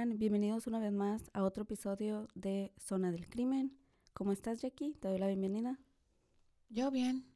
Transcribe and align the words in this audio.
Están? 0.00 0.18
Bienvenidos 0.18 0.66
una 0.66 0.78
vez 0.78 0.92
más 0.92 1.30
a 1.34 1.42
otro 1.42 1.64
episodio 1.64 2.26
de 2.34 2.72
Zona 2.78 3.10
del 3.12 3.28
Crimen. 3.28 3.76
¿Cómo 4.14 4.32
estás, 4.32 4.62
Jackie? 4.62 4.94
Te 4.94 5.08
doy 5.08 5.18
la 5.18 5.26
bienvenida. 5.26 5.78
Yo 6.70 6.90
bien, 6.90 7.26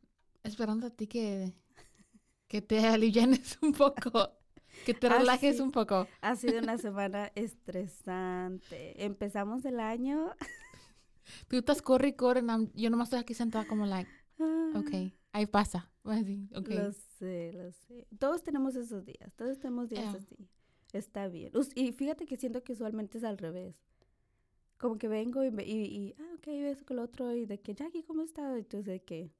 esperando 0.42 0.86
a 0.86 0.90
ti 0.90 1.06
que, 1.06 1.52
que 2.48 2.62
te 2.62 2.78
alivianes 2.86 3.58
un 3.60 3.72
poco, 3.72 4.30
que 4.86 4.94
te 4.94 5.08
Ah, 5.08 5.18
relajes 5.18 5.60
un 5.60 5.72
poco. 5.72 6.08
Ha 6.22 6.36
sido 6.36 6.58
una 6.58 6.78
semana 6.78 7.30
estresante. 7.34 9.04
Empezamos 9.04 9.66
el 9.66 9.78
año. 9.78 10.30
Tú 11.48 11.56
estás 11.58 11.82
corre 11.82 12.08
y 12.08 12.12
corre, 12.14 12.42
yo 12.74 12.88
nomás 12.88 13.08
estoy 13.08 13.20
aquí 13.20 13.34
sentada 13.34 13.66
como 13.66 13.84
like, 13.84 14.10
ok, 14.74 15.12
ahí 15.32 15.46
pasa. 15.46 15.90
Así, 16.04 16.48
ok. 16.54 16.68
Lo 16.68 16.92
sé, 16.92 17.52
lo 17.52 17.72
sé. 17.72 18.06
Todos 18.18 18.42
tenemos 18.42 18.74
esos 18.74 19.04
días, 19.04 19.34
todos 19.36 19.58
tenemos 19.58 19.90
días 19.90 20.04
Yeah. 20.04 20.12
así. 20.18 20.48
Está 20.94 21.28
bien. 21.28 21.52
Y 21.74 21.92
fíjate 21.92 22.24
que 22.26 22.38
siento 22.38 22.62
que 22.64 22.72
usualmente 22.72 23.18
es 23.18 23.24
al 23.24 23.36
revés. 23.36 23.74
Como 24.78 24.98
que 24.98 25.08
vengo 25.08 25.42
y, 25.44 25.50
me- 25.50 25.64
y, 25.64 25.84
y, 25.86 26.14
ah, 26.18 26.34
ok, 26.36 26.46
eso 26.48 26.84
con 26.86 26.96
lo 26.98 27.02
otro, 27.02 27.34
y 27.34 27.44
de 27.46 27.58
que, 27.60 27.74
Jackie, 27.74 28.02
¿cómo 28.04 28.22
estás? 28.22 28.58
Y 28.58 28.64
tú 28.64 28.82
de 28.84 29.02
que, 29.02 29.32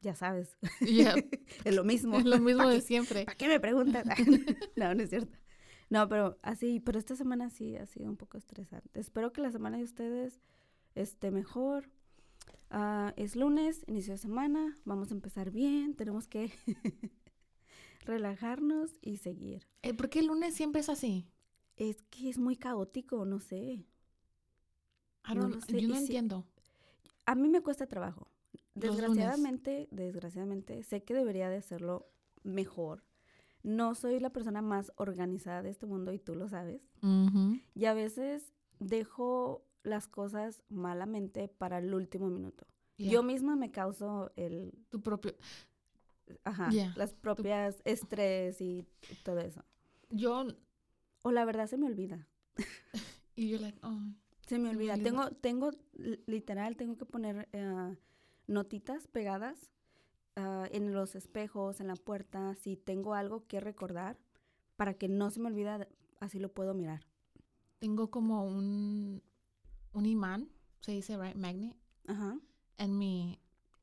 ya 0.00 0.14
sabes, 0.14 0.56
Yeah, 0.80 1.14
es 1.64 1.74
lo 1.74 1.84
mismo. 1.84 2.18
es 2.18 2.24
lo 2.24 2.38
mismo 2.38 2.64
¿Pa' 2.64 2.70
de 2.70 2.76
qué- 2.76 2.82
siempre. 2.82 3.24
¿Para 3.24 3.36
qué 3.36 3.48
me 3.48 3.60
preguntan? 3.60 4.04
no, 4.76 4.94
no 4.94 5.02
es 5.02 5.10
cierto. 5.10 5.36
No, 5.90 6.08
pero 6.08 6.38
así, 6.42 6.80
pero 6.80 6.98
esta 6.98 7.16
semana 7.16 7.50
sí 7.50 7.76
ha 7.76 7.86
sido 7.86 8.08
un 8.10 8.16
poco 8.16 8.38
estresante. 8.38 9.00
Espero 9.00 9.32
que 9.32 9.40
la 9.40 9.52
semana 9.52 9.78
de 9.78 9.84
ustedes 9.84 10.40
esté 10.94 11.30
mejor. 11.30 11.90
Ah, 12.70 13.14
es 13.16 13.36
lunes, 13.36 13.84
inicio 13.88 14.14
de 14.14 14.18
semana, 14.18 14.76
vamos 14.84 15.10
a 15.10 15.14
empezar 15.14 15.50
bien, 15.52 15.94
tenemos 15.94 16.28
que 16.28 16.50
relajarnos 18.06 18.98
y 19.02 19.18
seguir. 19.18 19.66
Eh, 19.82 19.92
¿Por 19.94 20.08
qué 20.08 20.20
el 20.20 20.26
lunes 20.26 20.54
siempre 20.54 20.80
es 20.80 20.88
así? 20.88 21.28
Es 21.76 22.02
que 22.10 22.30
es 22.30 22.38
muy 22.38 22.56
caótico, 22.56 23.24
no 23.26 23.38
sé. 23.40 23.84
I 25.28 25.34
No 25.34 25.48
lo 25.48 25.60
sé, 25.60 25.80
yo 25.80 25.88
no 25.88 25.94
si- 25.96 26.00
entiendo. 26.02 26.46
A 27.26 27.34
mí 27.34 27.48
me 27.48 27.60
cuesta 27.60 27.86
trabajo. 27.86 28.28
Desgraciadamente, 28.74 29.88
desgraciadamente, 29.90 30.82
sé 30.82 31.02
que 31.02 31.14
debería 31.14 31.50
de 31.50 31.56
hacerlo 31.56 32.08
mejor. 32.44 33.02
No 33.62 33.94
soy 33.94 34.20
la 34.20 34.30
persona 34.30 34.62
más 34.62 34.92
organizada 34.96 35.62
de 35.62 35.70
este 35.70 35.86
mundo 35.86 36.12
y 36.12 36.18
tú 36.18 36.34
lo 36.34 36.48
sabes. 36.48 36.82
Y 37.74 37.84
a 37.86 37.94
veces 37.94 38.52
dejo 38.78 39.64
las 39.82 40.06
cosas 40.08 40.62
malamente 40.68 41.48
para 41.48 41.78
el 41.78 41.92
último 41.94 42.28
minuto. 42.28 42.66
Yeah. 42.96 43.10
Yo 43.12 43.22
misma 43.22 43.56
me 43.56 43.70
causo 43.70 44.30
el, 44.36 44.72
Tu 44.88 45.00
propio... 45.02 45.34
ajá, 46.44 46.70
Yeah, 46.70 46.92
las 46.96 47.12
propias 47.14 47.80
estrés 47.84 48.60
y 48.60 48.84
todo 49.22 49.40
eso. 49.40 49.62
Yo... 50.10 50.46
O 51.22 51.32
la 51.32 51.44
verdad 51.44 51.66
se 51.66 51.76
me 51.76 51.86
olvida. 51.86 52.28
Y 53.34 53.50
yo 53.50 53.58
like, 53.58 53.78
oh, 53.82 54.00
Se 54.46 54.58
me 54.58 54.70
olvida. 54.70 54.96
Tengo, 54.96 55.30
tengo, 55.30 55.70
li- 55.92 56.22
literal, 56.26 56.76
tengo 56.76 56.96
que 56.96 57.04
poner 57.04 57.48
eh, 57.52 57.96
notitas 58.46 59.08
pegadas 59.08 59.70
ah, 60.36 60.66
en 60.70 60.94
los 60.94 61.14
espejos, 61.16 61.80
en 61.80 61.88
la 61.88 61.96
puerta, 61.96 62.54
si 62.54 62.76
tengo 62.76 63.12
algo 63.14 63.46
que 63.46 63.60
recordar, 63.60 64.16
para 64.76 64.94
que 64.94 65.08
no 65.08 65.30
se 65.30 65.40
me 65.40 65.48
olvida, 65.48 65.86
así 66.20 66.38
lo 66.38 66.48
puedo 66.54 66.72
mirar. 66.74 67.06
tengo 67.78 68.10
como 68.10 68.46
un, 68.46 69.22
un 69.92 70.06
imán, 70.06 70.48
se 70.80 70.92
dice, 70.92 71.18
right, 71.18 71.36
magnet, 71.36 71.76
Ajá. 72.06 72.38
en 72.78 72.96
mi, 72.98 73.38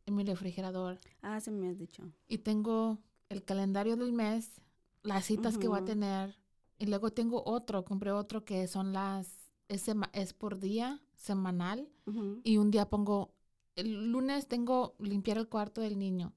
en 0.05 0.15
mi 0.15 0.23
refrigerador. 0.23 0.99
Ah, 1.21 1.39
se 1.39 1.51
me 1.51 1.69
has 1.69 1.77
dicho. 1.77 2.03
y 2.27 2.39
tengo 2.39 2.99
el 3.29 3.43
calendario 3.43 3.95
del 3.97 4.13
mes, 4.13 4.61
las 5.03 5.25
citas 5.25 5.57
que 5.57 5.67
voy 5.67 5.79
a 5.79 5.85
tener 5.85 6.37
y 6.77 6.85
luego 6.87 7.11
tengo 7.11 7.43
otro, 7.45 7.83
compré 7.85 8.11
otro 8.11 8.45
que 8.45 8.67
son 8.67 8.93
las, 8.93 9.39
es, 9.67 10.33
por 10.33 10.59
día, 10.59 11.01
semanal 11.15 11.89
Ujú. 12.05 12.41
y 12.43 12.57
un 12.57 12.71
día 12.71 12.89
pongo, 12.89 13.33
el 13.75 14.11
lunes 14.11 14.47
tengo 14.47 14.95
limpiar 14.99 15.37
el 15.37 15.47
cuarto 15.49 15.81
del 15.81 15.97
niño, 15.97 16.33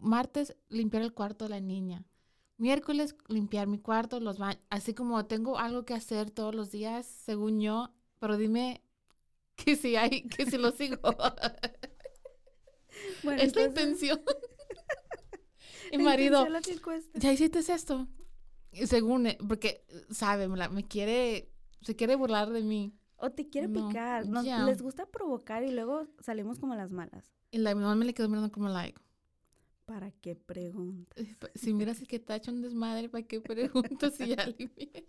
martes 0.00 0.56
limpiar 0.68 1.02
el 1.02 1.12
cuarto 1.14 1.44
de 1.46 1.50
la 1.50 1.60
niña, 1.60 2.04
miércoles 2.58 3.16
limpiar 3.28 3.66
mi 3.66 3.78
cuarto, 3.78 4.20
los 4.20 4.38
baños, 4.38 4.62
así 4.70 4.94
como 4.94 5.24
tengo 5.26 5.58
algo 5.58 5.84
que 5.84 5.94
hacer 5.94 6.30
todos 6.30 6.54
los 6.54 6.70
días, 6.70 7.06
según 7.06 7.60
yo, 7.60 7.90
pero 8.18 8.36
dime 8.36 8.82
que 9.56 9.76
si 9.76 9.96
hay, 9.96 10.22
que 10.28 10.46
si 10.46 10.58
lo 10.58 10.72
sigo. 10.72 10.98
Bueno, 13.22 13.42
es 13.42 13.54
la 13.54 13.64
intención. 13.64 14.20
La 15.92 15.98
marido, 15.98 16.46
intención. 16.46 17.02
¿ya 17.14 17.32
hiciste 17.32 17.58
esto? 17.58 18.06
Y 18.72 18.86
según, 18.86 19.26
eh, 19.26 19.38
porque, 19.48 19.84
sabe, 20.10 20.46
me, 20.46 20.86
quiere, 20.86 21.50
se 21.82 21.96
quiere 21.96 22.14
burlar 22.14 22.50
de 22.50 22.62
mí. 22.62 22.94
O 23.16 23.30
te 23.30 23.48
quiere 23.48 23.66
No, 23.68 23.88
picar. 23.88 24.26
Nos. 24.26 24.44
Les 24.44 24.82
gusta 24.82 25.06
provocar 25.06 25.64
y 25.64 25.72
luego 25.72 26.06
salimos 26.20 26.58
como 26.60 26.74
las 26.76 26.92
malas. 26.92 27.32
Y 27.50 27.58
la 27.58 27.74
mi 27.74 27.80
mamá 27.82 27.96
me 27.96 28.04
le 28.04 28.14
quedó 28.14 28.28
mirando 28.28 28.52
como, 28.52 28.68
like, 28.68 29.00
¿Para 29.84 30.12
qué 30.12 30.36
preguntas? 30.36 31.26
si 31.56 31.74
miras 31.74 32.00
el 32.00 32.06
que 32.06 32.16
está 32.16 32.36
hecho 32.36 32.52
un 32.52 32.62
desmadre, 32.62 33.08
¿para 33.08 33.26
qué 33.26 33.40
preguntas 33.40 34.14
si 34.14 34.28
ya 34.28 34.46
limpié? 34.46 35.08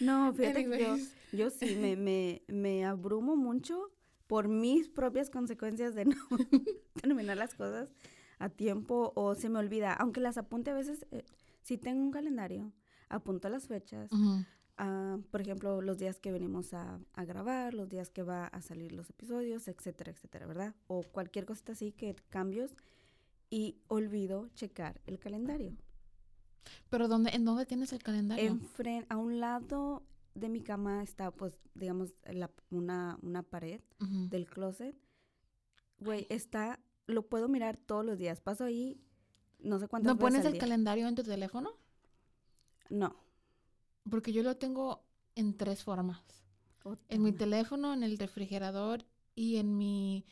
No, 0.00 0.32
fíjate 0.34 0.68
que 0.68 0.80
yo, 0.80 0.96
yo 1.32 1.50
sí 1.50 1.76
me, 1.76 1.94
me, 1.94 2.42
me 2.48 2.84
abrumo 2.84 3.36
mucho 3.36 3.92
por 4.26 4.48
mis 4.48 4.88
propias 4.88 5.30
consecuencias 5.30 5.94
de 5.94 6.04
no 6.06 6.16
terminar 7.02 7.36
las 7.36 7.54
cosas 7.54 7.88
a 8.38 8.48
tiempo 8.48 9.12
o 9.14 9.34
se 9.34 9.48
me 9.48 9.58
olvida. 9.58 9.92
Aunque 9.94 10.20
las 10.20 10.38
apunte 10.38 10.70
a 10.70 10.74
veces, 10.74 11.06
eh, 11.10 11.24
si 11.62 11.78
tengo 11.78 12.02
un 12.02 12.10
calendario, 12.10 12.72
apunto 13.08 13.48
las 13.48 13.66
fechas. 13.68 14.10
Ujú. 14.12 14.44
ah, 14.78 15.18
por 15.30 15.40
ejemplo, 15.40 15.80
los 15.82 15.98
días 15.98 16.18
que 16.18 16.32
venimos 16.32 16.74
a, 16.74 16.98
a 17.12 17.24
grabar, 17.24 17.74
los 17.74 17.88
días 17.88 18.10
que 18.10 18.22
va 18.22 18.46
a 18.46 18.60
salir 18.60 18.92
los 18.92 19.08
episodios, 19.10 19.68
etcétera, 19.68 20.10
etcétera, 20.12 20.46
¿verdad? 20.46 20.74
O 20.88 21.02
cualquier 21.02 21.44
cosita 21.46 21.72
así 21.72 21.92
que 21.92 22.16
cambios 22.30 22.74
y 23.50 23.76
olvido 23.88 24.48
checar 24.54 25.00
el 25.06 25.18
calendario. 25.20 25.76
Pero 26.90 27.08
¿dónde, 27.08 27.30
¿en 27.30 27.44
dónde 27.44 27.66
tienes 27.66 27.92
el 27.92 28.02
calendario? 28.02 28.52
Enfren- 28.54 29.06
a 29.10 29.16
un 29.16 29.38
lado 29.38 30.02
de 30.34 30.48
mi 30.48 30.60
cama 30.62 31.02
está, 31.02 31.30
pues, 31.30 31.58
digamos, 31.74 32.14
la- 32.24 32.50
una, 32.70 33.18
una 33.22 33.42
pared 33.42 33.80
Ujú. 34.00 34.28
del 34.28 34.46
closet. 34.46 34.96
Güey, 36.00 36.26
está, 36.28 36.80
lo 37.06 37.26
puedo 37.28 37.48
mirar 37.48 37.76
todos 37.76 38.04
los 38.04 38.18
días. 38.18 38.40
Paso 38.40 38.64
ahí, 38.64 39.00
no 39.60 39.78
sé 39.78 39.88
cuántas 39.88 40.08
¿No 40.08 40.14
veces 40.16 40.24
pones 40.24 40.40
al 40.40 40.46
el 40.46 40.52
día. 40.54 40.60
calendario 40.60 41.06
en 41.08 41.14
tu 41.14 41.22
teléfono? 41.22 41.70
No. 42.90 43.16
Porque 44.10 44.32
yo 44.32 44.42
lo 44.42 44.56
tengo 44.56 45.04
en 45.34 45.56
tres 45.56 45.82
formas. 45.84 46.20
Otra 46.82 47.02
En 47.08 47.22
mi 47.22 47.32
teléfono, 47.32 47.94
en 47.94 48.02
el 48.02 48.18
refrigerador 48.18 49.04
y 49.34 49.56
en 49.56 49.78
mi, 49.78 50.26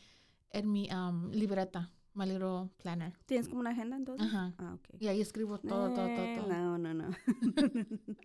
en 0.51 0.71
mi 0.71 0.87
am, 0.91 1.31
libreta, 1.31 1.91
my 2.13 2.27
little 2.27 2.69
planner. 2.77 3.17
¿Tienes 3.25 3.47
como 3.47 3.61
una 3.61 3.71
agenda 3.71 3.95
entonces? 3.95 4.27
Ajá. 4.27 4.53
Ah, 4.59 4.75
ok. 4.75 5.01
Y 5.01 5.07
ahí 5.07 5.19
escribo 5.21 5.57
todo, 5.59 5.87
todo, 5.93 5.95
todo, 5.95 6.05
Eh, 6.05 6.35
todo. 6.37 6.47
No, 6.47 6.77
no, 6.77 6.93
no. 6.93 7.09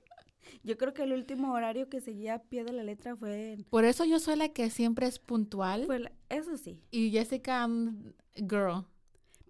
Yo 0.63 0.77
creo 0.77 0.95
que 0.95 1.03
el 1.03 1.13
último 1.13 1.53
horario 1.53 1.89
que 1.89 2.01
seguía 2.01 2.35
a 2.35 2.43
pie 2.43 2.65
de 2.65 2.73
la 2.73 2.83
letra 2.83 3.17
fue... 3.17 3.53
en- 3.55 3.65
Por 3.65 3.85
eso 3.85 4.05
yo 4.05 4.19
soy 4.19 4.37
la 4.37 4.49
que 4.51 4.71
siempre 4.71 5.07
es 5.07 5.19
puntual. 5.19 5.87
la- 5.89 6.13
eso 6.29 6.57
sí. 6.57 6.81
y 6.91 7.11
Jessica, 7.11 7.65
um, 7.67 8.13
girl. 8.37 8.85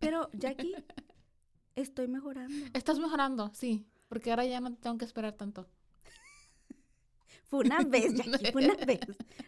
Pero, 0.01 0.29
Jackie, 0.33 0.75
estoy 1.77 2.09
mejorando. 2.09 2.55
Estás 2.75 2.99
mejorando, 2.99 3.51
sí. 3.55 3.85
Porque 4.09 4.31
ahora 4.31 4.47
ya 4.47 4.61
no 4.61 4.75
tengo 4.77 4.97
que 4.99 5.05
esperar 5.05 5.33
tanto. 5.35 5.67
Fue 7.49 7.61
una 7.65 7.81
vez, 7.83 8.15
Jackie, 8.15 8.53
fue 8.53 8.65
una 8.67 8.75
vez. 8.85 9.01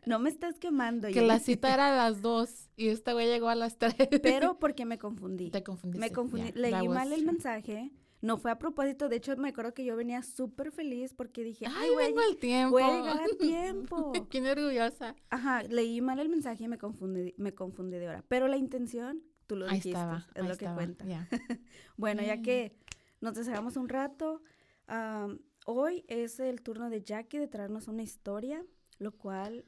No 0.06 0.18
me 0.18 0.30
estás 0.30 0.58
quemando. 0.58 1.08
Que 1.08 1.20
la 1.20 1.38
cita 1.38 1.72
era 1.74 1.92
a 1.92 2.10
las 2.10 2.22
dos 2.22 2.70
y 2.76 2.88
esta 2.88 3.12
güey 3.12 3.26
llegó 3.26 3.48
a 3.50 3.54
las 3.54 3.76
tres. 3.76 3.94
Pero 4.22 4.58
porque 4.58 4.86
me 4.86 4.98
confundí. 4.98 5.50
te 5.50 5.62
confundiste. 5.62 6.00
Me 6.08 6.10
confundí. 6.12 6.52
yeah, 6.52 6.70
Leí 6.80 6.88
mal 6.88 7.12
el 7.12 7.24
mensaje. 7.26 7.90
No 8.22 8.36
fue 8.36 8.50
a 8.50 8.58
propósito. 8.58 9.08
De 9.08 9.16
hecho, 9.16 9.34
me 9.36 9.48
acuerdo 9.48 9.72
que 9.72 9.84
yo 9.84 9.96
venía 9.96 10.22
súper 10.22 10.70
feliz 10.72 11.14
porque 11.14 11.42
dije, 11.42 11.66
ay, 11.66 11.88
Ay, 11.90 11.96
vengo 11.96 12.20
al 12.20 12.36
tiempo. 12.36 12.70
voy 12.72 12.82
a 12.82 12.90
llegar 12.96 13.20
a 13.22 13.36
tiempo. 13.38 14.12
Qué 14.28 14.50
orgullosa. 14.50 15.16
Ajá, 15.30 15.62
leí 15.62 16.00
mal 16.02 16.18
el 16.18 16.28
mensaje 16.28 16.64
y 16.64 16.68
me 16.68 16.76
confundí, 16.78 17.34
me 17.38 17.54
confundí 17.54 17.96
de 17.98 18.08
hora. 18.08 18.24
Pero 18.28 18.46
la 18.46 18.58
intención, 18.58 19.22
tú 19.46 19.56
lo 19.56 19.64
Ahí 19.66 19.76
dijiste, 19.76 19.90
estaba. 19.98 20.26
es 20.34 20.42
ahí 20.42 20.48
lo 20.48 20.56
que 20.56 20.66
cuenta. 20.66 21.04
yeah. 21.06 21.28
Bueno, 21.96 22.22
ya 22.22 22.42
que 22.42 22.76
nos 23.22 23.34
deshagamos 23.34 23.76
un 23.76 23.88
rato, 23.88 24.42
am, 24.86 25.38
hoy 25.64 26.04
es 26.08 26.40
el 26.40 26.60
turno 26.62 26.90
de 26.90 27.02
Jackie 27.02 27.38
de 27.38 27.48
traernos 27.48 27.88
una 27.88 28.02
historia, 28.02 28.64
lo 28.98 29.12
cual 29.12 29.64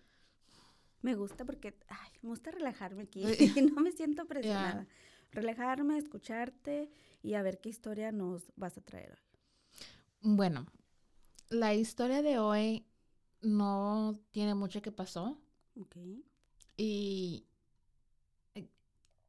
me 1.01 1.15
gusta 1.15 1.45
porque 1.45 1.75
ay, 1.89 2.11
me 2.23 2.29
gusta 2.29 2.51
relajarme 2.51 3.03
aquí 3.05 3.23
y 3.57 3.63
no 3.63 3.81
me 3.81 3.93
siento 3.93 4.27
presionada. 4.27 4.87
Relajarme, 5.33 5.99
escucharte 5.99 6.91
y 7.23 7.35
a 7.35 7.43
ver 7.43 7.61
qué 7.61 7.69
historia 7.71 8.13
nos 8.13 8.53
vas 8.57 8.77
a 8.79 8.83
traer 8.83 9.13
hoy. 9.13 9.19
Bueno, 10.23 10.67
la 11.51 11.75
historia 11.75 12.23
de 12.23 12.39
hoy 12.39 12.87
no 13.41 14.21
tiene 14.31 14.55
mucho 14.55 14.83
que 14.83 14.93
pasó 14.93 15.39
Ok. 15.81 15.97
y 16.77 17.45
eh, 18.55 18.69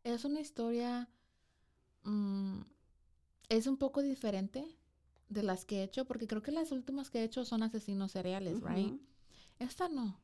es 0.04 0.26
una 0.26 0.40
historia, 0.42 1.10
mm, 2.04 2.62
es 3.50 3.68
un 3.68 3.78
poco 3.78 4.02
diferente 4.02 4.66
de 5.30 5.44
las 5.44 5.66
que 5.66 5.80
he 5.80 5.84
hecho, 5.84 6.06
porque 6.06 6.28
creo 6.28 6.42
que 6.44 6.52
las 6.52 6.72
últimas 6.72 7.10
que 7.10 7.20
he 7.20 7.24
hecho 7.24 7.46
son 7.46 7.64
asesinos 7.64 8.12
seriales, 8.12 8.62
right? 8.62 8.94
Ujú, 8.94 9.00
Esta 9.60 9.90
no. 9.90 10.20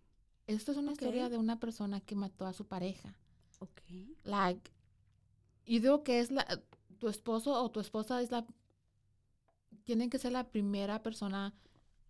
Esta 0.48 0.72
es 0.72 0.78
una 0.78 0.92
historia 0.92 1.30
de 1.30 1.38
una 1.38 1.60
persona 1.60 2.00
que 2.02 2.16
mató 2.16 2.46
a 2.46 2.54
su 2.54 2.66
pareja. 2.68 3.16
Ok. 3.60 3.82
Like, 4.24 4.72
yo 5.66 5.80
digo 5.82 6.04
que 6.04 6.20
es 6.20 6.32
la, 6.32 6.46
tu 7.00 7.08
esposo 7.08 7.54
o 7.64 7.72
tu 7.72 7.80
esposa 7.80 8.22
es 8.22 8.32
la, 8.32 8.46
tienen 9.84 10.10
que 10.10 10.20
ser 10.20 10.32
la 10.32 10.50
primera 10.50 11.02
persona 11.04 11.54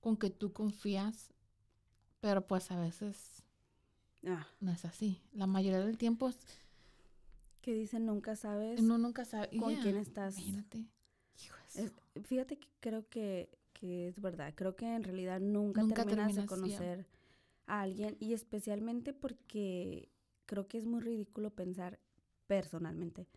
con 0.02 0.18
que 0.18 0.30
tú 0.30 0.54
confías, 0.54 1.34
pero 2.22 2.46
pues 2.48 2.72
a 2.72 2.80
veces 2.80 3.44
Ah, 4.26 4.46
no 4.60 4.72
es 4.72 4.84
así. 4.84 5.22
La 5.34 5.48
mayoría 5.48 5.80
del 5.80 5.98
tiempo 5.98 6.28
es- 6.30 6.38
que 7.62 7.74
dicen 7.74 8.06
nunca 8.06 8.36
sabes 8.36 8.80
uno 8.82 8.98
nunca 8.98 9.26
sabe 9.26 9.50
con 9.58 9.70
yeah, 9.72 9.82
quién 9.82 9.98
estás. 9.98 10.38
Imagínate. 10.38 10.78
De 11.74 11.84
Es- 11.86 11.94
fíjate 12.26 12.58
que 12.58 12.68
creo 12.80 13.08
que, 13.10 13.50
que 13.74 14.08
es 14.08 14.20
verdad. 14.22 14.54
Creo 14.56 14.76
que 14.76 14.86
en 14.94 15.04
realidad 15.04 15.40
nunca, 15.40 15.82
Nunca 15.82 16.04
terminas 16.06 16.36
de 16.36 16.44
terminas, 16.44 16.46
yeah. 16.70 16.78
conocer 16.80 17.08
a 17.68 17.82
alguien 17.82 18.18
y 18.20 18.34
especialmente 18.34 19.14
porque 19.14 20.10
creo 20.46 20.68
que 20.68 20.78
es 20.78 20.86
muy 20.86 21.02
ridículo 21.02 21.52
pensar 21.52 22.00
personalmente 22.48 23.28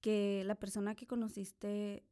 que 0.00 0.42
la 0.46 0.54
persona 0.54 0.94
que 0.94 1.06
conociste 1.06 2.04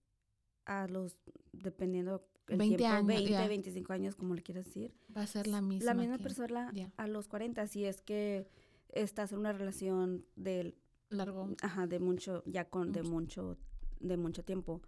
a 0.67 0.87
los, 0.89 1.17
dependiendo 1.53 2.27
el 2.47 2.59
20 2.59 2.77
tiempo, 2.77 2.95
años, 2.97 3.07
20, 3.09 3.29
yeah. 3.29 3.49
25 3.49 3.93
años, 3.93 4.17
como 4.17 4.35
le 4.35 4.43
quieras 4.43 4.65
decir, 4.67 4.95
Va 5.17 5.23
a 5.23 5.27
ser 5.27 5.47
la 5.47 5.61
misma. 5.61 5.87
la 5.87 5.95
misma 5.95 6.17
que- 6.19 6.23
persona 6.23 6.71
yeah. 6.73 6.93
a 6.97 7.07
los 7.07 7.29
40, 7.29 7.67
si 7.67 7.85
es 7.85 8.01
que 8.03 8.47
estás 8.91 9.33
en 9.33 9.39
una 9.39 9.53
relación 9.53 10.25
del, 10.37 10.77
Largo. 11.11 11.49
ajá, 11.63 11.87
de 11.87 11.99
mucho, 11.99 12.43
ya 12.47 12.69
con, 12.69 12.93
de 12.93 13.03
Mucho. 13.03 13.43
mucho, 13.43 13.59
de 14.01 14.17
mucho 14.17 14.45
tiempo. 14.45 14.83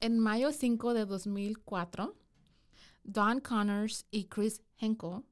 En 0.00 0.18
mayo 0.18 0.52
5 0.52 0.92
de 0.94 1.06
2004, 1.06 2.14
Don 3.04 3.40
Connors 3.40 4.06
y 4.10 4.24
Chris 4.24 4.62
Henkel, 4.78 5.22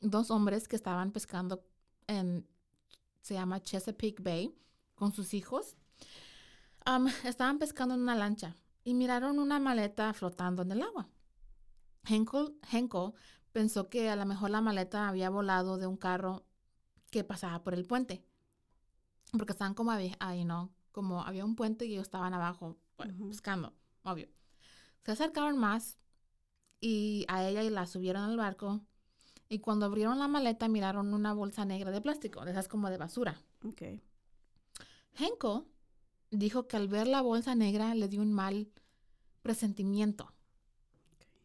dos 0.00 0.30
hombres 0.30 0.68
que 0.68 0.76
estaban 0.76 1.10
pescando 1.12 1.64
en, 2.06 2.46
se 3.20 3.34
llama 3.34 3.60
Chesapeake 3.60 4.22
Bay, 4.22 4.54
con 4.94 5.12
sus 5.12 5.34
hijos, 5.34 5.76
estaban 7.24 7.58
pescando 7.58 7.94
en 7.94 8.02
una 8.02 8.14
lancha 8.14 8.56
y 8.84 8.94
miraron 8.94 9.38
una 9.38 9.58
maleta 9.58 10.12
flotando 10.12 10.62
en 10.62 10.72
el 10.72 10.82
agua. 10.82 11.08
Henkel, 12.04 12.54
Henkel 12.70 13.12
pensó 13.52 13.88
que 13.88 14.08
a 14.08 14.16
lo 14.16 14.26
mejor 14.26 14.50
la 14.50 14.60
maleta 14.60 15.08
había 15.08 15.28
volado 15.30 15.76
de 15.76 15.86
un 15.86 15.96
carro 15.96 16.44
que 17.10 17.24
pasaba 17.24 17.62
por 17.62 17.74
el 17.74 17.86
puente. 17.86 18.24
Porque 19.32 19.52
estaban 19.52 19.74
como, 19.74 19.90
ahí, 19.90 20.44
¿no? 20.44 20.72
Como 20.92 21.22
había 21.22 21.44
un 21.44 21.56
puente 21.56 21.84
y 21.84 21.92
ellos 21.92 22.06
estaban 22.06 22.32
abajo 22.32 22.78
bueno, 22.96 23.14
Ujú. 23.14 23.28
pescando, 23.28 23.74
obvio. 24.04 24.28
Se 25.04 25.12
acercaron 25.12 25.58
más 25.58 25.98
y 26.80 27.24
a 27.28 27.46
ella 27.48 27.62
y 27.62 27.70
la 27.70 27.86
subieron 27.86 28.22
al 28.22 28.36
barco. 28.36 28.80
Y 29.48 29.58
cuando 29.58 29.86
abrieron 29.86 30.18
la 30.18 30.28
maleta 30.28 30.68
miraron 30.68 31.12
una 31.12 31.32
bolsa 31.32 31.64
negra 31.64 31.90
de 31.90 32.00
plástico, 32.00 32.44
de 32.44 32.52
esas 32.52 32.68
como 32.68 32.90
de 32.90 32.98
basura. 32.98 33.40
Ok. 33.64 33.82
Henkel 35.14 35.64
dijo 36.30 36.66
que 36.66 36.76
al 36.76 36.88
ver 36.88 37.06
la 37.06 37.20
bolsa 37.20 37.54
negra 37.54 37.94
le 37.94 38.08
dio 38.08 38.22
un 38.22 38.32
mal 38.32 38.68
presentimiento. 39.42 40.32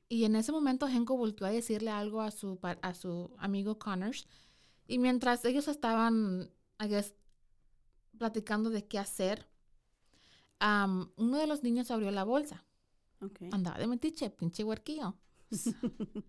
Y 0.10 0.26
en 0.26 0.36
ese 0.36 0.52
momento 0.52 0.88
Henkel 0.88 1.18
volvió 1.18 1.48
a 1.48 1.52
decirle 1.52 1.90
algo 1.90 2.22
a 2.22 2.32
su, 2.32 2.60
a 2.62 2.94
su 2.94 3.34
amigo 3.38 3.80
Connors. 3.80 4.28
Y 4.88 5.00
mientras 5.00 5.46
ellos 5.46 5.68
estaban, 5.68 6.52
I 6.80 6.88
guess, 6.88 7.14
platicando 8.18 8.70
de 8.70 8.86
qué 8.88 9.00
hacer, 9.00 9.48
uno 10.60 11.38
de 11.38 11.48
los 11.48 11.64
niños 11.64 11.92
abrió 11.92 12.12
la 12.12 12.24
bolsa. 12.24 12.66
Ok. 13.22 13.42
Andaba 13.52 13.80
de 13.80 13.88
metiche, 13.88 14.30
pinche 14.30 14.64
huerquillo. 14.64 15.16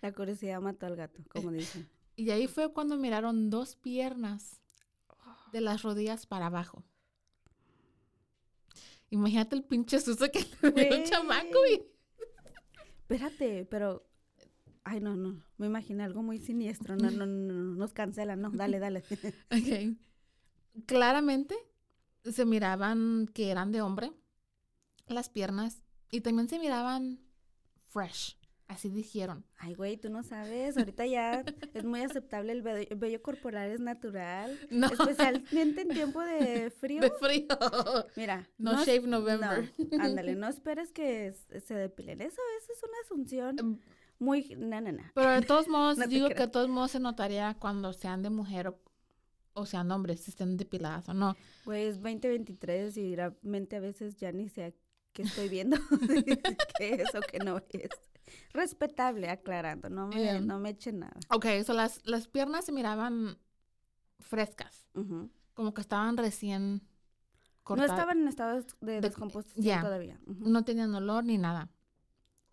La 0.00 0.12
curiosidad 0.12 0.60
mató 0.60 0.86
al 0.86 0.96
gato, 0.96 1.22
como 1.28 1.50
dicen. 1.50 1.88
Y 2.16 2.30
ahí 2.30 2.46
fue 2.46 2.72
cuando 2.72 2.96
miraron 2.96 3.50
dos 3.50 3.76
piernas 3.76 4.60
de 5.52 5.60
las 5.60 5.82
rodillas 5.82 6.26
para 6.26 6.46
abajo. 6.46 6.84
Imagínate 9.10 9.56
el 9.56 9.64
pinche 9.64 10.00
susto 10.00 10.30
que 10.30 10.40
le 10.62 10.70
dio 10.70 10.88
Güey. 10.88 11.04
chamaco. 11.04 11.58
Y... 11.72 11.82
Espérate, 13.00 13.64
pero. 13.66 14.06
Ay, 14.84 15.00
no, 15.00 15.16
no. 15.16 15.42
Me 15.58 15.66
imaginé 15.66 16.04
algo 16.04 16.22
muy 16.22 16.38
siniestro. 16.38 16.96
No, 16.96 17.10
no, 17.10 17.26
no, 17.26 17.52
no. 17.52 17.74
Nos 17.74 17.92
cancelan, 17.92 18.40
no. 18.40 18.50
Dale, 18.50 18.78
dale. 18.78 19.02
Ok. 19.50 19.96
Claramente 20.86 21.56
se 22.24 22.44
miraban 22.44 23.26
que 23.34 23.50
eran 23.50 23.72
de 23.72 23.82
hombre, 23.82 24.12
las 25.08 25.28
piernas, 25.28 25.82
y 26.10 26.20
también 26.20 26.48
se 26.48 26.58
miraban 26.58 27.20
fresh. 27.88 28.36
Así 28.70 28.88
dijeron. 28.88 29.44
Ay, 29.58 29.74
güey, 29.74 29.96
tú 29.96 30.10
no 30.10 30.22
sabes. 30.22 30.76
Ahorita 30.76 31.04
ya 31.04 31.44
es 31.74 31.84
muy 31.84 32.02
aceptable 32.02 32.52
el 32.52 32.62
vello, 32.62 32.86
el 32.88 32.96
vello 32.98 33.20
corporal, 33.20 33.68
es 33.68 33.80
natural. 33.80 34.56
No, 34.70 34.86
Especialmente 34.86 35.80
en 35.82 35.88
tiempo 35.88 36.20
de 36.20 36.70
frío. 36.80 37.00
de 37.00 37.10
frío. 37.10 37.48
Mira. 38.14 38.48
No 38.58 38.84
shave 38.84 39.08
November. 39.08 39.72
no, 39.90 40.04
ándale, 40.04 40.34
no 40.36 40.46
esperes 40.46 40.92
que 40.92 41.32
se 41.66 41.74
depilen. 41.74 42.20
Eso, 42.20 42.40
eso 42.62 42.72
es 42.72 42.82
una 42.84 42.96
asunción 43.04 43.80
muy. 44.20 44.54
No, 44.56 44.80
no, 44.80 44.92
no. 44.92 45.02
Pero 45.14 45.30
de 45.30 45.42
todos 45.42 45.66
modos, 45.66 45.98
No 45.98 46.06
digo 46.06 46.28
que 46.28 46.34
de 46.34 46.48
todos 46.48 46.68
modos 46.68 46.92
se 46.92 47.00
notaría 47.00 47.56
cuando 47.58 47.92
sean 47.92 48.22
de 48.22 48.30
mujer 48.30 48.68
o, 48.68 48.78
o 49.54 49.66
sean 49.66 49.90
hombres, 49.90 50.20
si 50.20 50.30
estén 50.30 50.56
depiladas 50.56 51.08
o 51.08 51.14
no. 51.14 51.34
Güey, 51.64 51.86
es 51.88 51.96
2023 51.96 52.96
y 52.98 53.16
realmente 53.16 53.74
a 53.74 53.80
veces 53.80 54.14
ya 54.14 54.30
ni 54.30 54.48
sé 54.48 54.76
qué 55.12 55.22
estoy 55.22 55.48
viendo, 55.48 55.76
qué 56.78 57.02
es 57.02 57.12
o 57.16 57.20
qué 57.20 57.40
no 57.40 57.60
es. 57.70 57.90
Respetable, 58.52 59.28
aclarando, 59.30 59.88
no 59.90 60.08
me, 60.08 60.16
Yeah. 60.22 60.40
no 60.40 60.58
me 60.58 60.70
echen 60.70 61.00
nada. 61.00 61.18
Ok, 61.30 61.46
so 61.64 61.72
las, 61.72 62.00
las 62.06 62.28
piernas 62.28 62.64
se 62.64 62.72
miraban 62.72 63.38
frescas, 64.18 64.86
como 65.54 65.74
que 65.74 65.80
estaban 65.80 66.16
recién 66.16 66.74
No 66.74 66.82
cortadas. 67.62 67.90
estaban 67.92 68.20
en 68.22 68.28
estado 68.28 68.60
de 68.80 68.92
De- 68.92 69.00
descomposición 69.00 69.80
todavía. 69.80 70.20
No 70.26 70.64
tenían 70.64 70.94
olor 70.94 71.24
ni 71.24 71.38
nada. 71.38 71.68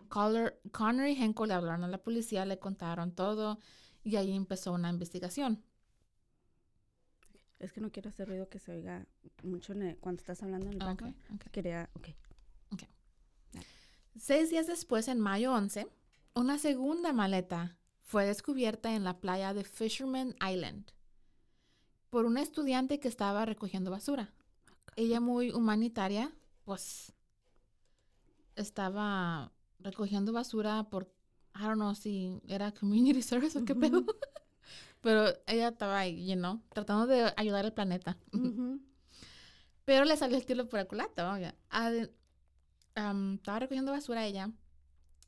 Collar- 0.10 0.58
Connor 0.72 1.08
y 1.08 1.22
Henkel 1.22 1.50
le 1.50 1.54
hablaron 1.56 1.84
a 1.84 1.88
la 1.88 1.98
policía, 1.98 2.46
le 2.46 2.60
contaron 2.60 3.12
todo 3.14 3.60
y 4.04 4.16
ahí 4.16 4.34
empezó 4.36 4.72
una 4.74 4.90
investigación. 4.90 5.64
Es 7.60 7.74
que 7.74 7.82
no 7.82 7.92
quiero 7.92 8.10
hacer 8.10 8.28
ruido 8.28 8.48
que 8.50 8.60
se 8.60 8.72
oiga 8.72 9.06
mucho 9.44 9.74
cuando 10.00 10.20
estás 10.22 10.44
hablando 10.44 10.68
en 10.68 10.74
el 10.74 10.82
Ah, 10.82 10.92
Ok, 10.92 11.02
background. 11.02 11.16
ok. 11.36 11.52
Quería, 11.52 11.90
ok. 11.96 12.08
Seis 14.20 14.50
días 14.50 14.68
después, 14.68 15.08
en 15.08 15.20
mayo 15.20 15.54
11, 15.54 15.88
una 16.34 16.58
segunda 16.58 17.14
maleta 17.14 17.78
fue 18.02 18.26
descubierta 18.26 18.96
en 18.96 19.04
la 19.04 19.20
playa 19.20 19.54
de 19.54 19.64
Fisherman 19.64 20.36
Island 20.42 20.92
por 22.10 22.26
una 22.26 22.42
estudiante 22.42 23.00
que 23.00 23.08
estaba 23.08 23.46
recogiendo 23.46 23.92
basura. 23.92 24.34
Ella 24.96 25.20
muy 25.20 25.52
humanitaria, 25.52 26.32
pues 26.64 27.14
estaba 28.56 29.52
recogiendo 29.80 30.34
basura 30.34 30.90
por 30.90 31.12
I 31.56 31.64
don't 31.64 31.76
know 31.76 31.94
si 31.94 32.42
era 32.48 32.72
community 32.72 33.22
service 33.22 33.58
o 33.58 33.66
qué 33.66 33.76
pedo. 33.76 34.04
Pero 35.02 35.28
ella 35.46 35.70
estaba 35.70 36.00
ahí, 36.00 36.28
you 36.28 36.36
know, 36.36 36.62
tratando 36.74 37.06
de 37.06 37.32
ayudar 37.38 37.66
al 37.66 37.74
planeta. 37.74 38.18
Pero 39.86 40.06
le 40.06 40.18
salió 40.18 40.38
el 40.38 40.46
tiro 40.46 40.68
por 40.68 40.80
el 40.80 40.88
culato. 40.88 41.30
oiga. 41.30 41.56
Am, 42.98 43.36
estaba 43.36 43.60
recogiendo 43.60 43.92
basura 43.92 44.26
ella. 44.26 44.52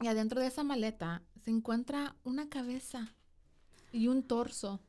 Y 0.02 0.08
adentro 0.08 0.42
de 0.42 0.48
esa 0.48 0.64
maleta 0.64 1.22
se 1.44 1.52
encuentra 1.52 2.16
una 2.24 2.50
cabeza 2.50 3.16
y 3.92 4.08
un 4.08 4.24
torso. 4.24 4.82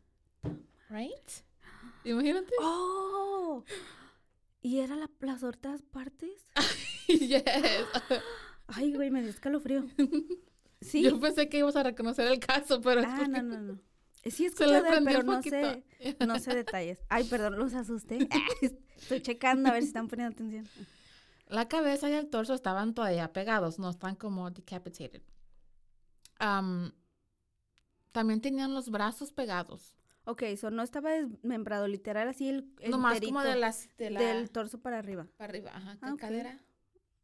Right? 0.88 1.30
Imagínate. 2.04 2.52
¡Oh! 2.60 3.64
¿Y 4.62 4.80
era 4.80 4.96
la, 4.96 5.10
las 5.20 5.42
otras 5.42 5.82
partes? 5.82 6.46
yes. 7.06 7.44
Ay, 8.66 8.94
güey, 8.94 9.10
me 9.10 9.20
dio 9.22 9.30
escalofrío. 9.30 9.86
Sí. 10.82 11.02
Yo 11.02 11.20
pensé 11.20 11.50
que 11.50 11.58
ibas 11.58 11.76
a 11.76 11.82
reconocer 11.82 12.26
el 12.26 12.40
caso, 12.40 12.80
pero 12.80 13.02
es 13.02 13.06
Ah, 13.06 13.28
no, 13.28 13.42
no, 13.42 13.60
no. 13.60 13.80
Sí, 14.24 14.46
escuché 14.46 14.80
pero 15.04 15.22
no 15.22 15.42
sé, 15.42 15.84
no 16.26 16.38
sé 16.38 16.54
detalles. 16.54 16.98
Ay, 17.10 17.24
perdón, 17.24 17.58
los 17.58 17.74
asusté. 17.74 18.26
Estoy 18.96 19.20
checando 19.20 19.68
a 19.68 19.72
ver 19.72 19.82
si 19.82 19.88
están 19.88 20.08
poniendo 20.08 20.32
atención. 20.32 20.66
La 21.50 21.68
cabeza 21.68 22.08
y 22.08 22.12
el 22.14 22.28
torso 22.30 22.54
estaban 22.54 22.94
todavía 22.94 23.32
pegados, 23.32 23.78
no 23.78 23.90
están 23.90 24.14
como 24.16 24.50
decapitated. 24.50 25.22
Am, 26.38 26.92
también 28.12 28.40
tenían 28.40 28.72
los 28.74 28.90
brazos 28.90 29.32
pegados. 29.32 29.96
Ok, 30.24 30.42
eso 30.42 30.70
no 30.70 30.82
estaba 30.82 31.10
desmembrado, 31.10 31.88
literal, 31.88 32.28
así 32.28 32.48
el, 32.48 32.72
el 32.80 32.90
Nomás 32.92 33.20
como 33.20 33.42
de, 33.42 33.56
las, 33.56 33.88
de 33.96 34.10
la... 34.10 34.20
del 34.20 34.50
torso 34.50 34.80
para 34.80 34.98
arriba. 34.98 35.26
Para 35.36 35.50
arriba, 35.50 35.70
ajá. 35.74 35.98
Ah, 36.00 36.06
¿Qué 36.08 36.12
ok. 36.12 36.20
cadera? 36.20 36.60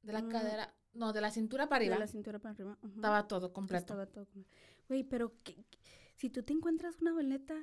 De 0.03 0.13
la 0.13 0.23
Mm. 0.23 0.29
cadera. 0.29 0.75
No, 0.95 1.13
de 1.13 1.21
la 1.21 1.31
cintura 1.31 1.69
para 1.69 1.77
arriba. 1.77 1.95
De 1.95 2.01
la 2.01 2.07
cintura 2.07 2.39
para 2.39 2.55
arriba. 2.55 2.79
Estaba 2.95 3.29
todo 3.29 3.53
completo. 3.53 3.81
Estaba 3.81 4.07
todo 4.07 4.25
completo. 4.27 4.59
Güey, 4.89 5.05
pero 5.05 5.35
¿qué- 5.45 5.55
qué- 5.71 5.79
si 6.17 6.31
tú 6.31 6.43
te 6.43 6.53
encuentras 6.53 7.01
una 7.03 7.13
maleta, 7.13 7.55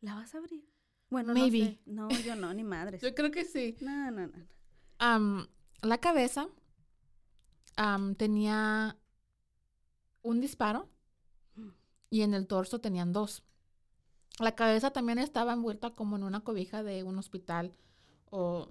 ¿la 0.00 0.14
vas 0.14 0.34
a 0.34 0.38
abrir? 0.38 0.64
Bueno, 1.10 1.34
Maybe. 1.34 1.78
no 1.84 2.08
sé. 2.08 2.16
No, 2.18 2.24
yo 2.24 2.34
no, 2.36 2.54
ni 2.54 2.64
madres. 2.64 3.02
Yo 3.02 3.14
creo 3.14 3.30
que 3.30 3.44
sí. 3.44 3.76
No, 3.80 4.10
no, 4.10 4.26
no. 4.26 4.38
no. 4.98 5.48
La 5.82 5.98
cabeza 5.98 6.48
tenía 8.16 8.96
un 10.22 10.40
disparo 10.40 10.88
y 12.10 12.22
en 12.22 12.34
el 12.34 12.46
torso 12.46 12.80
tenían 12.80 13.12
dos. 13.12 13.42
La 14.38 14.54
cabeza 14.54 14.90
también 14.92 15.18
estaba 15.18 15.52
envuelta 15.52 15.90
como 15.90 16.16
en 16.16 16.22
una 16.22 16.40
cobija 16.40 16.82
de 16.82 17.02
un 17.02 17.18
hospital 17.18 17.74
o 18.30 18.68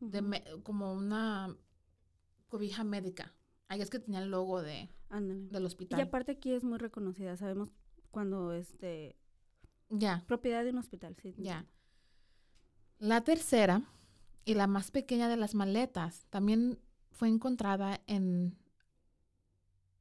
de 0.00 0.60
como 0.62 0.92
una 0.92 1.56
cobija 2.48 2.84
médica. 2.84 3.32
Ahí 3.68 3.80
es 3.80 3.88
que 3.90 3.98
tenía 3.98 4.20
el 4.20 4.30
logo 4.30 4.60
de, 4.62 4.90
Ándale. 5.08 5.48
del 5.48 5.62
Y 5.62 5.66
hospital. 5.66 6.00
aparte 6.00 6.32
aquí 6.32 6.52
es 6.52 6.62
muy 6.64 6.78
reconocida, 6.78 7.36
sabemos 7.36 7.70
cuando 8.10 8.52
es 8.52 8.76
de 8.78 9.16
Ya. 9.88 10.22
propiedad 10.26 10.62
de 10.64 10.70
un 10.70 10.78
hospital, 10.78 11.16
sí. 11.22 11.34
Ya. 11.38 11.64
La 12.98 13.22
tercera 13.22 13.82
y 14.44 14.54
la 14.54 14.66
más 14.66 14.90
pequeña 14.90 15.28
de 15.28 15.36
las 15.36 15.54
maletas 15.54 16.26
también 16.30 16.78
fue 17.10 17.28
encontrada 17.28 18.00
en, 18.06 18.56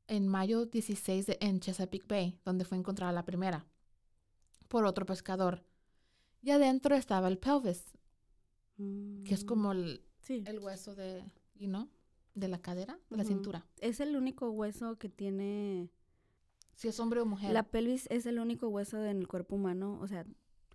en 0.07 0.27
mayo 0.27 0.65
16 0.65 1.25
de- 1.27 1.37
en 1.41 1.59
Chesapeake 1.59 2.07
Bay, 2.07 2.39
donde 2.43 2.65
fue 2.65 2.77
encontrada 2.77 3.11
la 3.11 3.25
primera, 3.25 3.65
por 4.67 4.85
otro 4.85 5.05
pescador. 5.05 5.63
Y 6.41 6.51
adentro 6.51 6.95
estaba 6.95 7.27
el 7.27 7.37
pelvis, 7.37 7.83
que 8.77 9.33
es 9.33 9.43
como 9.43 9.71
el, 9.73 10.03
Sí, 10.21 10.43
el 10.45 10.59
hueso 10.59 10.95
de, 10.95 11.23
you 11.55 11.67
know, 11.67 11.87
de 12.35 12.47
la 12.47 12.59
cadera, 12.59 12.97
de 13.09 13.17
la 13.17 13.23
cintura. 13.23 13.65
es 13.79 13.99
el 13.99 14.15
único 14.15 14.49
hueso 14.49 14.97
que 14.97 15.09
tiene... 15.09 15.89
Si 16.73 16.87
es 16.87 16.99
hombre 16.99 17.19
o 17.21 17.25
mujer. 17.25 17.51
La 17.53 17.63
pelvis 17.63 18.07
es 18.09 18.25
el 18.25 18.39
único 18.39 18.67
hueso 18.69 19.03
en 19.05 19.17
el 19.19 19.27
cuerpo 19.27 19.55
humano, 19.55 19.99
o 20.01 20.07
sea, 20.07 20.25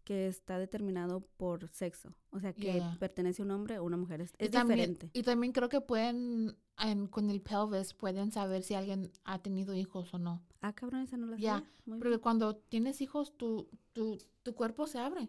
que 0.06 0.28
está 0.28 0.56
determinado 0.56 1.20
por 1.36 1.68
sexo. 1.68 2.14
O 2.30 2.38
sea, 2.38 2.52
que 2.52 2.74
Yeah. 2.74 2.96
pertenece 3.00 3.42
a 3.42 3.44
un 3.44 3.50
hombre 3.50 3.78
o 3.80 3.84
una 3.84 3.96
mujer. 3.96 4.20
Es, 4.20 4.30
y, 4.38 4.44
es 4.44 4.50
también, 4.52 4.78
diferente. 4.92 5.10
y 5.18 5.22
también 5.24 5.52
creo 5.52 5.68
que 5.68 5.80
pueden, 5.80 6.56
en- 6.78 7.08
con 7.08 7.28
el 7.28 7.40
pelvis, 7.42 7.92
pueden 7.92 8.30
saber 8.30 8.62
si 8.62 8.74
alguien 8.74 9.10
ha 9.24 9.42
tenido 9.42 9.74
hijos 9.74 10.14
o 10.14 10.18
no. 10.18 10.44
Ah, 10.60 10.72
cabrón, 10.72 11.00
esa 11.02 11.16
no 11.16 11.26
la 11.26 11.36
Ya, 11.38 11.54
sabía. 11.56 11.70
Muy 11.86 11.98
Porque 11.98 12.18
cuando 12.18 12.54
tienes 12.56 13.00
hijos, 13.00 13.36
tu, 13.36 13.68
tu, 13.92 14.16
tu 14.44 14.54
cuerpo 14.54 14.86
se 14.86 15.00
abre. 15.00 15.28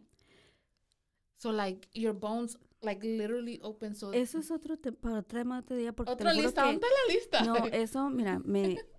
So, 1.38 1.52
like, 1.52 1.88
your 2.00 2.14
bones, 2.14 2.58
like, 2.82 3.04
literally 3.06 3.60
open. 3.64 3.96
So, 3.96 4.14
Eso 4.14 4.38
es 4.38 4.52
otro 4.52 4.78
tema, 4.78 4.98
para 5.02 5.20
otro 5.20 5.40
tema 5.40 5.60
otro 5.60 5.76
día, 5.76 5.92
porque 5.92 6.10
te 6.10 6.14
Otra 6.24 6.34
lista, 6.34 6.62
que- 6.62 6.68
¿dónde 6.74 6.88
está 6.88 6.88
la 7.08 7.14
lista? 7.14 7.44
No, 7.44 7.66
eso, 7.76 8.10
mira, 8.12 8.40
me... 8.40 8.78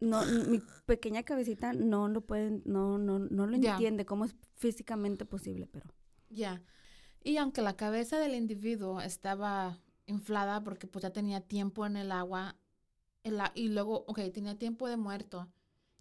No, 0.00 0.24
mi 0.48 0.60
pequeña 0.86 1.22
cabecita 1.22 1.72
no 1.72 2.08
lo 2.08 2.22
pueden, 2.22 2.62
no, 2.64 2.98
no, 2.98 3.18
no 3.18 3.46
lo 3.46 3.56
entiende 3.56 4.04
cómo 4.04 4.24
es 4.24 4.34
físicamente 4.56 5.24
posible, 5.24 5.66
pero... 5.66 5.92
Ya. 6.30 6.62
Y 7.22 7.36
aunque 7.36 7.62
la 7.62 7.76
cabeza 7.76 8.18
del 8.18 8.34
individuo 8.34 9.00
estaba 9.00 9.78
inflada 10.06 10.62
porque 10.64 10.86
pues 10.86 11.02
ya 11.02 11.10
tenía 11.10 11.40
tiempo 11.40 11.86
en 11.86 11.96
el 11.96 12.10
agua, 12.10 12.56
el 13.22 13.40
y 13.54 13.68
luego, 13.68 14.04
ok, 14.06 14.20
tenía 14.32 14.58
tiempo 14.58 14.88
de 14.88 14.96
muerto, 14.96 15.48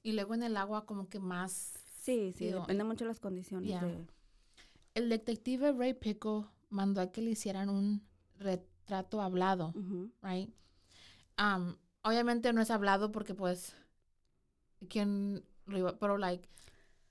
y 0.02 0.14
luego 0.14 0.34
en 0.34 0.44
el 0.44 0.58
agua 0.58 0.86
como 0.86 1.10
que 1.10 1.20
más... 1.20 1.74
Sí, 2.02 2.34
sí, 2.36 2.46
Digo, 2.46 2.62
depende 2.62 2.84
mucho 2.84 3.04
de 3.04 3.10
las 3.10 3.20
condiciones 3.20 3.82
de... 3.82 4.08
El 4.96 5.10
detective 5.10 5.74
Ray 5.74 5.94
Pickle 5.94 6.46
mandó 6.70 7.02
a 7.02 7.12
que 7.12 7.22
le 7.22 7.32
hicieran 7.32 7.70
un 7.70 8.02
retrato 8.40 9.22
hablado. 9.22 9.74
Right? 10.24 10.50
Um, 11.38 11.76
obviamente 12.08 12.54
no 12.54 12.62
es 12.62 12.72
hablado 12.72 13.12
porque 13.12 13.34
pues 13.36 13.76
quién 14.90 15.44
lo 15.66 15.78
iba, 15.78 15.98
pero 16.00 16.18
like 16.18 16.48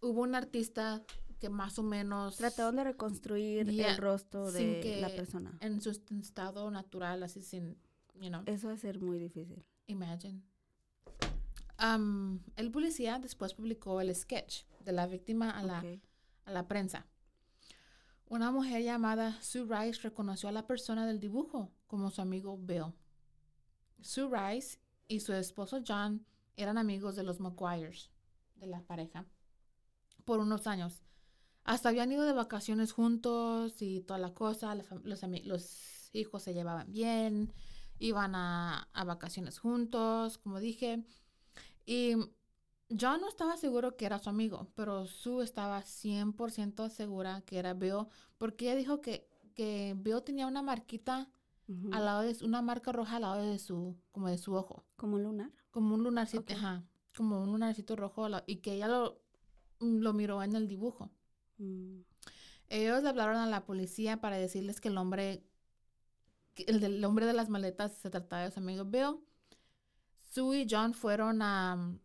hubo 0.00 0.22
un 0.22 0.34
artista 0.34 1.02
que 1.38 1.48
más 1.50 1.78
o 1.78 1.82
menos 1.82 2.36
Trataron 2.36 2.76
de 2.76 2.84
reconstruir 2.84 3.68
el 3.68 3.96
rostro 3.98 4.50
de 4.50 4.98
la 5.00 5.08
persona. 5.08 5.56
en 5.60 5.80
su 5.80 5.90
est- 5.90 6.10
estado 6.12 6.70
natural 6.70 7.22
así 7.22 7.42
sin, 7.42 7.76
you 8.14 8.28
know, 8.28 8.42
Eso 8.46 8.68
va 8.68 8.74
a 8.74 8.78
ser 8.78 9.00
muy 9.00 9.18
difícil. 9.18 9.62
imagine. 9.86 10.42
Um, 11.78 12.40
el 12.56 12.70
policía 12.70 13.18
después 13.18 13.52
publicó 13.52 14.00
el 14.00 14.14
sketch 14.14 14.62
de 14.80 14.92
la 14.92 15.06
víctima 15.06 15.50
a 15.50 15.62
la 15.62 15.84
a 16.46 16.50
la 16.52 16.66
prensa. 16.68 17.04
Una 18.28 18.50
mujer 18.50 18.82
llamada 18.82 19.40
Sue 19.42 19.66
Rice 19.68 20.00
reconoció 20.02 20.48
a 20.48 20.52
la 20.52 20.66
persona 20.66 21.06
del 21.06 21.20
dibujo 21.20 21.70
como 21.86 22.10
su 22.10 22.22
amigo 22.22 22.56
Bill. 22.56 22.94
Sue 24.00 24.28
Rice 24.30 24.78
y 25.08 25.20
su 25.20 25.32
esposo 25.32 25.82
John 25.86 26.26
eran 26.56 26.78
amigos 26.78 27.16
de 27.16 27.22
los 27.24 27.40
McGuires, 27.40 28.10
de 28.56 28.66
la 28.66 28.82
pareja, 28.82 29.26
por 30.24 30.40
unos 30.40 30.66
años. 30.66 31.02
Hasta 31.64 31.90
habían 31.90 32.12
ido 32.12 32.24
de 32.24 32.32
vacaciones 32.32 32.92
juntos 32.92 33.82
y 33.82 34.00
toda 34.02 34.18
la 34.20 34.34
cosa. 34.34 34.74
la 34.74 34.84
los, 35.04 35.22
los 35.44 36.10
hijos 36.14 36.42
se 36.44 36.54
llevaban 36.54 36.92
bien, 36.92 37.52
iban 37.98 38.34
a, 38.34 38.88
a 38.92 39.04
vacaciones 39.04 39.58
juntos, 39.58 40.38
como 40.38 40.60
dije. 40.60 41.04
Y 41.86 42.14
yo 42.88 43.18
no 43.18 43.28
estaba 43.28 43.56
seguro 43.56 43.96
que 43.96 44.06
era 44.06 44.18
su 44.18 44.30
amigo, 44.30 44.70
pero 44.76 45.06
Sue 45.06 45.44
estaba 45.44 45.82
100% 45.82 46.88
segura 46.90 47.42
que 47.42 47.58
era 47.58 47.74
Bill, 47.74 48.06
porque 48.38 48.66
ella 48.66 48.76
dijo 48.76 49.00
que, 49.02 49.28
que 49.54 49.94
Bill 49.98 50.22
tenía 50.24 50.46
una 50.46 50.62
marquita 50.62 51.30
al 51.90 52.06
lado 52.06 52.22
de 52.22 52.34
su- 52.34 52.46
una 52.46 52.62
marca 52.62 52.92
roja 52.92 53.16
al 53.16 53.22
lado 53.22 53.42
de 53.42 53.58
su, 53.58 53.96
como 54.12 54.28
de 54.28 54.38
su 54.38 54.54
ojo, 54.54 54.85
Como 54.96 55.18
lunar. 55.18 55.50
como 55.70 55.94
un 55.94 56.02
lunarcito, 56.04 56.54
ajá, 56.54 56.82
como 57.14 57.42
un 57.42 57.52
lunarcito 57.52 57.96
rojo 57.96 58.28
y 58.46 58.56
que 58.56 58.74
ella 58.74 58.88
lo, 58.88 59.20
lo 59.80 60.12
miró 60.12 60.42
en 60.42 60.54
el 60.56 60.68
dibujo. 60.68 61.10
Mm. 61.58 62.00
Ellos 62.68 63.02
le 63.02 63.08
hablaron 63.08 63.36
a 63.36 63.46
la 63.46 63.64
policía 63.64 64.20
para 64.20 64.36
decirles 64.36 64.80
que 64.80 64.88
el 64.88 64.98
hombre, 64.98 65.44
que 66.54 66.64
el 66.64 66.80
del 66.80 67.04
hombre 67.04 67.26
de 67.26 67.32
las 67.32 67.48
maletas 67.48 67.92
se 67.98 68.10
trataba 68.10 68.42
de 68.42 68.50
su 68.50 68.60
amigo 68.60 68.84
Bill. 68.84 69.18
Sue 70.32 70.60
y 70.62 70.66
John 70.68 70.92
fueron 70.94 71.40
a 71.42 71.98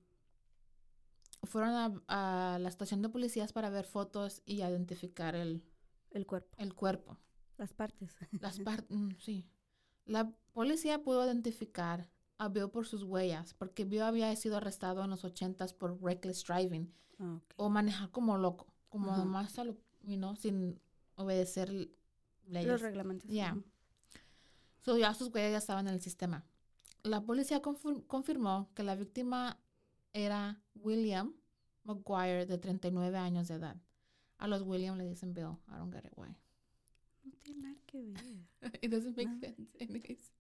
fueron 1.44 1.70
a, 2.08 2.54
a 2.56 2.60
la 2.60 2.70
estación 2.70 3.02
de 3.02 3.10
policías 3.10 3.52
para 3.54 3.70
ver 3.70 3.86
fotos 3.86 4.42
y 4.46 4.62
identificar 4.62 5.36
el, 5.36 5.64
El 6.12 6.26
cuerpo. 6.28 6.56
el 6.58 6.74
cuerpo. 6.76 7.18
Las 7.58 7.74
partes. 7.74 8.16
Las 8.40 8.60
partes, 8.60 8.98
sí. 9.20 9.50
La 10.06 10.32
policía 10.54 11.02
pudo 11.04 11.26
identificar 11.26 12.10
a 12.42 12.48
Bill 12.50 12.70
por 12.70 12.88
sus 12.88 13.04
huellas, 13.04 13.54
porque 13.54 13.86
Bill 13.86 14.02
había 14.02 14.36
sido 14.36 14.58
arrestado 14.58 15.04
en 15.04 15.10
los 15.12 15.24
ochentas 15.24 15.74
por 15.74 16.02
reckless 16.02 16.44
driving 16.44 16.92
Ah, 17.20 17.36
ok. 17.36 17.54
o 17.58 17.70
manejar 17.70 18.10
como 18.10 18.38
loco, 18.38 18.66
como 18.90 19.12
Ajá. 19.12 19.26
más 19.26 19.60
a 19.60 19.64
lo, 19.64 19.78
you 20.02 20.18
know, 20.18 20.36
sin 20.36 20.80
obedecer 21.16 21.70
leyes. 22.48 22.68
Los 22.68 22.82
reglamentos. 22.82 23.30
Ya. 23.30 23.54
ujú. 23.54 23.64
So, 24.84 24.98
ya 24.98 25.14
sus 25.14 25.28
huellas 25.34 25.52
ya 25.52 25.58
estaban 25.60 25.88
en 25.88 25.94
el 25.94 26.02
sistema. 26.02 26.44
La 27.04 27.22
policía 27.22 27.62
confir- 27.62 28.06
confirmó 28.08 28.70
que 28.74 28.82
la 28.84 28.96
víctima 28.96 29.60
era 30.14 30.60
William 30.76 31.34
McGuire, 31.84 32.48
de 32.48 32.58
39 32.58 33.18
años 33.20 33.48
de 33.50 33.56
edad. 33.56 33.76
A 34.40 34.48
los 34.48 34.64
William 34.64 34.98
le 34.98 35.06
dicen 35.08 35.34
Bill. 35.36 35.58
I 35.68 35.74
don't 35.78 35.94
get 35.94 36.06
it 36.06 36.14
why. 36.16 36.36
No 37.24 37.32
tiene 37.44 37.62
nada 37.62 37.76
que 37.86 38.02
ver. 38.02 38.24
It 38.82 38.90
doesn't 38.92 39.16
make 39.16 39.30
Nada. 39.30 39.40
sense 39.56 39.78
anyways. 39.80 40.32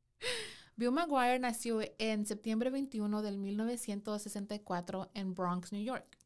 Bill 0.75 0.91
Maguire 0.91 1.39
nació 1.39 1.81
en 1.99 2.25
septiembre 2.25 2.69
21 2.69 3.21
del 3.21 3.37
1964 3.37 5.11
en 5.13 5.33
Bronx, 5.35 5.71
New 5.71 5.83
York. 5.83 6.17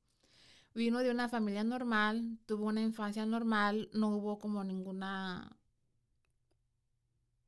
Vino 0.73 0.99
de 0.99 1.11
una 1.11 1.29
familia 1.29 1.63
normal, 1.63 2.37
tuvo 2.45 2.65
una 2.65 2.81
infancia 2.81 3.25
normal, 3.25 3.89
no 3.93 4.09
hubo 4.15 4.39
como 4.39 4.63
ninguna... 4.63 5.57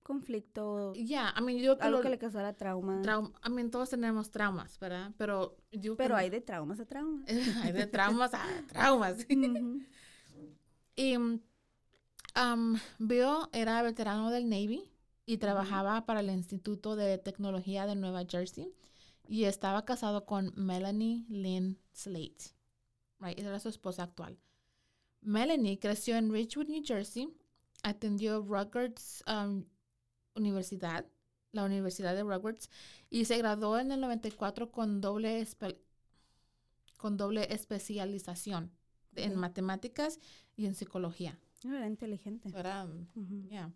Conflicto, 0.03 0.93
Ya, 0.95 1.33
I 1.37 1.41
mean, 1.41 1.57
yo 1.59 1.75
algo 1.81 1.97
lo- 1.97 2.01
que 2.01 2.09
le 2.09 2.17
causara 2.17 2.53
trauma. 2.53 3.01
traum- 3.01 3.33
I 3.45 3.49
mean, 3.49 3.69
todos 3.69 3.89
tenemos 3.89 4.31
traumas, 4.31 4.79
¿verdad? 4.79 5.11
Pero 5.17 5.57
yo 5.73 5.97
Pero 5.97 6.15
hay 6.15 6.29
de 6.29 6.39
traumas 6.39 6.79
a 6.79 6.85
traumas. 6.85 7.25
hay 7.63 7.73
de 7.73 7.87
traumas 7.87 8.33
a 8.33 8.41
traumas. 8.69 9.25
Y 10.95 11.17
um, 11.17 11.39
Bill 12.99 13.49
era 13.51 13.81
veterano 13.81 14.31
del 14.31 14.47
Navy 14.49 14.89
y 15.27 15.37
trabajaba 15.37 16.05
para 16.05 16.21
el 16.21 16.29
Instituto 16.29 16.95
de 16.95 17.17
Tecnología 17.17 17.85
de 17.85 17.95
Nueva 17.95 18.23
Jersey 18.27 18.73
y 19.27 19.43
estaba 19.43 19.83
casado 19.83 20.25
con 20.25 20.53
Melanie 20.55 21.25
Lynn 21.27 21.77
Slate. 21.91 22.55
Right, 23.19 23.37
era 23.37 23.59
su 23.59 23.67
esposa 23.69 24.03
actual. 24.03 24.39
Melanie 25.21 25.79
creció 25.79 26.15
en 26.15 26.31
Ridgewood, 26.31 26.69
New 26.69 26.81
Jersey, 26.85 27.27
atendió 27.83 28.41
Rutgers 28.41 29.21
um, 29.27 29.65
Universidad, 30.33 31.05
la 31.51 31.65
Universidad 31.65 32.15
de 32.15 32.23
Rutgers, 32.23 32.69
y 33.09 33.25
se 33.25 33.37
graduó 33.37 33.79
en 33.79 33.91
el 33.91 33.99
94 33.99 34.71
con 34.71 35.01
doble, 35.01 35.41
espe- 35.41 35.77
con 36.95 37.17
doble 37.17 37.53
especialización 37.53 38.71
en 39.15 39.35
matemáticas 39.35 40.19
y 40.55 40.67
en 40.67 40.73
psicología. 40.73 41.37
Era 41.65 41.85
inteligente. 41.85 42.49
Era, 42.55 42.85
um, 42.85 43.47
yeah. 43.49 43.73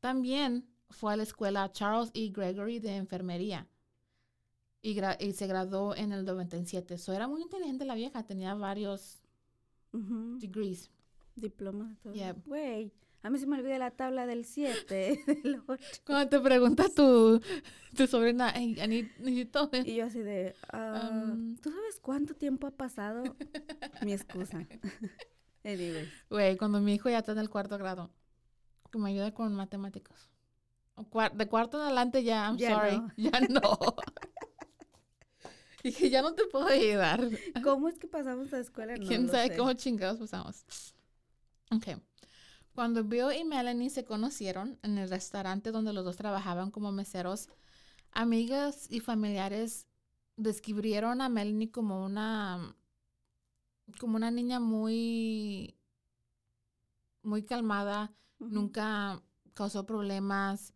También 0.00 0.64
fue 0.90 1.12
a 1.12 1.16
la 1.16 1.22
escuela 1.22 1.70
Charles 1.72 2.10
E. 2.14 2.28
Gregory 2.30 2.78
de 2.80 2.96
enfermería 2.96 3.66
y, 4.82 4.94
gra- 4.96 5.16
y 5.20 5.32
se 5.32 5.46
graduó 5.46 5.94
en 5.94 6.12
el 6.12 6.24
97. 6.24 6.98
So, 6.98 7.12
era 7.12 7.26
muy 7.28 7.42
inteligente 7.42 7.84
la 7.84 7.94
vieja, 7.94 8.22
tenía 8.24 8.54
varios 8.54 9.22
Ujú. 9.92 10.38
degrees. 10.38 10.90
Diplomas. 11.36 11.96
todo. 12.00 12.12
Yeah. 12.14 12.34
Güey, 12.46 12.92
a 13.22 13.30
mí 13.30 13.38
se 13.38 13.46
me 13.46 13.58
olvida 13.58 13.78
la 13.78 13.90
tabla 13.92 14.26
del 14.26 14.44
7, 14.44 15.20
del 15.44 15.62
8. 15.66 15.84
Cuando 16.04 16.28
te 16.28 16.40
pregunta 16.40 16.88
tu, 16.94 17.40
tu 17.96 18.06
sobrina, 18.06 18.52
"Hey, 18.54 18.74
necesito... 19.20 19.70
Y 19.84 19.94
yo 19.96 20.06
así 20.06 20.20
de, 20.20 20.54
ah, 20.72 21.10
Um. 21.32 21.56
¿tú 21.58 21.70
sabes 21.70 22.00
cuánto 22.00 22.34
tiempo 22.34 22.66
ha 22.66 22.70
pasado? 22.72 23.22
Mi 24.04 24.12
excusa. 24.12 24.66
Güey, 26.30 26.56
cuando 26.56 26.80
mi 26.80 26.94
hijo 26.94 27.10
ya 27.10 27.18
está 27.18 27.32
en 27.32 27.38
el 27.38 27.50
cuarto 27.50 27.76
grado, 27.76 28.10
que 28.90 28.96
me 28.98 29.10
ayude 29.10 29.34
con 29.34 29.54
matemáticos. 29.54 30.30
De 31.34 31.48
cuarto 31.48 31.78
en 31.78 31.84
adelante 31.84 32.24
ya, 32.24 32.46
I'm 32.46 32.56
Ya 32.56 32.74
sorry, 32.74 32.98
no. 32.98 33.12
ya 33.16 33.40
no. 33.48 33.78
Dije, 35.82 36.10
ya 36.10 36.22
no 36.22 36.34
te 36.34 36.44
puedo 36.46 36.66
ayudar. 36.66 37.28
¿Cómo 37.62 37.88
es 37.88 37.98
que 37.98 38.08
pasamos 38.08 38.52
a 38.52 38.58
escuela? 38.58 38.96
No 38.96 39.06
¿Quién 39.06 39.28
sabe 39.28 39.48
sé. 39.48 39.56
cómo 39.56 39.72
chingados 39.74 40.18
pasamos? 40.18 40.64
Ok. 41.70 42.00
Cuando 42.74 43.04
Bill 43.04 43.32
y 43.38 43.44
Melanie 43.44 43.90
se 43.90 44.04
conocieron 44.04 44.78
en 44.82 44.98
el 44.98 45.08
restaurante 45.08 45.72
donde 45.72 45.92
los 45.92 46.04
dos 46.04 46.16
trabajaban 46.16 46.70
como 46.70 46.92
meseros, 46.92 47.48
amigas 48.12 48.86
y 48.90 49.00
familiares 49.00 49.86
describieron 50.36 51.20
a 51.20 51.28
Melanie 51.28 51.70
como 51.70 52.04
una 52.04 52.74
como 53.98 54.16
una 54.16 54.30
niña 54.30 54.60
muy 54.60 55.76
muy 57.22 57.42
calmada, 57.42 58.12
nunca 58.38 59.22
causó 59.54 59.86
problemas, 59.86 60.72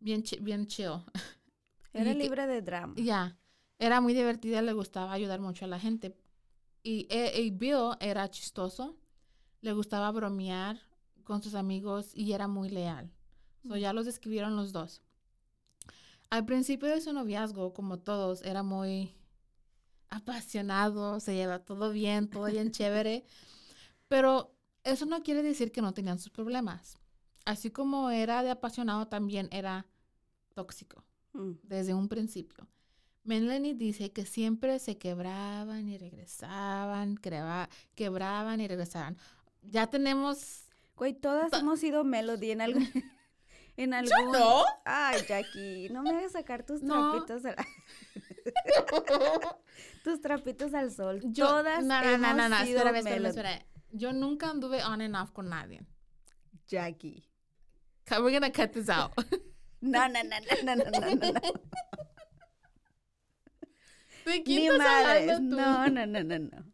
bien 0.00 0.22
bien 0.40 0.66
chill. 0.66 1.02
Era 1.92 2.12
que- 2.12 2.18
libre 2.18 2.46
de 2.46 2.62
drama. 2.62 2.94
Ya, 2.96 3.36
era 3.78 4.00
muy 4.00 4.12
divertida, 4.14 4.60
le 4.62 4.72
gustaba 4.72 5.12
ayudar 5.12 5.40
mucho 5.40 5.64
a 5.64 5.68
la 5.68 5.78
gente. 5.80 6.16
Y, 6.82 7.06
e- 7.10 7.40
y 7.40 7.50
Bill 7.50 7.96
era 8.00 8.28
chistoso, 8.30 8.96
le 9.60 9.72
gustaba 9.72 10.10
bromear 10.12 10.80
con 11.24 11.42
sus 11.42 11.54
amigos 11.54 12.10
y 12.14 12.32
era 12.32 12.46
muy 12.48 12.68
leal. 12.70 13.10
So, 13.62 13.74
Mm. 13.74 13.78
ya 13.78 13.92
los 13.92 14.06
describieron 14.06 14.54
los 14.56 14.72
dos. 14.72 15.02
Al 16.30 16.44
principio 16.44 16.88
de 16.88 17.00
su 17.00 17.12
noviazgo, 17.12 17.72
como 17.72 17.98
todos, 17.98 18.42
era 18.42 18.62
muy 18.62 19.14
apasionado, 20.10 21.20
se 21.20 21.34
lleva 21.34 21.58
todo 21.64 21.90
bien, 21.90 22.28
todo 22.28 22.46
bien 22.46 22.70
chévere. 22.72 23.24
Pero 24.08 24.54
eso 24.84 25.06
no 25.06 25.22
quiere 25.22 25.42
decir 25.42 25.72
que 25.72 25.82
no 25.82 25.92
tenían 25.92 26.18
sus 26.18 26.30
problemas. 26.30 26.98
Así 27.48 27.70
como 27.70 28.10
era 28.10 28.42
de 28.42 28.50
apasionado, 28.50 29.08
también 29.08 29.48
era 29.52 29.86
tóxico 30.54 31.02
Mm. 31.32 31.52
desde 31.62 31.94
un 31.94 32.06
principio. 32.08 32.66
Melanie 33.24 33.74
dice 33.74 34.12
que 34.12 34.26
siempre 34.26 34.78
se 34.78 34.98
quebraban 34.98 35.88
y 35.88 35.96
regresaban, 35.96 37.16
creba- 37.16 37.70
quebraban 37.94 38.60
y 38.60 38.68
regresaban. 38.68 39.16
Ya 39.62 39.86
tenemos... 39.86 40.64
Güey, 40.96 41.14
todas 41.14 41.50
hemos 41.54 41.80
sido 41.80 42.04
Melody 42.04 42.50
en 42.50 42.60
algún... 42.60 42.82
En 43.78 43.94
algún... 43.94 44.32
no. 44.32 44.64
Ay, 44.84 45.20
Jackie, 45.28 45.88
no 45.90 46.02
me 46.02 46.10
hagas 46.10 46.32
sacar 46.32 46.64
tus 46.64 46.82
No. 46.82 47.12
trapitos 47.24 47.44
al... 47.46 47.56
tus 50.04 50.20
trapitos 50.20 50.74
al 50.74 50.90
sol. 50.90 51.20
Yo- 51.24 51.46
Todas 51.46 51.84
no, 51.84 52.02
no, 52.02 52.08
hemos 52.10 52.20
no, 52.20 52.34
no, 52.36 52.48
no, 52.48 52.64
sido 52.64 52.78
espérame, 52.80 53.04
Melody. 53.04 53.28
espérame. 53.28 53.64
Yo 53.92 54.12
nunca 54.12 54.50
anduve 54.50 54.82
on 54.84 55.00
and 55.00 55.16
off 55.16 55.30
con 55.30 55.48
nadie. 55.48 55.80
Jackie. 56.66 57.24
We're 58.10 58.32
gonna 58.32 58.50
cut 58.50 58.72
this 58.72 58.88
out. 58.88 59.12
No, 59.80 60.08
no, 60.08 60.20
no, 60.24 60.36
no, 60.64 60.74
no, 60.74 60.84
no, 60.84 61.00
no, 61.14 61.32
no. 61.32 61.40
¿De 64.24 64.42
quién 64.42 64.60
Ni 64.62 64.66
estás 64.66 64.78
madres. 64.78 65.30
hablando 65.30 65.56
tú? 65.56 65.62
No, 65.62 65.88
no, 65.88 66.06
no, 66.06 66.24
no, 66.24 66.38
no. 66.38 66.64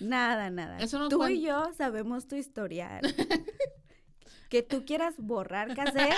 Nada, 0.00 0.50
nada. 0.50 0.78
Eso 0.78 0.98
no 1.00 1.08
tú 1.08 1.16
cuan- 1.18 1.32
y 1.32 1.40
yo 1.42 1.72
sabemos 1.76 2.28
tu 2.28 2.36
historial. 2.36 3.00
que 4.48 4.62
tú 4.62 4.84
quieras 4.84 5.14
borrar 5.18 5.74
cassette 5.74 6.14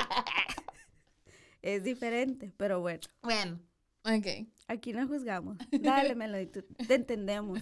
es 1.62 1.82
diferente, 1.82 2.52
pero 2.58 2.80
bueno, 2.80 3.00
Bueno, 3.22 3.58
ok. 4.04 4.46
aquí 4.68 4.92
no 4.92 5.08
juzgamos. 5.08 5.56
Dale, 5.70 6.14
Melody, 6.14 6.46
tú- 6.46 6.66
te 6.86 6.94
entendemos. 6.94 7.60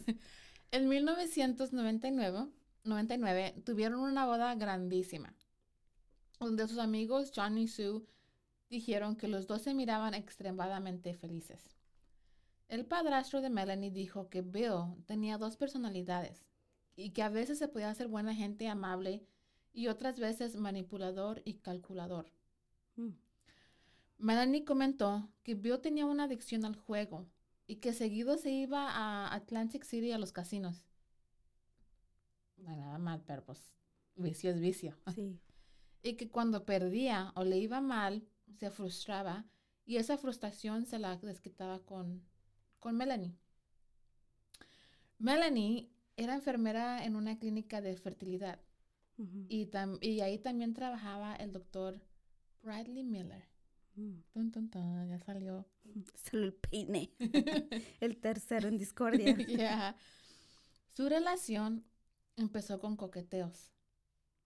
En 0.73 0.89
1999 0.89 2.49
99, 2.83 3.63
tuvieron 3.65 4.01
una 4.01 4.27
boda 4.27 4.55
grandísima, 4.57 5.35
donde 6.39 6.67
sus 6.69 6.79
amigos 6.79 7.33
John 7.35 7.59
y 7.59 7.69
Sue 7.69 8.03
dijeron 8.69 9.17
que 9.17 9.29
los 9.29 9.47
dos 9.47 9.63
se 9.63 9.75
miraban 9.75 10.15
extremadamente 10.15 11.15
felices. 11.15 11.77
El 12.69 12.85
padrastro 12.85 13.41
de 13.41 13.51
Melanie 13.51 13.91
dijo 13.91 14.29
que 14.29 14.43
Bill 14.43 15.05
tenía 15.07 15.39
dos 15.39 15.57
personalidades 15.57 16.45
y 16.97 17.11
que 17.11 17.23
a 17.23 17.29
veces 17.29 17.59
se 17.59 17.69
podía 17.69 17.95
ser 17.95 18.09
buena 18.09 18.35
gente 18.35 18.69
amable 18.69 19.25
y 19.73 19.89
otras 19.89 20.19
veces 20.19 20.57
manipulador 20.57 21.43
y 21.45 21.55
calculador. 21.55 22.33
Mm. 22.97 23.11
Melanie 24.19 24.65
comentó 24.65 25.29
que 25.43 25.55
Bill 25.55 25.81
tenía 25.81 26.07
una 26.07 26.25
adicción 26.25 26.65
al 26.65 26.75
juego 26.75 27.27
y 27.67 27.77
que 27.77 27.93
seguido 27.93 28.39
se 28.39 28.51
iba 28.51 28.91
a 28.91 29.35
Atlantic 29.35 29.85
City 29.85 30.13
a 30.13 30.19
los 30.19 30.33
casinos. 30.33 30.85
No 32.57 32.75
nada 32.75 32.99
mal, 32.99 33.23
pero 33.27 33.45
pues 33.45 33.61
vicio 34.17 34.51
es 34.51 34.61
vicio. 34.61 34.97
Sí. 35.15 35.39
Y 36.07 36.15
que 36.15 36.31
cuando 36.31 36.65
perdía 36.65 37.33
o 37.35 37.45
le 37.45 37.59
iba 37.59 37.81
mal, 37.81 38.23
se 38.59 38.71
frustraba 38.71 39.45
y 39.85 39.97
esa 39.97 40.17
frustración 40.19 40.87
se 40.87 40.99
la 40.99 41.17
desquitaba 41.17 41.81
con, 41.81 42.23
con 42.81 42.97
Melanie. 42.97 43.35
Melanie 45.19 45.91
era 46.17 46.35
enfermera 46.35 47.05
en 47.05 47.17
una 47.17 47.39
clínica 47.39 47.81
de 47.81 47.97
fertilidad 47.97 48.61
y, 49.49 49.67
tam- 49.67 49.99
y 50.03 50.21
ahí 50.21 50.39
también 50.39 50.75
trabajaba 50.75 51.35
el 51.37 51.53
doctor 51.53 52.01
Bradley 52.63 53.03
Miller. 53.03 53.45
Mm. 53.95 54.19
Tun, 54.33 54.51
tun, 54.53 54.69
tun, 54.71 55.09
ya 55.09 55.19
salió. 55.21 55.67
Solo 56.31 56.45
el 56.45 56.55
peine. 56.55 57.11
El 58.01 58.19
tercero 58.19 58.69
en 58.69 58.77
discordia. 58.79 59.35
Yeah. 59.49 59.97
Su 60.93 61.09
relación 61.09 61.85
empezó 62.37 62.79
con 62.79 62.97
coqueteos. 62.97 63.73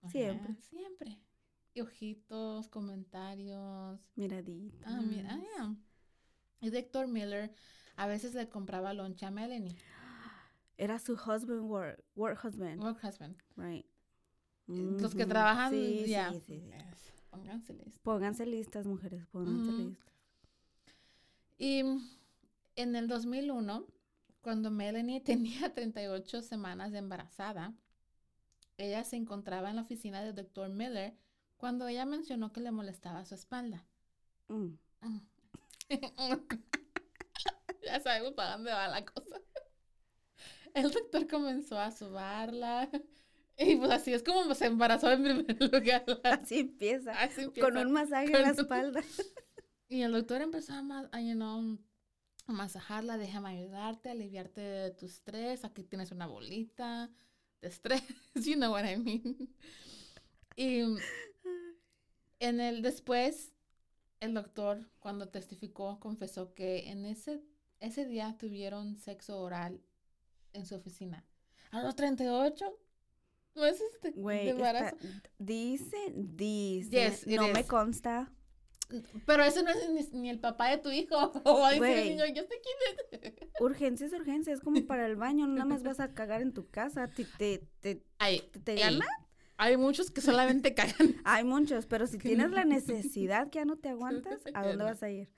Ajá, 0.01 0.11
Siempre. 0.11 0.55
siempre. 0.61 1.19
Ojitos, 1.79 2.67
comentarios. 2.67 3.99
Miradita. 4.15 4.85
Ah, 4.89 5.01
mira. 5.01 5.29
ah, 5.33 5.39
yeah. 5.39 5.75
Y 6.59 6.69
Doctor 6.69 7.07
Miller 7.07 7.53
a 7.95 8.07
veces 8.07 8.33
le 8.33 8.49
compraba 8.49 8.93
loncha 8.93 9.27
a 9.27 9.31
Melanie, 9.31 9.75
Era 10.77 10.97
su 10.99 11.13
husband, 11.13 11.61
work, 11.69 12.03
work 12.15 12.43
husband. 12.43 12.81
work 12.83 12.99
husband. 13.03 13.37
Right. 13.55 13.85
Los 14.67 15.13
que 15.15 15.25
trabajan, 15.25 15.71
Sí, 15.71 16.05
ya. 16.07 16.31
sí, 16.31 16.39
sí, 16.41 16.59
sí. 16.61 16.71
Pónganse 17.29 17.73
listos. 17.73 17.99
Pónganse 17.99 18.45
listas, 18.45 18.85
mujeres, 18.87 19.25
pónganse 19.27 19.71
listas. 19.71 20.13
Y 21.57 21.79
en 22.75 22.95
el 22.95 23.07
2001, 23.07 23.85
cuando 24.41 24.71
Melanie 24.71 25.21
tenía 25.65 25.73
38 25.73 26.41
semanas 26.41 26.91
de 26.91 26.97
embarazada, 26.99 27.73
ella 28.77 29.03
se 29.03 29.15
encontraba 29.17 29.69
en 29.69 29.75
la 29.77 29.81
oficina 29.83 30.21
del 30.23 30.33
doctor 30.35 30.69
Miller 30.69 31.15
cuando 31.61 31.87
ella 31.87 32.05
mencionó 32.05 32.51
que 32.51 32.59
le 32.59 32.71
molestaba 32.71 33.23
su 33.23 33.35
espalda. 33.35 33.85
Mm. 34.49 34.73
Ya 37.83 37.99
sabemos 37.99 38.33
para 38.33 38.51
dónde 38.53 38.71
va 38.71 38.87
la 38.87 39.03
cosa. 39.03 39.41
El 40.73 40.91
doctor 40.91 41.27
comenzó 41.27 41.79
a 41.79 41.91
sobarla. 41.91 42.89
Y 43.57 43.75
pues 43.75 43.91
así 43.91 44.13
es 44.13 44.23
como 44.23 44.53
se 44.55 44.65
embarazó 44.67 45.11
en 45.11 45.23
primer 45.23 45.61
lugar. 45.73 46.05
Así 46.23 46.59
empieza. 46.59 47.11
Así 47.19 47.41
empieza. 47.41 47.67
Con 47.69 47.77
un 47.77 47.91
masaje 47.91 48.27
en 48.27 48.41
la 48.43 48.51
un- 48.51 48.59
espalda. 48.59 49.01
Y 49.89 50.03
el 50.03 50.13
doctor 50.13 50.41
empezó 50.41 50.71
a, 50.73 50.81
ma- 50.81 51.09
a, 51.11 51.19
you 51.21 51.33
know, 51.33 51.77
a 52.47 52.51
masajarla, 52.53 53.17
déjame 53.17 53.49
ayudarte, 53.49 54.09
aliviarte 54.09 54.61
de 54.61 54.91
tu 54.91 55.05
estrés. 55.05 55.65
Aquí 55.65 55.83
tienes 55.83 56.11
una 56.11 56.27
bolita 56.27 57.09
de 57.61 57.67
estrés. 57.67 58.01
You 58.35 58.53
know 58.55 58.71
what 58.71 58.85
I 58.85 58.95
mean. 58.97 59.53
Y 60.55 60.83
en 62.41 62.59
el 62.59 62.81
después, 62.81 63.53
el 64.19 64.33
doctor, 64.33 64.89
cuando 64.99 65.29
testificó, 65.29 65.99
confesó 65.99 66.53
que 66.53 66.89
en 66.89 67.05
ese, 67.05 67.41
ese 67.79 68.05
día 68.05 68.35
tuvieron 68.37 68.97
sexo 68.97 69.39
oral 69.39 69.81
en 70.53 70.65
su 70.65 70.75
oficina. 70.75 71.25
A 71.71 71.81
los 71.81 71.95
38 71.95 72.77
meses 73.55 73.87
de, 74.03 74.11
Güey, 74.11 74.45
de 74.45 74.51
está- 74.51 74.69
embarazo. 74.69 74.97
dice, 75.39 75.97
dice. 76.15 76.89
Yes, 76.89 77.27
no 77.27 77.47
me 77.47 77.65
consta. 77.65 78.31
Pero 79.25 79.43
ese 79.43 79.63
no 79.63 79.69
es 79.69 79.89
ni, 80.11 80.19
ni 80.21 80.29
el 80.29 80.39
papá 80.41 80.69
de 80.69 80.77
tu 80.77 80.89
hijo. 80.91 81.15
O 81.45 81.59
va 81.61 81.69
a 81.69 81.71
decir 81.71 81.85
el 81.87 81.93
Güey. 81.93 82.09
niño, 82.09 82.25
yo 82.27 82.43
sé 82.43 82.55
quién 82.61 83.33
es. 83.33 83.33
Urgencia 83.61 84.05
es 84.07 84.13
urgencia, 84.13 84.53
es 84.53 84.59
como 84.59 84.85
para 84.85 85.05
el 85.05 85.15
baño, 85.15 85.47
no 85.47 85.53
nada 85.53 85.65
más 85.65 85.83
vas 85.83 85.99
a 86.01 86.13
cagar 86.13 86.41
en 86.41 86.53
tu 86.53 86.69
casa. 86.69 87.07
Te, 87.07 87.23
te, 87.37 87.59
te- 87.79 88.03
Ay, 88.19 88.41
te- 88.51 88.59
te 88.59 88.73
ey, 88.73 88.79
gana. 88.79 89.05
Hay 89.61 89.77
muchos 89.77 90.09
que 90.09 90.21
solamente 90.21 90.73
cagan. 90.75 91.17
Hay 91.23 91.43
muchos, 91.43 91.85
pero 91.85 92.07
si 92.07 92.17
tienes 92.17 92.49
la 92.49 92.65
necesidad 92.65 93.51
que 93.51 93.59
ya 93.59 93.65
no 93.65 93.77
te 93.77 93.89
aguantas, 93.95 94.41
¿a 94.55 94.65
dónde 94.67 94.83
vas 94.83 95.03
a 95.03 95.09
ir? 95.11 95.29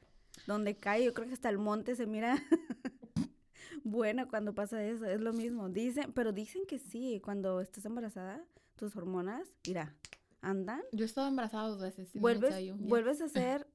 Donde 0.47 0.77
cae, 0.77 1.03
yo 1.03 1.13
creo 1.13 1.27
que 1.27 1.33
hasta 1.33 1.49
el 1.49 1.57
monte 1.57 1.93
se 1.97 2.07
mira 2.07 2.41
bueno 3.83 4.29
cuando 4.29 4.55
pasa 4.55 4.81
eso, 4.81 5.05
es 5.05 5.19
lo 5.19 5.33
mismo. 5.33 5.67
Dicen, 5.67 6.13
pero 6.13 6.31
dicen 6.31 6.65
que 6.65 6.79
sí, 6.79 7.19
cuando 7.21 7.59
estás 7.59 7.83
embarazada, 7.83 8.41
tus 8.77 8.95
hormonas, 8.95 9.53
mira, 9.67 9.93
andan, 10.39 10.81
Yo 10.93 11.03
he 11.03 11.05
estado 11.05 11.27
embarazada 11.27 11.67
dos 11.67 11.81
veces. 11.81 12.15
me 12.15 12.21
vuelves, 12.21 12.57
yeah. 12.57 12.75
vuelves 12.79 13.19
a 13.19 13.27
ser 13.27 13.67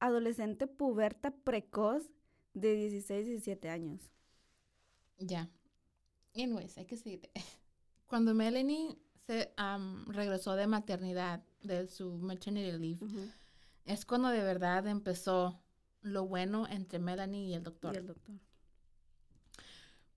adolescente 0.00 0.66
puberta 0.66 1.30
precoz 1.30 2.10
de 2.54 2.74
16, 2.74 3.24
17 3.24 3.68
años. 3.68 4.10
Ya. 5.18 5.48
Anyways, 6.34 6.76
hay 6.76 6.86
que 6.86 6.96
seguir. 6.96 7.30
Cuando 8.08 8.34
Melanie 8.34 8.98
se 9.26 9.52
am, 9.56 10.04
regresó 10.06 10.54
de 10.54 10.66
maternidad, 10.66 11.42
de 11.62 11.88
su 11.88 12.12
maternity 12.18 12.72
leave, 12.78 12.98
es 13.84 14.04
cuando 14.04 14.28
de 14.28 14.42
verdad 14.42 14.86
empezó 14.86 15.60
lo 16.02 16.26
bueno 16.26 16.66
entre 16.68 16.98
Melanie 16.98 17.46
y 17.48 17.54
el 17.54 17.62
doctor. 17.62 17.94
Y 17.94 17.98
el 17.98 18.06
doctor. 18.06 18.34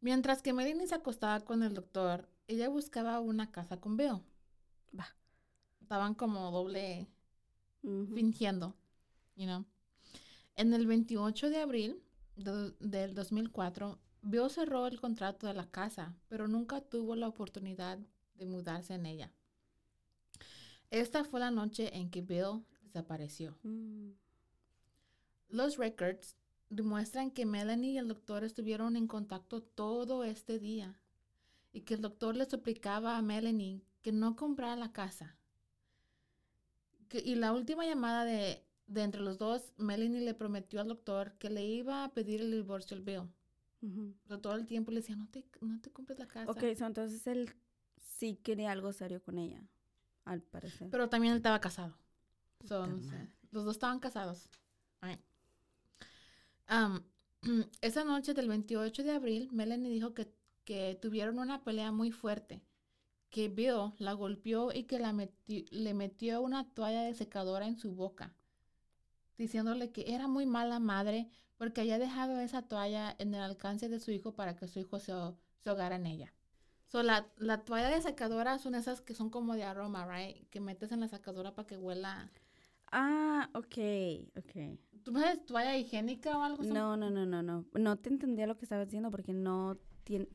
Mientras 0.01 0.41
que 0.41 0.53
Melanie 0.53 0.87
se 0.87 0.95
acostaba 0.95 1.39
con 1.41 1.63
el 1.63 1.73
doctor, 1.73 2.29
ella 2.47 2.69
buscaba 2.69 3.19
una 3.19 3.51
casa 3.51 3.79
con 3.79 3.97
Bill. 3.97 4.21
Estaban 5.81 6.13
como 6.13 6.51
doble 6.51 7.07
fingiendo, 8.13 8.75
you 9.35 9.45
know. 9.45 9.65
En 10.55 10.73
el 10.73 10.85
28 10.85 11.49
de 11.49 11.57
abril 11.57 12.03
do- 12.35 12.71
del 12.79 13.15
2004, 13.15 13.97
Bill 14.21 14.49
cerró 14.49 14.85
el 14.87 14.99
contrato 15.01 15.47
de 15.47 15.53
la 15.55 15.65
casa, 15.69 16.13
pero 16.27 16.47
nunca 16.47 16.79
tuvo 16.81 17.15
la 17.15 17.27
oportunidad 17.27 17.97
de 18.39 18.45
mudarse 18.45 18.93
en 18.95 19.05
ella. 19.05 19.31
Esta 20.89 21.23
fue 21.23 21.39
la 21.39 21.51
noche 21.51 21.95
en 21.95 22.09
que 22.09 22.21
Bill 22.21 22.63
desapareció. 22.83 23.57
Mm. 23.63 24.11
Los 25.49 25.77
records 25.77 26.35
demuestran 26.69 27.31
que 27.31 27.45
Melanie 27.45 27.93
y 27.93 27.97
el 27.97 28.07
doctor 28.07 28.43
estuvieron 28.43 28.95
en 28.95 29.07
contacto 29.07 29.61
todo 29.61 30.23
este 30.23 30.59
día 30.59 30.99
y 31.73 31.81
que 31.81 31.95
el 31.95 32.01
doctor 32.01 32.35
le 32.35 32.45
suplicaba 32.49 33.17
a 33.17 33.21
Melanie 33.21 33.83
que 34.01 34.11
no 34.11 34.35
comprara 34.35 34.75
la 34.75 34.91
casa. 34.91 35.35
Que- 37.09 37.19
y 37.25 37.35
la 37.35 37.53
última 37.53 37.85
llamada 37.85 38.23
de, 38.25 38.63
de 38.87 39.01
entre 39.03 39.21
los 39.21 39.37
dos, 39.37 39.73
Melanie 39.77 40.21
le 40.21 40.33
prometió 40.33 40.79
al 40.81 40.87
doctor 40.87 41.33
que 41.39 41.49
le 41.49 41.65
iba 41.65 42.03
a 42.03 42.13
pedir 42.13 42.41
el 42.41 42.51
divorcio 42.51 42.95
al 42.97 43.03
Bill. 43.03 43.29
Pero 44.27 44.41
todo 44.41 44.55
el 44.55 44.65
tiempo 44.65 44.91
le 44.91 44.99
decía, 44.99 45.15
no 45.15 45.27
te, 45.29 45.45
no 45.61 45.79
te 45.79 45.89
compres 45.91 46.19
la 46.19 46.27
casa. 46.27 46.51
Ok, 46.51 46.63
so 46.77 46.85
entonces 46.85 47.25
él 47.27 47.49
sí 48.01 48.35
quería 48.37 48.71
algo 48.71 48.91
serio 48.93 49.21
con 49.21 49.37
ella, 49.37 49.63
al 50.25 50.41
parecer. 50.41 50.89
Pero 50.89 51.09
también 51.09 51.33
él 51.33 51.37
estaba 51.37 51.59
casado. 51.61 51.95
So, 52.67 52.85
no 52.87 52.99
sé. 52.99 53.27
Los 53.51 53.65
dos 53.65 53.75
estaban 53.75 53.99
casados. 53.99 54.49
Right. 55.01 55.19
Um, 56.71 56.99
esa 57.81 58.03
noche 58.03 58.35
del 58.35 58.47
28 58.47 59.03
de 59.03 59.11
abril, 59.11 59.49
Melanie 59.51 59.89
dijo 59.89 60.13
que, 60.13 60.31
que 60.65 60.97
tuvieron 61.01 61.39
una 61.39 61.63
pelea 61.63 61.91
muy 61.91 62.11
fuerte. 62.11 62.61
Que 63.31 63.47
Bill 63.49 63.93
la 63.97 64.13
golpeó 64.13 64.71
y 64.71 64.83
que 64.83 64.99
la 64.99 65.11
meti- 65.13 65.67
le 65.71 65.95
metió 65.95 66.41
una 66.41 66.69
toalla 66.75 67.01
de 67.01 67.15
secadora 67.15 67.65
en 67.65 67.75
su 67.77 67.95
boca. 67.95 68.35
Diciéndole 69.37 69.91
que 69.91 70.13
era 70.13 70.27
muy 70.27 70.45
mala 70.45 70.79
madre 70.79 71.29
porque 71.57 71.81
había 71.81 71.97
dejado 71.97 72.39
esa 72.39 72.61
toalla 72.61 73.15
en 73.19 73.33
el 73.33 73.41
alcance 73.41 73.89
de 73.89 73.99
su 73.99 74.11
hijo 74.11 74.35
para 74.35 74.55
que 74.55 74.67
su 74.67 74.79
hijo 74.79 74.99
se, 74.99 75.13
se 75.63 75.69
ahogara 75.69 75.95
en 75.95 76.05
ella. 76.05 76.33
So, 76.89 77.03
la, 77.03 77.27
la 77.37 77.63
toalla 77.63 77.89
de 77.89 78.01
secadora 78.01 78.57
son 78.57 78.73
esas 78.73 79.01
que 79.01 79.13
son 79.13 79.29
como 79.29 79.53
de 79.53 79.63
aroma, 79.63 80.07
right? 80.07 80.49
Que 80.49 80.59
metes 80.59 80.91
en 80.91 81.01
la 81.01 81.07
secadora 81.07 81.53
para 81.53 81.67
que 81.67 81.77
huela. 81.77 82.31
Ah, 82.91 83.47
ok, 83.53 83.77
ok. 84.35 84.79
¿Tú 85.03 85.11
me 85.11 85.19
das 85.21 85.45
toalla 85.45 85.77
higiénica 85.77 86.35
o 86.35 86.41
algo 86.41 86.63
así? 86.63 86.71
No, 86.71 86.97
no, 86.97 87.11
no, 87.11 87.27
no, 87.27 87.43
no. 87.43 87.65
No 87.73 87.97
te 87.97 88.09
entendía 88.09 88.47
lo 88.47 88.57
que 88.57 88.65
estabas 88.65 88.87
diciendo 88.87 89.11
porque 89.11 89.33
no 89.33 89.77
tiene, 90.03 90.27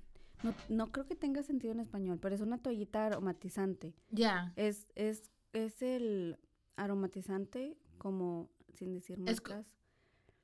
no, 0.45 0.55
no 0.69 0.93
creo 0.93 1.07
que 1.07 1.17
tenga 1.17 1.43
sentido 1.43 1.73
en 1.73 1.81
español, 1.81 2.21
pero 2.21 2.37
es 2.37 2.41
una 2.41 2.59
toallita 2.59 3.07
aromatizante. 3.07 3.97
Ya. 4.11 4.53
Es, 4.55 4.87
es, 4.95 5.33
es 5.53 5.83
el 5.83 6.39
aromatizante 6.77 7.77
como, 7.99 8.49
sin 8.75 8.95
decir 8.95 9.19
Es 9.27 9.41
marcas. 9.43 9.67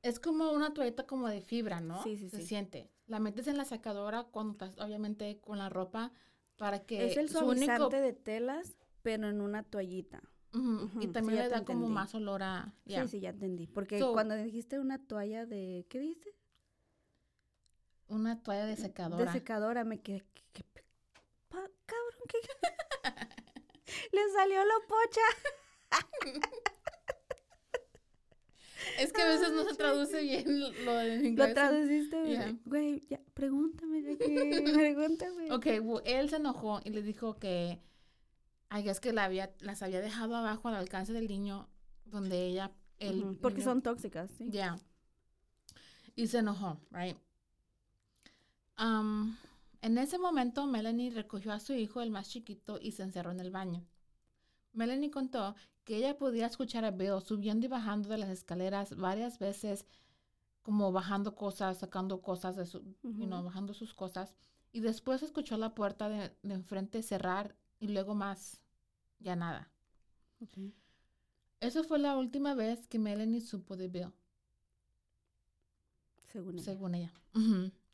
Es 0.02 0.18
como 0.18 0.50
una 0.50 0.74
toallita 0.74 1.06
como 1.06 1.28
de 1.28 1.40
fibra, 1.40 1.80
¿no? 1.80 2.02
Sí, 2.02 2.16
sí, 2.16 2.30
Se 2.30 2.38
sí. 2.38 2.46
siente. 2.46 2.90
La 3.10 3.18
metes 3.18 3.48
en 3.48 3.56
la 3.58 3.64
secadora 3.64 4.22
cuando 4.22 4.52
estás, 4.52 4.78
obviamente, 4.78 5.40
con 5.40 5.58
la 5.58 5.68
ropa 5.68 6.12
para 6.56 6.86
que 6.86 7.06
Es 7.10 7.16
el 7.16 7.28
su 7.28 7.38
suavizante 7.38 7.82
único... 7.82 7.88
de 8.00 8.12
telas, 8.12 8.76
pero 9.02 9.28
en 9.28 9.40
una 9.40 9.64
toallita. 9.64 10.22
Y 10.52 11.02
sí, 11.02 11.08
también 11.08 11.38
ya 11.38 11.44
le 11.44 11.48
da 11.50 11.64
como 11.64 11.88
más 11.88 12.14
olor 12.14 12.42
a... 12.44 12.72
Sí, 12.86 12.94
sí, 13.08 13.20
ya 13.20 13.30
entendí. 13.30 13.66
Porque 13.66 13.98
So- 13.98 14.12
cuando 14.12 14.36
dijiste 14.36 14.78
una 14.78 14.98
toalla 15.04 15.44
de, 15.44 15.86
¿qué 15.88 15.98
dijiste? 15.98 16.34
Una 18.08 18.40
toalla 18.42 18.66
de 18.66 18.76
secadora. 18.76 19.24
De 19.24 19.32
secadora, 19.32 19.82
me 19.84 20.00
quedé, 20.00 20.24
¿qué, 20.34 20.42
qué 20.52 20.64
pe- 20.64 20.84
pa- 21.48 21.68
cabrón, 21.86 22.20
¿qué? 22.28 22.38
Le 24.12 24.20
salió 24.32 24.64
lo 24.64 24.74
pocha. 24.86 25.20
es 28.98 29.12
que 29.12 29.22
a 29.22 29.28
veces 29.28 29.52
no 29.52 29.64
se 29.64 29.74
traduce 29.74 30.22
bien 30.22 30.60
lo 30.84 31.00
en 31.00 31.24
inglés. 31.26 31.48
Lo 31.48 31.54
traduciste, 31.54 32.28
Yeah. 32.28 32.56
güey, 32.64 33.00
ya, 33.08 33.20
pregúntame, 33.34 34.02
de 34.02 34.16
qué, 34.18 34.62
pregúntame. 34.74 35.52
Ok, 35.52 35.66
él 36.04 36.30
se 36.30 36.36
enojó 36.36 36.80
y 36.84 36.90
le 36.90 37.02
dijo 37.02 37.38
que, 37.38 37.80
ay, 38.68 38.88
es 38.88 39.00
que 39.00 39.12
la 39.12 39.24
había, 39.24 39.52
las 39.60 39.82
había 39.82 40.00
dejado 40.00 40.36
abajo 40.36 40.68
al 40.68 40.74
alcance 40.76 41.12
del 41.12 41.28
niño, 41.28 41.68
donde 42.04 42.46
ella, 42.46 42.70
el 42.98 43.22
Ujú, 43.24 43.36
Porque 43.40 43.58
niño- 43.58 43.70
son 43.70 43.82
tóxicas, 43.82 44.30
¿sí? 44.32 44.46
Ya. 44.50 44.78
Y 46.16 46.26
se 46.26 46.38
enojó, 46.38 46.80
right? 46.90 47.16
Um, 48.78 49.36
en 49.82 49.98
ese 49.98 50.18
momento, 50.18 50.66
Melanie 50.66 51.10
recogió 51.10 51.52
a 51.52 51.60
su 51.60 51.72
hijo, 51.74 52.00
el 52.02 52.10
más 52.10 52.28
chiquito, 52.30 52.78
y 52.80 52.92
se 52.92 53.02
encerró 53.02 53.30
en 53.30 53.40
el 53.40 53.50
baño. 53.50 53.84
Melanie 54.72 55.10
contó 55.10 55.54
que 55.84 55.96
ella 55.96 56.18
podía 56.18 56.46
escuchar 56.46 56.84
a 56.84 56.90
Bill 56.90 57.20
subiendo 57.24 57.66
y 57.66 57.68
bajando 57.68 58.08
de 58.08 58.18
las 58.18 58.30
escaleras 58.30 58.96
varias 58.96 59.38
veces, 59.38 59.86
como 60.62 60.92
bajando 60.92 61.34
cosas, 61.34 61.78
sacando 61.78 62.20
cosas 62.20 62.56
de 62.56 62.66
su, 62.66 62.80
you 63.02 63.26
know, 63.26 63.42
bajando 63.42 63.74
sus 63.74 63.94
cosas. 63.94 64.36
Y 64.72 64.80
después 64.80 65.22
escuchó 65.22 65.56
la 65.56 65.74
puerta 65.74 66.08
de, 66.08 66.32
de 66.42 66.54
enfrente 66.54 67.02
cerrar 67.02 67.56
y 67.80 67.88
luego 67.88 68.14
más, 68.14 68.60
ya 69.18 69.36
nada. 69.36 69.70
Eso 71.60 71.84
fue 71.84 71.98
la 71.98 72.16
última 72.16 72.54
vez 72.54 72.86
que 72.86 72.98
Melanie 72.98 73.40
supo 73.40 73.76
de 73.76 73.88
Bill. 73.88 74.12
Según 76.26 76.54
ella. 76.54 76.64
según 76.64 76.94
ella. 76.94 77.12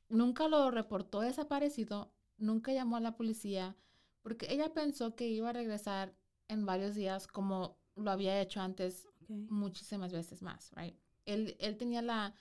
Nunca 0.08 0.48
lo 0.48 0.70
reportó 0.70 1.20
desaparecido, 1.20 2.12
nunca 2.36 2.72
llamó 2.72 2.96
a 2.96 3.00
la 3.00 3.16
policía, 3.16 3.76
porque 4.22 4.46
ella 4.50 4.72
pensó 4.72 5.16
que 5.16 5.28
iba 5.28 5.50
a 5.50 5.52
regresar 5.52 6.14
en 6.48 6.66
varios 6.66 6.94
días 6.94 7.26
como 7.26 7.78
lo 7.96 8.10
había 8.10 8.40
hecho 8.40 8.60
antes 8.60 9.08
muchísimas 9.28 10.12
veces 10.12 10.42
más, 10.42 10.70
right? 10.76 10.94
Él, 11.24 11.56
él 11.58 11.76
tenía 11.76 12.02
la 12.02 12.34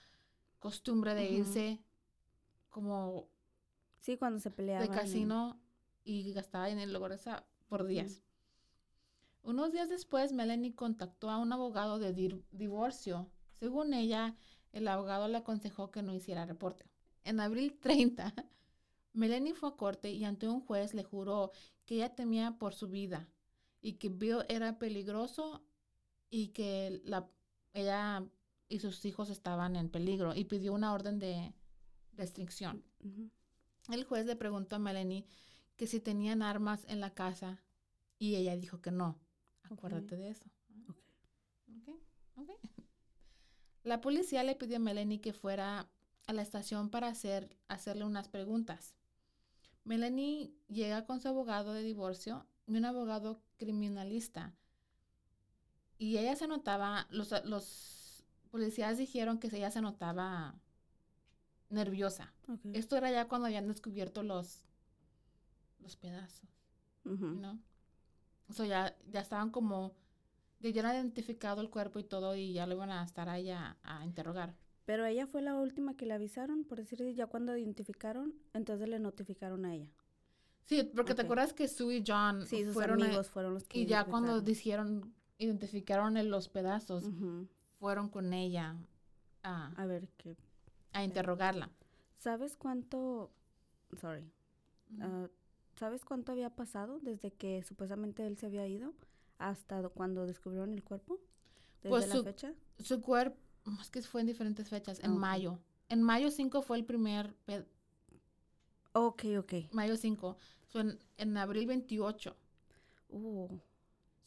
costumbre 0.58 1.14
de 1.14 1.30
irse 1.30 1.82
como 2.70 3.28
Sí, 3.98 4.16
cuando 4.16 4.38
se 4.38 4.50
peleaban. 4.50 4.86
de 4.88 4.94
y- 4.94 4.98
casino 4.98 5.60
y 6.04 6.32
gastaba 6.32 6.68
en 6.70 6.78
el 6.78 6.92
lugar 6.92 7.12
esa 7.12 7.44
por 7.68 7.86
días. 7.86 8.22
Unos 9.42 9.72
días 9.72 9.88
después, 9.88 10.32
Melanie 10.32 10.74
contactó 10.74 11.30
a 11.30 11.38
un 11.38 11.52
abogado 11.52 11.98
de 11.98 12.12
divorcio. 12.52 13.30
Según 13.58 13.94
ella, 13.94 14.36
el 14.72 14.88
abogado 14.88 15.28
le 15.28 15.38
aconsejó 15.38 15.90
que 15.90 16.02
no 16.02 16.14
hiciera 16.14 16.46
reporte. 16.46 16.84
En 17.24 17.40
abril 17.40 17.78
30, 17.80 18.34
Melanie 19.12 19.54
fue 19.54 19.70
a 19.70 19.76
corte 19.76 20.10
y 20.10 20.24
ante 20.24 20.48
un 20.48 20.60
juez 20.60 20.94
le 20.94 21.04
juró 21.04 21.50
que 21.86 21.96
ella 21.96 22.14
temía 22.14 22.58
por 22.58 22.74
su 22.74 22.88
vida 22.88 23.28
y 23.80 23.94
que 23.94 24.08
Bill 24.08 24.44
era 24.48 24.78
peligroso 24.78 25.62
y 26.30 26.48
que 26.48 27.00
la, 27.04 27.28
ella 27.72 28.26
y 28.68 28.80
sus 28.80 29.04
hijos 29.04 29.30
estaban 29.30 29.76
en 29.76 29.88
peligro 29.88 30.34
y 30.34 30.44
pidió 30.44 30.72
una 30.72 30.92
orden 30.92 31.18
de 31.18 31.54
restricción. 32.14 32.84
El 33.88 34.04
juez 34.04 34.26
le 34.26 34.36
preguntó 34.36 34.76
a 34.76 34.80
Melanie 34.80 35.26
que 35.76 35.86
si 35.86 36.00
tenían 36.00 36.42
armas 36.42 36.84
en 36.88 37.00
la 37.00 37.14
casa 37.14 37.62
y 38.18 38.36
ella 38.36 38.56
dijo 38.56 38.80
que 38.80 38.90
no. 38.90 39.18
Acuérdate 39.62 40.16
de 40.16 40.30
eso. 40.30 40.44
La 43.84 44.00
policía 44.00 44.42
le 44.42 44.56
pidió 44.56 44.76
a 44.76 44.80
Melanie 44.80 45.20
que 45.20 45.32
fuera 45.32 45.88
a 46.26 46.32
la 46.32 46.42
estación 46.42 46.90
para 46.90 47.06
hacer, 47.06 47.56
hacerle 47.68 48.04
unas 48.04 48.28
preguntas. 48.28 48.96
Melanie 49.84 50.52
llega 50.66 51.04
con 51.04 51.20
su 51.20 51.28
abogado 51.28 51.72
de 51.72 51.84
divorcio 51.84 52.46
y 52.66 52.76
un 52.76 52.84
abogado 52.84 53.40
criminalista. 53.56 54.54
Y 55.98 56.18
ella 56.18 56.36
se 56.36 56.46
notaba, 56.46 57.06
los, 57.10 57.32
los 57.44 58.24
policías 58.50 58.98
dijeron 58.98 59.38
que 59.38 59.48
ella 59.48 59.70
se 59.70 59.80
notaba 59.80 60.60
nerviosa. 61.70 62.32
Ok. 62.48 62.60
Esto 62.74 62.96
era 62.96 63.10
ya 63.10 63.28
cuando 63.28 63.46
habían 63.46 63.68
descubierto 63.68 64.22
los, 64.22 64.64
los 65.80 65.96
pedazos. 65.96 66.48
Ujú. 67.04 67.26
¿no? 67.26 67.58
O 68.48 68.52
sea, 68.52 68.66
ya, 68.66 68.96
ya 69.10 69.20
estaban 69.20 69.50
como, 69.50 69.94
ya 70.60 70.68
habían 70.70 70.94
identificado 70.94 71.60
el 71.62 71.70
cuerpo 71.70 71.98
y 71.98 72.04
todo 72.04 72.36
y 72.36 72.52
ya 72.52 72.66
lo 72.66 72.74
iban 72.74 72.90
a 72.90 73.04
estar 73.04 73.28
ahí 73.28 73.50
a, 73.50 73.76
a 73.82 74.04
interrogar. 74.04 74.54
Pero 74.84 75.04
ella 75.04 75.26
fue 75.26 75.42
la 75.42 75.54
última 75.56 75.96
que 75.96 76.06
le 76.06 76.14
avisaron, 76.14 76.64
por 76.64 76.78
decir, 76.78 77.02
ya 77.14 77.26
cuando 77.26 77.56
identificaron, 77.56 78.34
entonces 78.54 78.88
le 78.88 79.00
notificaron 79.00 79.64
a 79.64 79.74
ella. 79.74 79.90
Sí, 80.66 80.82
porque 80.94 81.14
te 81.14 81.22
acuerdas 81.22 81.52
que 81.52 81.68
Sue 81.68 81.96
y 81.98 82.04
John 82.06 82.44
Sí, 82.46 82.64
fueron 82.66 83.02
a- 83.02 83.06
amigos 83.06 83.30
fueron 83.30 83.54
los 83.54 83.64
que 83.64 83.78
y 83.80 83.86
ya 83.86 84.04
cuando 84.04 84.40
dijeron, 84.40 85.14
identificaron 85.38 86.16
en 86.16 86.30
los 86.30 86.48
pedazos, 86.48 87.04
fueron 87.78 88.08
con 88.08 88.32
ella 88.32 88.76
a, 89.42 89.72
A 89.80 89.86
ver, 89.86 90.08
¿qué? 90.16 90.36
a 90.92 91.04
interrogarla. 91.04 91.70
¿Sabes 92.18 92.56
cuánto, 92.56 93.30
sorry, 94.00 94.24
ah, 95.00 95.28
¿sabes 95.76 96.04
cuánto 96.04 96.32
había 96.32 96.50
pasado 96.50 96.98
desde 97.00 97.30
que 97.30 97.62
supuestamente 97.62 98.26
él 98.26 98.36
se 98.36 98.46
había 98.46 98.66
ido 98.66 98.92
hasta 99.38 99.80
do- 99.82 99.90
cuando 99.90 100.26
descubrieron 100.26 100.72
el 100.72 100.82
cuerpo? 100.82 101.20
¿Desde 101.82 101.90
Pues 101.90 102.08
la 102.08 102.16
su- 102.16 102.24
fecha? 102.24 102.54
Su 102.80 103.00
cuerpo, 103.02 103.38
es 103.80 103.90
que 103.90 104.02
fue 104.02 104.22
en 104.22 104.26
diferentes 104.26 104.68
fechas, 104.68 104.98
en 105.00 105.12
Ah, 105.12 105.14
mayo. 105.14 105.58
En 105.88 106.02
mayo 106.02 106.30
5 106.32 106.62
fue 106.62 106.78
el 106.78 106.84
primer, 106.84 107.36
Ok, 108.98 109.24
ok. 109.38 109.52
mayo 109.72 109.96
5. 109.96 110.36
So, 110.66 110.80
en, 110.80 110.98
en 111.18 111.36
abril 111.36 111.66
28. 111.66 112.36
Uh, 113.08 113.48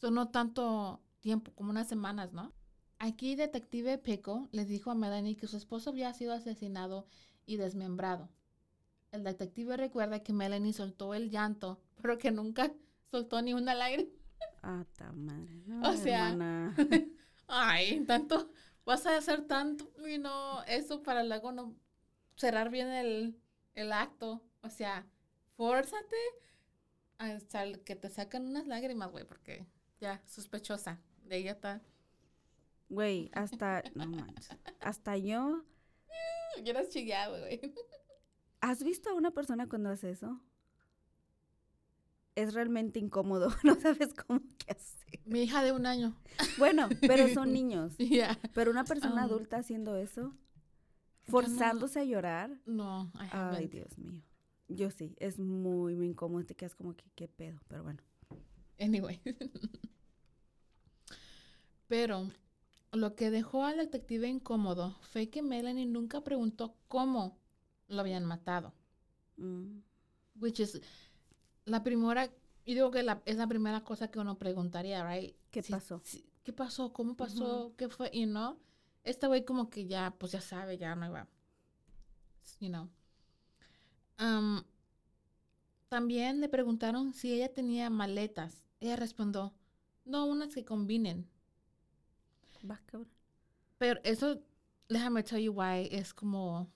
Son 0.00 0.14
no 0.14 0.28
tanto 0.30 1.00
tiempo, 1.20 1.52
como 1.54 1.70
unas 1.70 1.88
semanas, 1.88 2.32
¿no? 2.32 2.52
Aquí 2.98 3.34
Detective 3.34 3.98
Pico 3.98 4.48
le 4.52 4.64
dijo 4.64 4.90
a 4.90 4.94
Melanie 4.94 5.36
que 5.36 5.46
su 5.46 5.56
esposo 5.56 5.90
había 5.90 6.12
sido 6.12 6.32
asesinado 6.34 7.06
y 7.46 7.56
desmembrado. 7.56 8.28
El 9.12 9.24
detective 9.24 9.76
recuerda 9.76 10.22
que 10.22 10.32
Melanie 10.32 10.72
soltó 10.72 11.14
el 11.14 11.30
llanto, 11.30 11.80
pero 12.02 12.18
que 12.18 12.30
nunca 12.30 12.72
soltó 13.10 13.42
ni 13.42 13.54
una 13.54 13.74
lágrima. 13.74 14.10
ah, 14.62 14.84
ta 14.96 15.12
madre. 15.12 15.62
No, 15.66 15.90
O 15.90 15.96
sea. 15.96 16.36
Ay, 17.48 18.04
tanto, 18.06 18.52
vas 18.84 19.06
a 19.06 19.16
hacer 19.16 19.46
tanto, 19.46 19.90
y 20.08 20.18
no, 20.18 20.62
eso 20.64 21.02
para 21.02 21.24
luego 21.24 21.50
no 21.52 21.74
cerrar 22.36 22.70
bien 22.70 22.88
el, 22.88 23.36
el 23.74 23.92
acto. 23.92 24.42
O 24.62 24.70
sea, 24.70 25.06
fórzate 25.56 26.16
hasta 27.18 27.72
que 27.84 27.96
te 27.96 28.08
sacan 28.10 28.46
unas 28.46 28.66
lágrimas, 28.66 29.10
güey, 29.10 29.24
porque 29.26 29.66
ya, 30.00 30.22
sospechosa. 30.26 30.98
De 31.24 31.36
ella 31.36 31.52
está. 31.52 31.80
Güey, 32.88 33.30
hasta, 33.34 33.82
no 33.94 34.06
manches, 34.06 34.48
hasta 34.80 35.16
yo, 35.16 35.62
Yo 36.64 36.70
eras 36.72 36.88
chillado, 36.88 37.38
güey. 37.38 37.60
¿has 38.60 38.82
visto 38.82 39.10
a 39.10 39.14
una 39.14 39.30
persona 39.30 39.68
cuando 39.68 39.90
hace 39.90 40.10
eso? 40.10 40.40
Es 42.34 42.54
realmente 42.54 42.98
incómodo, 42.98 43.48
no 43.64 43.74
sabes 43.76 44.12
cómo 44.14 44.40
qué 44.58 44.72
hacer. 44.72 45.20
Mi 45.24 45.42
hija 45.42 45.62
de 45.62 45.72
un 45.72 45.86
año. 45.86 46.16
Bueno, 46.58 46.88
pero 47.00 47.28
son 47.28 47.52
niños. 47.52 47.96
Ya. 47.98 48.38
Pero 48.54 48.70
una 48.70 48.84
persona 48.84 49.22
Ah. 49.22 49.24
adulta 49.24 49.58
haciendo 49.58 49.96
eso, 49.96 50.22
no. 50.22 50.36
forzándose 51.26 52.00
a 52.00 52.04
llorar, 52.04 52.58
No, 52.66 53.10
ay. 53.14 53.68
Dios 53.68 53.96
mío. 53.98 54.22
Yo 54.72 54.90
sí, 54.90 55.14
es 55.18 55.38
muy, 55.40 55.96
muy 55.96 56.06
incómodo, 56.06 56.44
te 56.44 56.54
quedas 56.54 56.74
como 56.76 56.94
que, 56.94 57.04
qué 57.16 57.26
pedo, 57.26 57.58
pero 57.68 57.82
bueno. 57.82 58.00
Anyway. 58.78 59.20
Pero 61.88 62.30
lo 62.92 63.14
que 63.16 63.30
dejó 63.30 63.64
al 63.64 63.78
detective 63.78 64.28
incómodo 64.28 64.96
fue 65.10 65.28
que 65.28 65.42
Melanie 65.42 65.86
nunca 65.86 66.22
preguntó 66.22 66.76
cómo 66.88 67.36
lo 67.88 68.00
habían 68.00 68.24
matado. 68.24 68.72
Mm, 69.36 69.80
Which 70.40 70.60
is 70.60 70.80
la 71.64 71.82
primera, 71.82 72.26
yo 72.26 72.74
digo 72.74 72.90
que 72.90 73.02
la- 73.02 73.22
es 73.26 73.36
la 73.36 73.46
primera 73.48 73.82
cosa 73.82 74.08
que 74.10 74.18
uno 74.20 74.38
preguntaría, 74.38 75.04
right? 75.06 75.34
¿Qué 75.50 75.62
Si- 75.62 75.72
pasó? 75.72 76.00
si- 76.04 76.24
¿Qué 76.44 76.52
pasó? 76.52 76.92
¿Cómo 76.92 77.16
pasó? 77.16 77.74
¿Qué 77.76 77.88
fue? 77.88 78.08
Y 78.12 78.26
no, 78.26 78.56
este 79.04 79.26
güey 79.26 79.44
como 79.44 79.68
que 79.68 79.86
ya, 79.86 80.14
pues 80.16 80.32
ya 80.32 80.40
sabe, 80.40 80.78
ya 80.78 80.94
no 80.94 81.06
iba, 81.06 81.28
you 82.60 82.68
know. 82.68 82.88
Um, 84.20 84.62
también 85.88 86.40
le 86.40 86.48
preguntaron 86.48 87.14
si 87.14 87.32
ella 87.32 87.52
tenía 87.52 87.90
maletas. 87.90 88.64
Ella 88.80 88.96
respondió, 88.96 89.54
no, 90.04 90.26
unas 90.26 90.54
que 90.54 90.64
combinen. 90.64 91.28
Va, 92.68 92.80
cabrón. 92.86 93.08
Pero 93.78 94.00
eso, 94.04 94.42
déjame 94.88 95.22
tell 95.22 95.42
you 95.42 95.52
why, 95.52 95.88
es 95.90 96.12
como, 96.12 96.70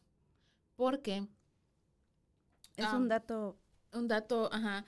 porque 0.77 1.29
Es 2.77 2.93
un 2.93 3.09
dato, 3.09 3.59
un 3.93 4.09
dato, 4.09 4.53
ajá, 4.53 4.85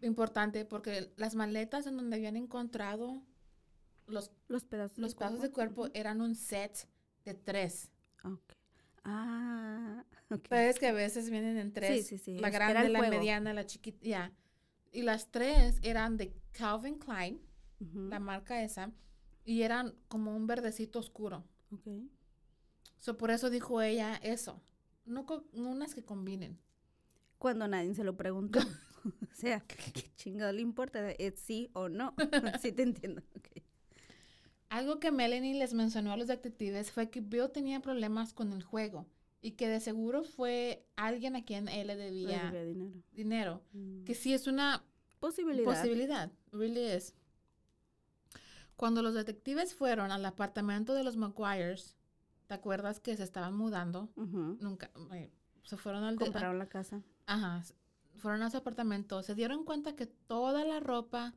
importante, 0.00 0.64
porque 0.64 1.12
las 1.16 1.34
maletas 1.34 1.86
en 1.86 1.96
donde 1.96 2.16
habían 2.16 2.36
encontrado 2.36 3.22
los, 4.06 4.30
los 4.48 4.64
pedazos 4.64 4.98
los 4.98 5.14
pedazos 5.14 5.42
de 5.42 5.50
cuerpo 5.50 5.88
eran 5.92 6.20
un 6.20 6.34
set 6.34 6.88
de 7.24 7.34
tres. 7.34 7.90
Ah, 9.04 10.04
ok. 10.30 10.48
Sabes 10.48 10.78
que 10.78 10.88
a 10.88 10.92
veces 10.92 11.30
vienen 11.30 11.56
en 11.58 11.72
tres. 11.72 12.06
sí, 12.06 12.18
sí, 12.18 12.38
La 12.38 12.50
grande, 12.50 12.88
la 12.88 13.02
mediana, 13.02 13.52
la 13.52 13.66
chiquita, 13.66 14.06
ya. 14.06 14.32
Y 14.92 15.02
las 15.02 15.30
tres 15.30 15.78
eran 15.82 16.16
de 16.16 16.34
Calvin 16.52 16.98
Klein, 16.98 17.40
la 17.78 18.18
marca 18.18 18.62
esa, 18.62 18.90
y 19.44 19.62
eran 19.62 19.94
como 20.08 20.34
un 20.34 20.46
verdecito 20.46 20.98
oscuro. 20.98 21.44
ok. 21.72 21.88
So, 22.98 23.16
por 23.16 23.30
eso 23.30 23.48
dijo 23.48 23.80
ella 23.80 24.16
eso. 24.16 24.60
No, 25.04 25.24
unas 25.52 25.94
que 25.94 26.04
combinen. 26.04 26.58
Cuando 27.38 27.68
nadie 27.68 27.94
se 27.94 28.02
lo 28.02 28.16
preguntó. 28.16 28.58
o 29.04 29.34
sea, 29.34 29.60
¿qué 29.60 30.10
chingado 30.16 30.52
le 30.52 30.62
importa? 30.62 31.10
¿Es 31.12 31.38
sí 31.38 31.70
o 31.72 31.88
no? 31.88 32.14
sí 32.60 32.72
te 32.72 32.82
entiendo. 32.82 33.22
Algo 34.68 35.00
que 35.00 35.10
Melanie 35.10 35.54
les 35.54 35.72
mencionó 35.72 36.12
a 36.12 36.16
los 36.16 36.26
detectives 36.26 36.90
fue 36.90 37.08
que 37.08 37.20
Bill 37.20 37.50
tenía 37.52 37.80
problemas 37.80 38.34
con 38.34 38.52
el 38.52 38.62
juego 38.62 39.06
y 39.40 39.52
que 39.52 39.68
de 39.68 39.80
seguro 39.80 40.24
fue 40.24 40.86
alguien 40.96 41.36
a 41.36 41.44
quien 41.44 41.68
él 41.68 41.86
le 41.88 41.94
Le 41.96 42.04
debía 42.04 42.50
dinero. 42.50 42.92
dinero. 43.12 43.62
Mm. 43.72 44.04
Que 44.04 44.14
sí 44.14 44.32
es 44.34 44.46
una 44.46 44.84
Posibilidad. 45.20 45.64
posibilidad, 45.64 46.32
really 46.52 46.92
is. 46.92 47.14
Cuando 48.76 49.02
los 49.02 49.14
detectives 49.14 49.74
fueron 49.74 50.12
al 50.12 50.24
apartamento 50.24 50.94
de 50.94 51.02
los 51.04 51.16
McGuires, 51.16 51.96
¿te 52.46 52.54
acuerdas 52.54 53.00
que 53.00 53.16
se 53.16 53.24
estaban 53.24 53.54
mudando? 53.56 54.08
Nunca, 54.16 54.90
eh, 55.12 55.30
se 55.64 55.76
fueron 55.76 56.04
al 56.04 56.16
de- 56.16 56.26
Compraron 56.26 56.58
la 56.58 56.68
casa. 56.68 57.02
Ajá, 57.26 57.64
fueron 58.16 58.42
a 58.42 58.50
su 58.50 58.56
apartamento, 58.56 59.22
se 59.22 59.34
dieron 59.34 59.64
cuenta 59.64 59.96
que 59.96 60.06
toda 60.06 60.64
la 60.64 60.78
ropa 60.80 61.34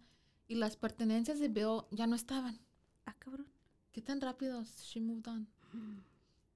y 0.47 0.55
las 0.55 0.75
pertenencias 0.77 1.39
de 1.39 1.47
Bill 1.47 1.81
ya 1.91 2.05
no 2.07 2.15
estaban. 2.15 2.59
Ah, 3.05 3.15
cabrón. 3.17 3.47
¿Qué 3.91 4.01
tan 4.01 4.21
rápido 4.21 4.63
she 4.63 5.01
moved 5.01 5.27
on? 5.27 5.47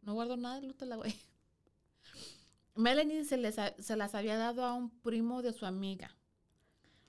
No 0.04 0.14
guardo 0.14 0.38
nada 0.38 0.60
de 0.62 0.68
Lutela, 0.68 0.96
güey. 0.98 1.14
Melanie 2.76 3.24
se, 3.24 3.38
les 3.38 3.58
ha- 3.60 3.76
se 3.80 3.96
las 3.96 4.16
había 4.16 4.38
dado 4.38 4.64
a 4.66 4.74
un 4.74 4.90
primo 4.90 5.42
de 5.42 5.54
su 5.54 5.66
amiga. 5.66 6.16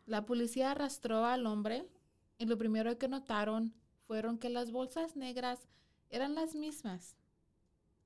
La 0.07 0.24
policía 0.24 0.70
arrastró 0.70 1.24
al 1.24 1.46
hombre 1.46 1.88
y 2.38 2.46
lo 2.46 2.57
primero 2.59 2.96
que 2.98 3.09
notaron 3.09 3.74
fueron 4.07 4.38
que 4.38 4.48
las 4.50 4.70
bolsas 4.70 5.16
negras 5.16 5.68
eran 6.11 6.35
las 6.35 6.55
mismas 6.55 7.16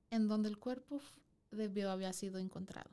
en 0.09 0.27
donde 0.27 0.49
el 0.49 0.57
cuerpo 0.57 0.99
de 1.51 1.67
Bill 1.67 1.87
había 1.87 2.13
sido 2.13 2.39
encontrado. 2.39 2.89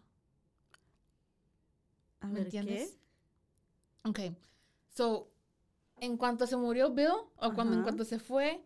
A 2.20 2.26
¿Me 2.26 2.35
ver, 2.35 2.42
entiendes? 2.44 2.98
Ok. 4.04 4.20
So, 4.90 5.31
en 6.00 6.16
cuanto 6.16 6.46
se 6.46 6.57
murió 6.57 6.90
Bill, 6.90 7.09
o 7.37 7.52
cuando 7.54 7.74
en 7.76 7.83
cuanto 7.83 8.04
se 8.04 8.18
fue, 8.18 8.62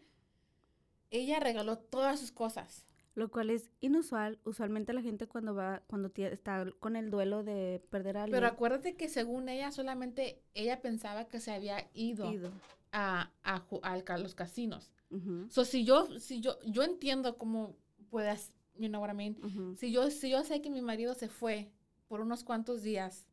ella 1.10 1.38
regaló 1.40 1.78
todas 1.78 2.18
sus 2.20 2.32
cosas. 2.32 2.86
Lo 3.14 3.31
cual 3.31 3.51
es 3.51 3.70
inusual. 3.81 4.38
Usualmente 4.44 4.92
la 4.94 5.03
gente 5.03 5.27
cuando 5.27 5.55
va, 5.55 5.83
cuando 5.87 6.11
está 6.16 6.64
con 6.81 6.96
el 6.96 7.11
duelo 7.11 7.42
de 7.44 7.83
perder 7.90 8.16
a 8.16 8.22
alguien. 8.25 8.37
Pero 8.37 8.46
acuérdate 8.46 8.94
que 8.96 9.09
según 9.09 9.48
ella, 9.51 9.70
solamente 9.70 10.42
ella 10.55 10.81
pensaba 10.81 11.29
que 11.29 11.38
se 11.40 11.53
había 11.53 11.90
ido, 11.92 12.33
ido. 12.33 12.51
A, 12.92 13.31
a, 13.42 13.64
ca- 14.05 14.18
los 14.18 14.35
casinos. 14.35 14.92
Ujú, 15.11 15.46
So, 15.51 15.64
si 15.66 15.85
yo, 15.85 16.18
si 16.20 16.40
yo, 16.40 16.59
yo 16.64 16.83
entiendo 16.85 17.37
cómo 17.37 17.77
puedes, 18.09 18.53
you 18.79 18.88
know 18.88 19.01
what 19.03 19.11
I 19.11 19.14
mean. 19.14 19.37
ujú. 19.44 19.77
Si 19.77 19.92
yo, 19.92 20.11
si 20.11 20.31
yo 20.31 20.42
sé 20.42 20.62
que 20.62 20.70
mi 20.70 20.81
marido 20.81 21.12
se 21.14 21.29
fue 21.29 21.70
por 22.09 22.20
unos 22.22 22.44
cuantos 22.44 22.83
días, 22.83 23.27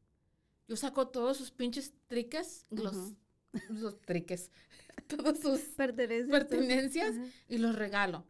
yo 0.68 0.76
saco 0.76 1.08
todos 1.08 1.38
sus 1.38 1.52
pinches 1.52 1.94
triques, 2.08 2.66
los, 2.70 2.96
Ujú. 2.96 3.16
los 3.70 4.02
triques, 4.02 4.52
todos 5.08 5.40
sus 5.40 5.60
Pertenencias. 5.62 6.30
pertenencias 6.30 7.16
Ajá. 7.16 7.26
y 7.48 7.58
los 7.60 7.76
regalo. 7.78 8.26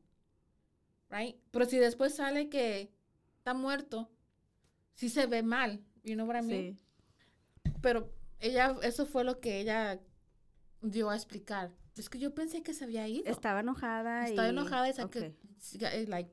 Right? 1.10 1.36
Pero 1.52 1.66
si 1.66 1.78
después 1.78 2.16
sale 2.16 2.50
que 2.50 2.92
está 3.38 3.54
muerto, 3.54 4.10
sí 4.94 5.10
se 5.10 5.26
ve 5.26 5.42
mal, 5.44 5.82
you 6.04 6.14
know 6.16 6.28
what 6.28 6.38
I 6.42 6.46
mean. 6.46 6.78
Sí. 6.78 7.72
Pero 7.82 8.12
ella, 8.40 8.76
eso 8.84 9.06
fue 9.06 9.24
lo 9.24 9.40
que 9.40 9.60
ella 9.60 10.00
dio 10.82 11.10
a 11.10 11.16
explicar. 11.16 11.72
Es 11.96 12.10
que 12.10 12.20
yo 12.20 12.34
pensé 12.34 12.62
que 12.64 12.74
se 12.74 12.84
había 12.86 13.08
ido. 13.08 13.26
Estaba 13.30 13.60
enojada. 13.62 14.28
Estaba 14.28 14.48
y- 14.48 14.52
enojada 14.52 14.90
y 14.90 14.94
saqué, 14.94 15.20
ok. 15.28 15.36
siga- 15.60 15.94
eh, 15.94 16.06
like, 16.08 16.32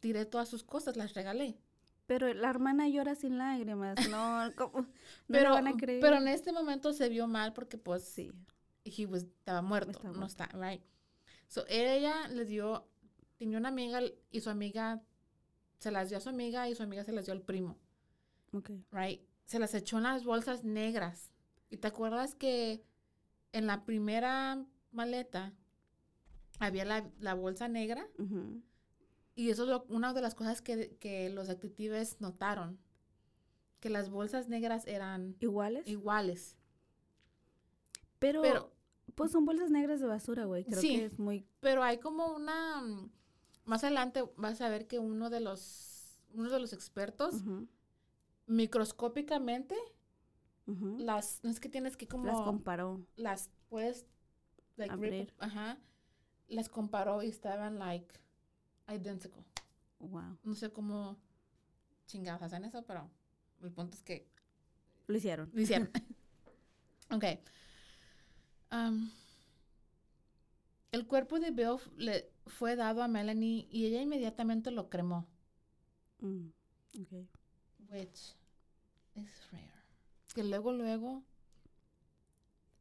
tiré 0.00 0.24
todas 0.26 0.48
sus 0.48 0.64
cosas, 0.64 0.96
las 0.96 1.14
regalé. 1.14 1.58
Pero 2.06 2.32
la 2.32 2.48
hermana 2.48 2.88
llora 2.88 3.14
sin 3.14 3.36
lágrimas. 3.38 3.96
No, 4.16 4.50
¿cómo? 4.56 4.80
No 4.80 4.88
pero, 5.28 5.50
lo 5.50 5.54
van 5.56 5.68
a 5.68 5.76
creer. 5.76 6.00
pero 6.00 6.16
en 6.16 6.28
este 6.28 6.52
momento 6.52 6.92
se 6.94 7.08
vio 7.10 7.26
mal 7.28 7.52
porque 7.52 7.76
pues 7.78 8.04
sí. 8.04 8.32
he 8.84 9.04
was, 9.06 9.24
estaba 9.24 9.60
muerto, 9.62 9.90
Estaba 9.90 10.12
no 10.14 10.20
muerto. 10.20 10.42
está, 10.44 10.46
right. 10.58 10.82
So 11.48 11.64
ella 11.68 12.26
le 12.28 12.44
dio, 12.46 12.88
tenía 13.38 13.58
una 13.58 13.68
amiga 13.70 14.00
y 14.30 14.40
su 14.40 14.50
amiga 14.50 15.02
se 15.78 15.90
las 15.90 16.08
dio 16.08 16.18
a 16.18 16.20
su 16.20 16.28
amiga 16.28 16.68
y 16.68 16.74
su 16.74 16.82
amiga 16.82 17.04
se 17.04 17.12
las 17.12 17.24
dio 17.24 17.32
al 17.32 17.42
primo, 17.42 17.78
Ok. 18.52 18.70
right. 18.92 19.22
Se 19.46 19.58
las 19.58 19.74
echó 19.74 19.96
en 19.98 20.02
las 20.02 20.24
bolsas 20.24 20.64
negras. 20.64 21.32
¿Y 21.70 21.78
te 21.78 21.88
acuerdas 21.88 22.34
que 22.34 22.84
en 23.52 23.66
la 23.66 23.84
primera 23.84 24.64
maleta 24.90 25.54
había 26.58 26.84
la, 26.84 27.10
la 27.20 27.34
bolsa 27.34 27.68
negra? 27.68 28.06
Y 29.34 29.50
eso 29.50 29.62
es 29.62 29.68
lo- 29.68 29.86
una 29.88 30.12
de 30.12 30.20
las 30.20 30.34
cosas 30.34 30.60
que, 30.60 30.96
que 30.98 31.30
los 31.30 31.46
detectives 31.48 32.20
notaron, 32.20 32.78
que 33.80 33.88
las 33.88 34.10
bolsas 34.10 34.48
negras 34.48 34.86
eran 34.86 35.36
¿Iguales? 35.40 35.86
iguales. 35.86 36.56
pero, 38.18 38.42
pero- 38.42 38.72
pues 39.14 39.30
son 39.32 39.44
bolsas 39.44 39.70
negras 39.70 40.00
de 40.00 40.06
basura, 40.06 40.44
güey. 40.44 40.64
Creo 40.64 40.80
Sí. 40.80 40.96
que 40.96 41.04
es 41.06 41.18
muy... 41.18 41.46
Pero 41.60 41.82
hay 41.82 41.98
como 41.98 42.34
una 42.34 42.82
mm, 42.82 43.10
más 43.68 43.84
adelante 43.84 44.24
vas 44.36 44.60
a 44.60 44.68
ver 44.68 44.86
que 44.86 44.98
uno 44.98 45.30
de 45.30 45.40
los 45.40 46.24
uno 46.34 46.50
de 46.50 46.58
los 46.60 46.72
expertos 46.72 47.36
microscópicamente 48.46 49.76
las 50.98 51.42
no 51.42 51.50
es 51.50 51.60
que 51.60 51.68
tienes 51.68 51.96
que 51.96 52.06
como 52.06 52.26
Las 52.26 52.40
comparó. 52.42 53.06
las 53.16 53.50
puedes 53.68 54.04
like, 54.76 54.92
Abrir. 54.92 55.34
ajá 55.38 55.78
las 56.48 56.68
comparó 56.68 57.22
y 57.22 57.28
estaban 57.28 57.78
like 57.78 58.14
identical. 58.88 59.44
Wow. 59.98 60.38
No 60.44 60.54
sé 60.54 60.70
cómo 60.72 61.18
chingados 62.06 62.40
hacen 62.42 62.64
eso, 62.64 62.82
pero 62.86 63.10
el 63.62 63.70
punto 63.70 63.96
es 63.96 64.02
que 64.02 64.26
Lo 65.06 65.16
hicieron. 65.18 65.50
Lo 65.52 65.60
hicieron. 65.60 65.90
ok. 67.10 67.24
Am, 68.70 69.10
el 70.92 71.06
cuerpo 71.06 71.38
de 71.38 71.50
Bill 71.50 71.74
f- 71.76 71.90
le 71.96 72.30
fue 72.48 72.76
dado 72.76 73.02
a 73.02 73.08
Melanie 73.08 73.66
y 73.70 73.86
ella 73.86 74.02
inmediatamente 74.02 74.70
lo 74.70 74.88
cremó, 74.90 75.26
Mm, 76.20 76.48
ok. 77.00 77.12
which 77.90 78.34
is 79.14 79.30
rare. 79.52 79.70
Que 80.34 80.42
luego, 80.44 80.72
luego... 80.72 81.22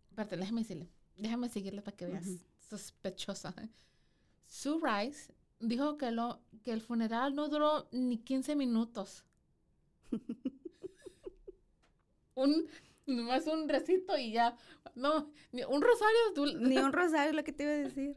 Espérate, 0.10 0.38
déjame 0.38 0.62
decirle. 0.62 0.90
Déjame 1.18 1.50
seguirle 1.50 1.82
para 1.82 1.96
que 1.96 2.08
veas. 2.08 2.26
Sospechosa. 2.70 3.54
Sue 4.48 4.80
Rice 4.82 5.34
dijo 5.60 5.98
que, 5.98 6.12
lo, 6.12 6.40
que 6.64 6.72
el 6.72 6.82
funeral 6.82 7.36
no 7.36 7.48
duró 7.50 7.88
ni 7.92 8.18
15 8.18 8.56
minutos. 8.56 9.24
un, 12.36 12.68
nomás 13.08 13.48
un 13.48 13.68
recito 13.68 14.18
y 14.18 14.32
ya. 14.32 14.56
No, 14.96 15.32
ni- 15.52 15.64
un 15.64 15.82
rosario 15.82 16.20
Ni 16.60 16.78
un 16.78 16.92
rosario, 16.94 17.34
lo 17.34 17.44
que 17.44 17.54
te 17.54 17.64
iba 17.64 17.72
a 17.72 17.76
decir. 17.76 18.14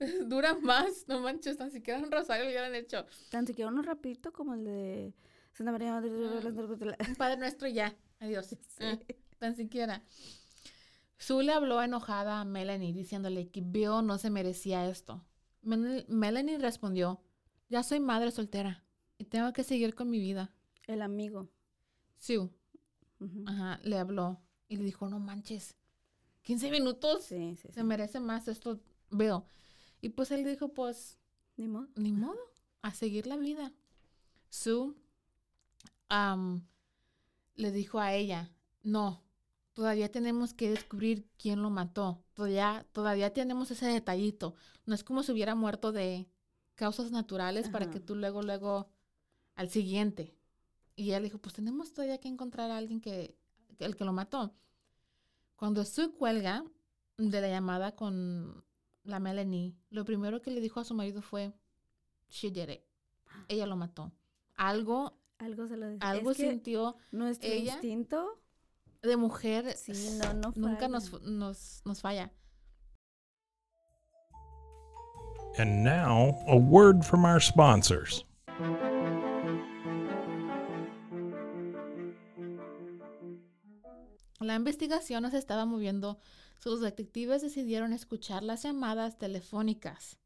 dura 0.28 0.54
más. 0.54 1.06
No 1.08 1.20
manches, 1.20 1.56
tan 1.56 1.70
siquiera 1.70 2.00
un 2.00 2.10
rosario 2.12 2.44
lo 2.44 2.50
hubieran 2.50 2.74
hecho. 2.74 3.04
Tan 3.30 3.46
siquiera 3.46 3.70
uno 3.70 3.82
rapidito 3.82 4.32
como 4.32 4.54
el 4.54 4.64
de 4.64 5.14
Santa 5.52 5.72
María 5.72 5.92
Madre 5.92 6.10
de 6.10 6.96
Ah. 6.98 7.06
Padre 7.18 7.36
Nuestro 7.38 7.68
y 7.68 7.74
ya. 7.74 7.96
Adiós. 8.20 8.56
Ah, 8.80 8.98
tan 9.38 9.56
siquiera. 9.56 10.02
Sue 11.18 11.44
le 11.44 11.52
habló 11.52 11.80
enojada 11.82 12.40
a 12.40 12.44
Melanie 12.44 12.92
diciéndole 12.92 13.48
que 13.48 13.60
Bill 13.62 14.04
no 14.04 14.18
se 14.18 14.30
merecía 14.30 14.88
esto. 14.88 15.24
Mel- 15.62 16.04
Melanie 16.08 16.58
respondió, 16.58 17.22
ya 17.68 17.82
soy 17.82 18.00
madre 18.00 18.30
soltera 18.30 18.84
y 19.16 19.24
tengo 19.24 19.52
que 19.52 19.64
seguir 19.64 19.94
con 19.94 20.10
mi 20.10 20.18
vida. 20.18 20.54
El 20.86 21.00
amigo. 21.02 21.48
Sue 22.18 22.50
Ajá, 23.46 23.80
le 23.84 23.98
habló 23.98 24.40
y 24.68 24.76
le 24.76 24.84
dijo, 24.84 25.08
no 25.08 25.18
manches, 25.18 25.74
15 26.42 26.70
minutos, 26.70 27.24
Sí, 27.24 27.56
sí, 27.56 27.68
sí. 27.68 27.72
se 27.72 27.84
merece 27.84 28.20
más 28.20 28.48
esto, 28.48 28.80
Bill. 29.10 29.42
Y 30.00 30.10
pues 30.10 30.30
él 30.30 30.44
dijo, 30.44 30.68
pues 30.74 31.18
Ni 31.56 31.68
modo. 31.68 31.88
ni 31.96 32.12
modo, 32.12 32.38
a 32.82 32.92
seguir 32.92 33.26
la 33.26 33.36
vida. 33.36 33.72
Sue 34.50 34.94
le 37.56 37.72
dijo 37.72 37.98
a 38.00 38.12
ella, 38.14 38.50
no, 38.82 39.22
todavía 39.72 40.10
tenemos 40.10 40.54
que 40.54 40.70
descubrir 40.70 41.26
quién 41.38 41.62
lo 41.62 41.70
mató. 41.70 42.22
Todavía, 42.34 42.86
todavía 42.92 43.32
tenemos 43.32 43.70
ese 43.70 43.86
detallito. 43.86 44.54
No 44.86 44.94
es 44.94 45.04
como 45.04 45.22
si 45.22 45.32
hubiera 45.32 45.54
muerto 45.54 45.92
de 45.92 46.28
causas 46.74 47.10
naturales 47.10 47.68
para 47.68 47.90
que 47.90 48.00
tú 48.00 48.16
luego, 48.16 48.42
luego, 48.42 48.88
al 49.54 49.70
siguiente. 49.70 50.34
Y 50.96 51.06
ella 51.06 51.18
le 51.20 51.24
dijo, 51.24 51.38
pues 51.38 51.54
tenemos 51.54 51.92
todavía 51.92 52.18
que 52.18 52.28
encontrar 52.28 52.70
a 52.70 52.76
alguien 52.76 53.00
que, 53.00 53.36
que- 53.78 53.84
el 53.84 53.96
que 53.96 54.04
lo 54.04 54.12
mató. 54.12 54.54
Cuando 55.56 55.84
Sue 55.84 56.12
cuelga 56.12 56.64
de 57.18 57.40
la 57.40 57.48
llamada 57.48 57.94
con 57.96 58.64
la 59.04 59.18
Melanie, 59.20 59.74
lo 59.90 60.04
primero 60.04 60.40
que 60.42 60.50
le 60.50 60.60
dijo 60.60 60.80
a 60.80 60.84
su 60.84 60.94
marido 60.94 61.20
fue, 61.22 61.52
she 62.28 62.50
did 62.50 62.68
it. 62.68 62.80
Ella 63.48 63.66
lo 63.66 63.76
mató. 63.76 64.12
Algo, 64.56 65.18
Algo 65.38 65.66
se 65.66 65.76
lo 65.76 65.86
decía. 65.86 66.08
algo 66.08 66.30
es 66.30 66.36
que 66.36 66.48
sintió 66.50 66.96
nuestro 67.10 67.50
ella- 67.50 67.72
instinto, 67.72 68.40
de 69.02 69.16
mujer. 69.16 69.76
sí, 69.76 69.92
no, 70.22 70.32
no 70.34 70.52
Nunca 70.56 70.88
nos, 70.88 71.10
falla. 71.10 71.24
nos, 71.28 71.82
nos 71.84 72.00
falla. 72.00 72.32
And 75.58 75.84
now, 75.84 76.34
a 76.48 76.56
word 76.56 77.02
from 77.04 77.24
our 77.24 77.40
sponsors. 77.40 78.24
La 84.44 84.54
investigación 84.56 85.22
nos 85.22 85.34
estaba 85.34 85.64
moviendo. 85.64 86.18
Sus 86.60 86.80
detectives 86.80 87.42
decidieron 87.42 87.92
escuchar 87.92 88.42
las 88.42 88.62
llamadas 88.62 89.18
telefónicas. 89.18 90.18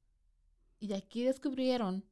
Y 0.80 0.92
aquí 0.92 1.24
descubrieron 1.24 2.04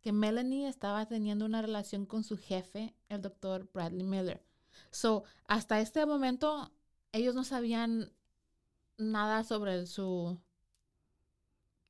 que 0.00 0.12
Melanie 0.12 0.68
estaba 0.68 1.06
teniendo 1.06 1.44
una 1.44 1.62
relación 1.62 2.06
con 2.06 2.22
su 2.22 2.36
jefe, 2.36 2.94
el 3.08 3.22
doctor 3.22 3.68
Bradley 3.72 4.04
Miller. 4.04 4.44
So, 4.90 5.24
hasta 5.46 5.80
este 5.80 6.06
momento, 6.06 6.70
ellos 7.12 7.34
no 7.34 7.42
sabían 7.44 8.12
nada 8.98 9.42
sobre 9.42 9.86
su. 9.86 10.38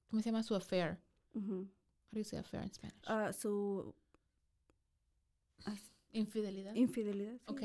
¿Cómo 0.08 0.22
se 0.22 0.30
llama? 0.30 0.42
Su 0.42 0.54
affair. 0.54 0.98
Ujú. 1.34 1.54
How 1.54 2.12
do 2.12 2.18
you 2.18 2.24
say 2.24 2.38
affair 2.38 2.62
in 2.62 2.72
Spanish? 2.72 3.02
Ah, 3.06 3.32
su 3.32 3.94
Infidelidad. 6.12 6.74
infidelidad. 6.74 7.34
sí. 7.34 7.42
Ok. 7.46 7.62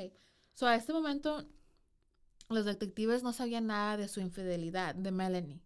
So, 0.54 0.68
a 0.68 0.76
este 0.76 0.94
momento, 0.94 1.46
los 2.50 2.66
detectives 2.66 3.24
no 3.24 3.34
sabían 3.34 3.68
nada 3.68 3.98
de 3.98 4.08
su 4.08 4.20
infidelidad, 4.20 4.96
de 4.96 5.12
Melanie. 5.12 5.62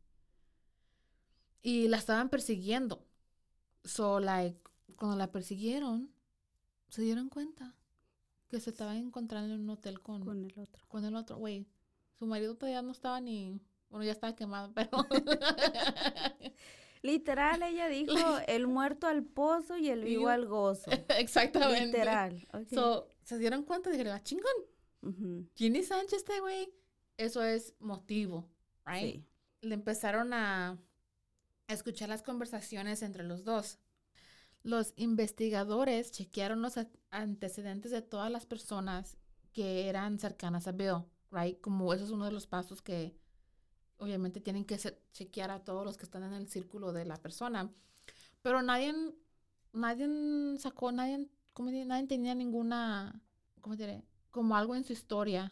Y 1.62 1.88
la 1.88 1.98
estaban 1.98 2.30
persiguiendo. 2.30 3.06
So, 3.84 4.20
like, 4.20 4.60
cuando 4.96 5.18
la 5.18 5.32
persiguieron, 5.32 6.12
se 6.90 7.02
dieron 7.02 7.30
cuenta 7.30 7.76
que 8.48 8.60
se 8.60 8.70
estaban 8.70 8.98
encontrando 8.98 9.54
en 9.54 9.62
un 9.62 9.70
hotel 9.72 10.00
con, 10.02 10.24
con, 10.24 10.28
Con 10.28 10.38
el 10.40 10.60
otro. 10.60 11.08
el 11.08 11.16
otro. 11.16 11.38
Güey, 11.38 11.68
su 12.14 12.26
marido 12.28 12.56
todavía 12.56 12.82
no 12.82 12.92
estaba 12.92 13.20
ni. 13.20 13.60
Bueno, 13.90 14.06
ya 14.06 14.12
estaba 14.12 14.36
quemado, 14.36 14.72
pero. 14.74 14.90
Literal, 17.02 17.62
ella 17.62 17.88
dijo, 17.88 18.16
el 18.48 18.68
muerto 18.68 19.08
al 19.08 19.24
pozo 19.24 19.78
y 19.78 19.90
el 19.90 20.04
vivo 20.04 20.28
al 20.30 20.46
gozo. 20.48 20.90
Exactamente. 21.18 21.98
Literal. 21.98 22.48
ok. 22.54 22.68
So, 22.74 23.08
se 23.24 23.38
dieron 23.38 23.64
cuenta 23.64 23.90
y 23.90 23.94
dijeron, 23.94 24.14
"Ah, 24.14 24.24
chingón, 25.06 25.40
Ujú, 25.40 25.50
¿quién 25.56 25.76
es 25.76 25.88
Sánchez 25.88 26.20
este 26.20 26.40
güey? 26.40 26.74
Eso 27.18 27.44
es 27.44 27.76
motivo, 27.80 28.50
right? 28.86 29.16
Sí. 29.16 29.26
le 29.62 29.76
empezaron 29.76 30.34
a, 30.34 30.78
escuchar 31.68 32.10
las 32.10 32.22
conversaciones 32.22 33.02
entre 33.02 33.24
los 33.24 33.44
dos. 33.44 33.80
Los 34.62 34.94
investigadores 34.98 36.12
chequearon 36.12 36.62
los 36.62 36.76
antecedentes 37.12 37.92
de 37.92 38.02
todas 38.02 38.32
las 38.32 38.46
personas 38.46 39.18
que 39.52 39.88
eran 39.88 40.20
cercanas 40.20 40.68
a 40.68 40.74
Bill, 40.74 41.06
right? 41.32 41.60
Como 41.62 41.94
eso 41.94 42.04
es 42.04 42.12
uno 42.12 42.26
de 42.26 42.32
los 42.32 42.46
pasos 42.46 42.82
que 42.82 43.18
obviamente 43.98 44.42
tienen 44.42 44.66
que 44.66 44.78
chequear 45.14 45.50
a 45.52 45.64
todos 45.64 45.86
los 45.86 45.98
que 45.98 46.06
están 46.06 46.24
en 46.24 46.34
el 46.34 46.50
círculo 46.50 46.94
de 46.94 47.06
la 47.06 47.18
persona. 47.18 47.74
Pero 48.42 48.62
nadie, 48.62 48.94
nadie 49.72 50.08
sacó, 50.60 50.92
nadie, 50.92 51.28
¿cómo 51.54 51.70
diré? 51.70 51.86
Nadie 51.86 52.08
tenía 52.08 52.36
ninguna, 52.36 53.24
¿cómo 53.62 53.76
diré? 53.76 54.04
Como 54.36 54.58
algo 54.58 54.76
en 54.76 54.84
su 54.84 54.92
historia 54.92 55.50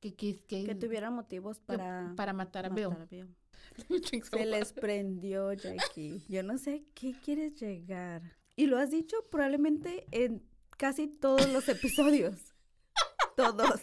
que, 0.00 0.14
que, 0.14 0.40
que, 0.46 0.64
Que 0.64 0.74
tuviera 0.74 1.10
motivos 1.10 1.58
que- 1.58 1.66
para, 1.66 2.14
para 2.16 2.32
matar 2.32 2.64
a 2.64 2.70
matar 2.70 2.74
Bill. 2.90 3.02
a 3.02 3.04
Bill. 3.04 3.36
Se 4.30 4.46
les 4.46 4.72
prendió, 4.72 5.52
Jackie. 5.52 6.22
Yo 6.28 6.42
no 6.42 6.56
sé 6.56 6.86
qué 6.94 7.14
quieres 7.22 7.60
llegar. 7.60 8.22
Y 8.56 8.66
lo 8.66 8.78
has 8.78 8.90
dicho 8.90 9.16
probablemente 9.30 10.06
en 10.12 10.42
casi 10.78 11.08
todos 11.08 11.46
los 11.52 11.68
episodios. 11.68 12.54
todos. 13.36 13.82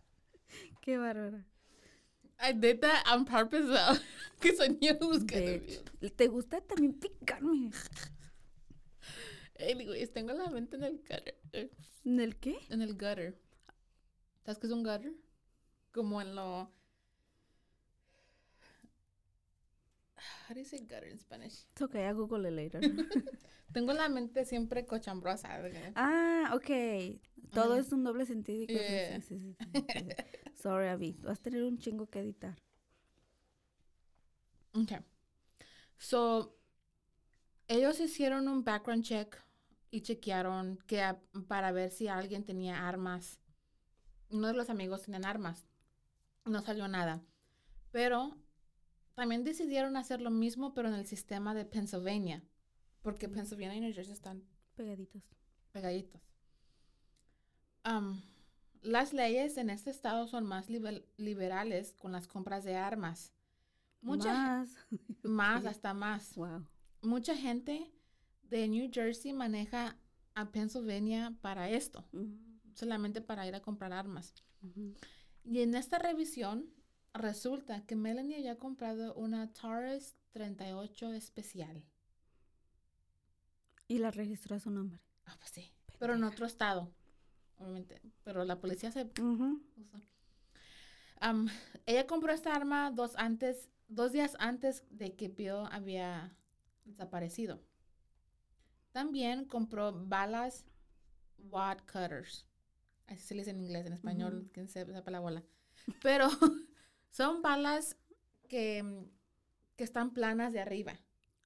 qué 0.82 0.98
bárbara. 0.98 1.46
I 2.38 2.52
did 2.52 2.80
that 2.82 3.06
on 3.10 3.24
purpose 3.24 3.66
though, 3.66 3.98
because 4.38 4.60
I 4.62 4.68
knew 4.68 4.90
it 4.92 5.00
was 5.00 5.24
gonna 5.24 5.58
Bitch. 5.58 5.80
be. 6.00 6.10
¿Te 6.10 6.28
gusta 6.28 6.60
también 6.60 6.92
picarme? 6.92 7.70
Anyways, 9.58 10.12
tengo 10.12 10.32
la 10.32 10.48
mente 10.50 10.76
en 10.76 10.84
el 10.84 10.98
gutter. 10.98 11.34
eh, 11.52 11.70
¿En 12.04 12.20
el 12.20 12.36
qué? 12.36 12.56
En 12.70 12.82
el 12.82 12.92
gutter. 12.94 13.38
¿Sabes 14.44 14.58
qué 14.58 14.66
es 14.66 14.72
un 14.72 14.82
gutter? 14.82 15.12
Como 15.92 16.20
en 16.20 16.34
lo. 16.34 16.70
How 20.48 20.54
do 20.54 20.60
you 20.60 20.64
say 20.64 20.78
gutter 20.78 21.08
in 21.08 21.18
Spanish? 21.18 21.64
It's 21.72 21.82
okay, 21.82 22.04
I'll 22.06 22.14
Google 22.14 22.46
it 22.46 22.52
later. 22.52 22.80
Tengo 23.72 23.92
la 23.92 24.08
mente 24.08 24.44
siempre 24.44 24.86
cochambrosa. 24.86 25.58
¿verdad? 25.60 25.92
ah, 25.96 26.52
ok. 26.54 26.70
Todo 27.52 27.72
Ujú. 27.72 27.80
es 27.80 27.92
un 27.92 28.04
doble 28.04 28.24
sentido 28.26 28.62
y 28.62 28.66
cosas 28.66 28.86
Yeah. 28.86 29.20
sí, 29.20 29.38
sí, 29.40 29.56
sí. 29.92 30.14
Sorry, 30.62 30.88
Abby. 30.88 31.16
Vas 31.22 31.38
a 31.40 31.42
tener 31.42 31.62
un 31.64 31.78
chingo 31.78 32.06
que 32.06 32.20
editar. 32.20 32.56
Okay. 34.74 34.98
So, 35.98 36.54
ellos 37.68 37.98
hicieron 38.00 38.48
un 38.48 38.62
background 38.64 39.04
check 39.04 39.36
y 39.90 40.02
chequearon 40.02 40.78
que 40.86 41.02
a- 41.02 41.20
para 41.48 41.72
ver 41.72 41.90
si 41.90 42.08
alguien 42.08 42.44
tenía 42.44 42.88
armas. 42.88 43.40
Uno 44.30 44.48
de 44.48 44.54
los 44.54 44.70
amigos 44.70 45.02
tenían 45.02 45.24
armas. 45.24 45.68
No 46.44 46.60
salió 46.62 46.88
nada. 46.88 47.22
Pero 47.92 48.36
también 49.14 49.44
decidieron 49.44 49.96
hacer 49.96 50.20
lo 50.20 50.30
mismo, 50.30 50.74
pero 50.74 50.88
en 50.88 50.94
el 50.94 51.06
sistema 51.06 51.54
de 51.54 51.64
Pennsylvania. 51.64 52.42
Porque 53.02 53.28
Pennsylvania 53.28 53.76
y 53.76 53.80
New 53.80 53.94
Jersey 53.94 54.12
están 54.12 54.42
Pegaditos. 54.74 55.22
pegaditos. 55.72 56.20
Am, 57.84 58.20
las 58.82 59.12
leyes 59.12 59.56
en 59.56 59.70
este 59.70 59.90
estado 59.90 60.26
son 60.26 60.44
más 60.44 60.68
liber- 60.68 61.04
liberales 61.16 61.92
con 61.94 62.12
las 62.12 62.26
compras 62.26 62.64
de 62.64 62.76
armas. 62.76 63.32
Mucha, 64.00 64.32
Más. 64.32 64.70
más, 65.22 65.64
hasta 65.66 65.94
más. 65.94 66.34
Wow. 66.36 66.66
Mucha 67.02 67.36
gente 67.36 67.90
de 68.50 68.68
New 68.68 68.90
Jersey 68.92 69.32
maneja 69.32 69.96
a 70.34 70.50
Pennsylvania 70.50 71.36
para 71.40 71.70
esto, 71.70 72.04
solamente 72.74 73.20
para 73.20 73.46
ir 73.46 73.54
a 73.54 73.62
comprar 73.62 73.92
armas. 73.92 74.34
Y 75.44 75.60
en 75.60 75.74
esta 75.74 75.98
revisión 75.98 76.70
resulta 77.14 77.84
que 77.86 77.96
Melanie 77.96 78.38
había 78.38 78.58
comprado 78.58 79.14
una 79.14 79.52
Taurus 79.52 80.14
38 80.32 81.12
especial. 81.14 81.84
Y 83.88 83.98
la 83.98 84.10
registró 84.10 84.56
a 84.56 84.60
su 84.60 84.70
nombre. 84.70 85.00
Ah, 85.24 85.36
pues 85.38 85.50
sí. 85.50 85.72
Pero 85.98 86.14
en 86.14 86.24
otro 86.24 86.44
estado, 86.44 86.92
obviamente. 87.58 88.00
Pero 88.24 88.44
la 88.44 88.60
policía 88.60 88.90
se 88.90 89.06
puso. 89.06 89.60
Am, 91.20 91.48
ella 91.86 92.06
compró 92.06 92.32
esta 92.32 92.54
arma 92.54 92.90
dos, 92.90 93.16
antes, 93.16 93.70
dos 93.88 94.12
días 94.12 94.36
antes 94.38 94.84
de 94.90 95.14
que 95.14 95.28
Bill 95.28 95.66
había 95.70 96.36
desaparecido. 96.84 97.62
También 98.96 99.44
compró 99.44 99.92
balas 99.92 100.64
wad 101.50 101.80
cutters. 101.80 102.46
Así 103.08 103.20
se 103.26 103.34
dice 103.34 103.50
en 103.50 103.60
inglés, 103.60 103.84
en 103.84 103.92
español, 103.92 104.38
Ujú. 104.38 104.52
quien 104.52 104.68
se 104.70 104.86
sepa 104.86 105.10
la 105.10 105.20
bola. 105.20 105.44
Pero 106.00 106.28
son 107.10 107.42
balas 107.42 107.98
que, 108.48 108.82
mm, 108.82 109.04
que 109.76 109.84
están 109.84 110.14
planas 110.14 110.54
de 110.54 110.60
arriba. 110.60 110.94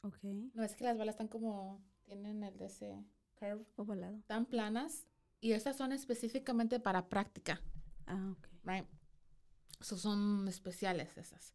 Ok. 0.03 0.23
No 0.55 0.63
es 0.63 0.77
que 0.77 0.85
las 0.85 0.97
balas 0.97 1.15
están 1.15 1.27
como, 1.27 1.85
tienen 2.05 2.45
el 2.45 2.57
de 2.57 2.67
ese 2.67 3.05
curve, 3.35 3.67
Ovalado. 3.75 4.23
tan 4.29 4.47
planas. 4.47 5.09
Y 5.41 5.51
estas 5.51 5.77
son 5.77 5.91
específicamente 5.91 6.79
para 6.79 7.09
práctica. 7.09 7.61
Ah, 8.07 8.31
ok. 8.39 8.47
right? 8.63 8.87
So, 9.81 9.97
son 9.99 10.47
especiales 10.47 11.17
esas. 11.19 11.53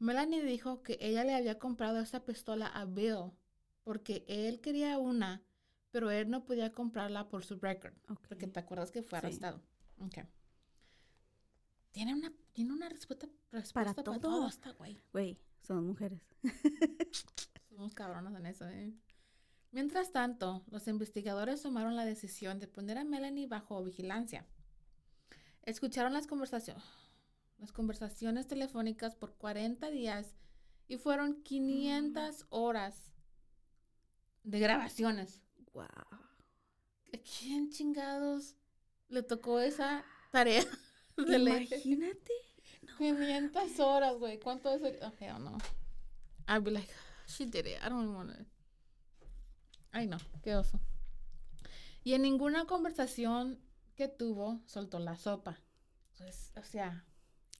Melanie 0.00 0.42
dijo 0.42 0.82
que 0.82 0.98
ella 1.00 1.22
le 1.22 1.36
había 1.36 1.60
comprado 1.60 2.00
esta 2.00 2.24
pistola 2.24 2.66
a 2.66 2.84
Bill 2.84 3.30
porque 3.86 4.24
él 4.26 4.60
quería 4.60 4.98
una, 4.98 5.44
pero 5.92 6.10
él 6.10 6.28
no 6.28 6.42
podía 6.44 6.72
comprarla 6.72 7.28
por 7.28 7.44
su 7.44 7.56
record. 7.60 7.94
Porque 8.26 8.48
te 8.48 8.58
acuerdas 8.58 8.90
que 8.90 9.04
fue 9.04 9.20
Sí. 9.20 9.26
arrestado. 9.26 9.62
Tiene 11.92 12.12
una, 12.12 12.32
tiene 12.52 12.72
una 12.72 12.88
respuesta, 12.88 13.28
respuesta 13.52 13.94
Para 13.94 13.94
para, 13.94 14.18
todo. 14.18 14.38
todo 14.38 14.48
esta 14.48 14.72
güey. 14.72 15.00
Güey, 15.12 15.38
son 15.62 15.86
mujeres. 15.86 16.20
Somos 17.70 17.94
cabronas 17.94 18.34
en 18.34 18.46
eso, 18.46 18.68
¿eh? 18.68 18.92
Mientras 19.70 20.10
tanto, 20.10 20.64
los 20.68 20.88
investigadores 20.88 21.62
tomaron 21.62 21.94
la 21.94 22.04
decisión 22.04 22.58
de 22.58 22.66
poner 22.66 22.98
a 22.98 23.04
Melanie 23.04 23.46
bajo 23.46 23.84
vigilancia. 23.84 24.44
Escucharon 25.62 26.12
las 26.12 26.26
conversaciones, 26.26 26.82
las 27.58 27.70
conversaciones 27.72 28.48
telefónicas 28.48 29.14
por 29.14 29.36
40 29.36 29.90
días 29.90 30.34
y 30.88 30.96
fueron 30.96 31.40
500 31.44 32.46
horas 32.48 33.12
de 34.46 34.58
grabaciones. 34.60 35.42
Wow. 35.72 35.84
¿A 35.84 37.18
quién 37.38 37.70
chingados 37.70 38.56
le 39.08 39.22
tocó 39.22 39.60
esa 39.60 40.04
tarea? 40.32 40.64
de? 41.16 41.36
Imagínate. 41.38 42.32
500 42.98 43.80
horas, 43.80 44.16
güey. 44.18 44.38
¿Cuánto 44.38 44.72
es? 44.74 44.82
el- 44.82 44.98
Oh, 45.02 45.12
hell 45.18 45.42
no. 45.42 45.58
I'd 46.48 46.62
be 46.62 46.70
like, 46.70 46.88
she 47.26 47.44
did 47.44 47.66
it. 47.66 47.78
I 47.84 47.88
don't 47.88 48.14
want 48.14 48.30
to. 48.32 48.44
Ay, 49.92 50.06
no. 50.06 50.18
Qué 50.42 50.54
oso. 50.54 50.80
Y 52.04 52.14
en 52.14 52.22
ninguna 52.22 52.66
conversación 52.66 53.60
que 53.96 54.08
tuvo, 54.08 54.62
soltó 54.66 54.98
la 55.00 55.16
sopa. 55.16 55.58
Pues, 56.18 56.52
o 56.56 56.62
sea, 56.62 57.04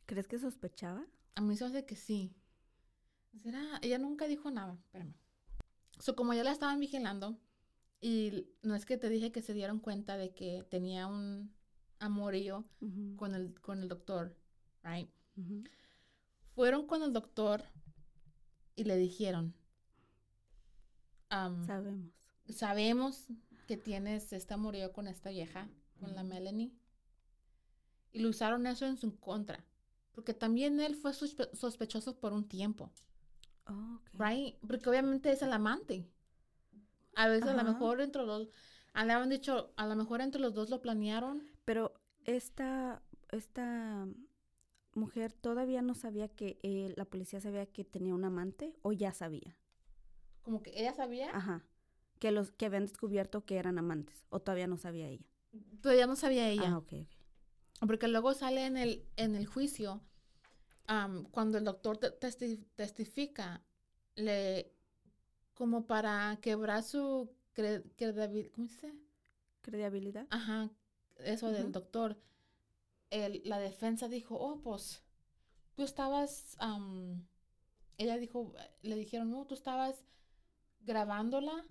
¿Crees 0.07 0.29
que 0.29 0.39
sospechaba? 0.39 1.05
a 1.35 1.41
mí 1.41 1.57
se 1.57 1.65
hace 1.65 1.85
que 1.85 1.97
sí. 1.97 2.35
¿Será? 3.43 3.61
Ella 3.83 3.99
nunca 3.99 4.27
dijo 4.27 4.51
nada. 4.51 4.75
Espérame. 4.85 5.15
So, 5.99 6.15
como 6.15 6.35
ya 6.35 6.45
la 6.45 6.53
estaban 6.53 6.79
vigilando, 6.81 7.39
y 8.01 8.47
no 8.63 8.75
es 8.75 8.85
que 8.85 8.97
te 8.99 9.09
dije 9.09 9.33
que 9.33 9.43
se 9.43 9.55
dieron 9.55 9.81
cuenta 9.81 10.17
de 10.17 10.35
que 10.35 10.65
tenía 10.71 11.07
un 11.07 11.55
amorío 11.99 12.65
con 13.17 13.35
el, 13.35 13.59
con 13.61 13.81
el 13.83 13.89
doctor, 13.89 14.37
right? 14.83 15.09
Fueron 16.55 16.87
con 16.87 17.03
el 17.03 17.13
doctor 17.13 17.65
y 18.75 18.85
le 18.85 18.97
dijeron, 18.97 19.55
am, 21.31 21.67
Sabemos. 21.67 22.11
sabemos 22.49 23.27
que 23.67 23.77
tienes 23.77 24.33
este 24.33 24.55
amorío 24.55 24.93
con 24.93 25.09
esta 25.09 25.31
vieja, 25.31 25.69
con 26.01 26.15
la. 26.15 26.23
Melanie. 26.23 26.73
Y 28.13 28.21
lo 28.21 28.29
usaron 28.29 28.67
eso 28.67 28.87
en 28.87 28.97
su 28.97 29.19
contra. 29.19 29.65
Porque 30.13 30.33
también 30.35 30.81
él 30.81 30.95
fue 30.95 31.13
sospe- 31.13 31.53
sospechoso 31.55 32.19
por 32.19 32.33
un 32.33 32.49
tiempo, 32.49 32.91
Oh, 33.67 34.01
right? 34.15 34.57
Porque 34.67 34.89
obviamente 34.89 35.31
es 35.31 35.43
el 35.43 35.53
amante. 35.53 36.07
A 37.15 37.29
veces 37.29 37.49
a 37.49 37.55
lo 37.55 37.65
mejor 37.65 38.01
entre 38.01 38.23
los, 38.25 38.49
a 38.93 39.05
le 39.05 39.13
habían 39.13 39.31
dicho, 39.31 39.73
a 39.77 39.87
lo 39.87 39.97
mejor 39.97 40.21
entre 40.21 40.41
los 40.41 40.55
dos 40.55 40.71
lo 40.71 40.83
planearon. 40.83 41.43
Pero 41.65 41.95
esta, 42.25 43.03
esta 43.31 44.07
mujer 44.95 45.33
todavía 45.33 45.83
no 45.83 45.95
sabía 45.95 46.29
que 46.29 46.59
eh, 46.63 46.93
la 46.97 47.05
policía 47.05 47.41
sabía 47.41 47.67
que 47.67 47.85
tenía 47.85 48.15
un 48.15 48.25
amante 48.25 48.75
o 48.83 48.93
ya 48.93 49.13
sabía. 49.13 49.57
Como 50.43 50.63
que 50.63 50.79
ella 50.79 50.93
sabía, 50.95 51.31
Ajá. 51.35 51.65
Que 52.19 52.31
los 52.31 52.53
que 52.53 52.67
habían 52.67 52.85
descubierto 52.85 53.45
que 53.45 53.57
eran 53.57 53.79
amantes 53.79 54.25
o 54.31 54.41
todavía 54.41 54.67
no 54.67 54.79
sabía 54.79 55.09
ella. 55.09 55.27
ya 55.83 56.07
no 56.07 56.17
sabía 56.17 56.49
ella. 56.49 56.71
Ah, 56.71 56.79
ok, 56.79 56.93
ok. 56.93 57.87
Porque 57.87 58.09
luego 58.09 58.33
sale 58.33 58.65
en 58.65 58.77
el, 58.77 59.07
en 59.17 59.35
el 59.35 59.47
juicio, 59.47 60.01
cuando 61.31 61.59
el 61.59 61.65
doctor 61.65 61.99
te- 61.99 62.19
testi- 62.19 62.65
testifica, 62.75 63.63
le, 64.15 64.73
como 65.55 65.87
para 65.87 66.39
quebrar 66.41 66.83
su 66.83 67.31
cre- 67.55 67.85
credibil- 67.97 68.51
¿cómo 68.53 68.69
se 68.69 68.75
dice? 68.75 68.95
Credibilidad. 69.63 70.27
Ajá, 70.31 70.71
eso 71.19 71.51
del 71.51 71.73
doctor. 71.73 72.17
El- 73.11 73.43
la 73.45 73.59
defensa 73.59 74.09
dijo, 74.09 74.37
oh, 74.37 74.61
pues, 74.63 75.03
tú 75.75 75.83
estabas, 75.83 76.57
am, 76.59 77.27
ella 77.99 78.17
dijo, 78.19 78.53
le 78.83 78.97
dijeron, 78.97 79.31
no, 79.31 79.47
tú 79.47 79.55
estabas 79.55 80.05
grabándola 80.81 81.65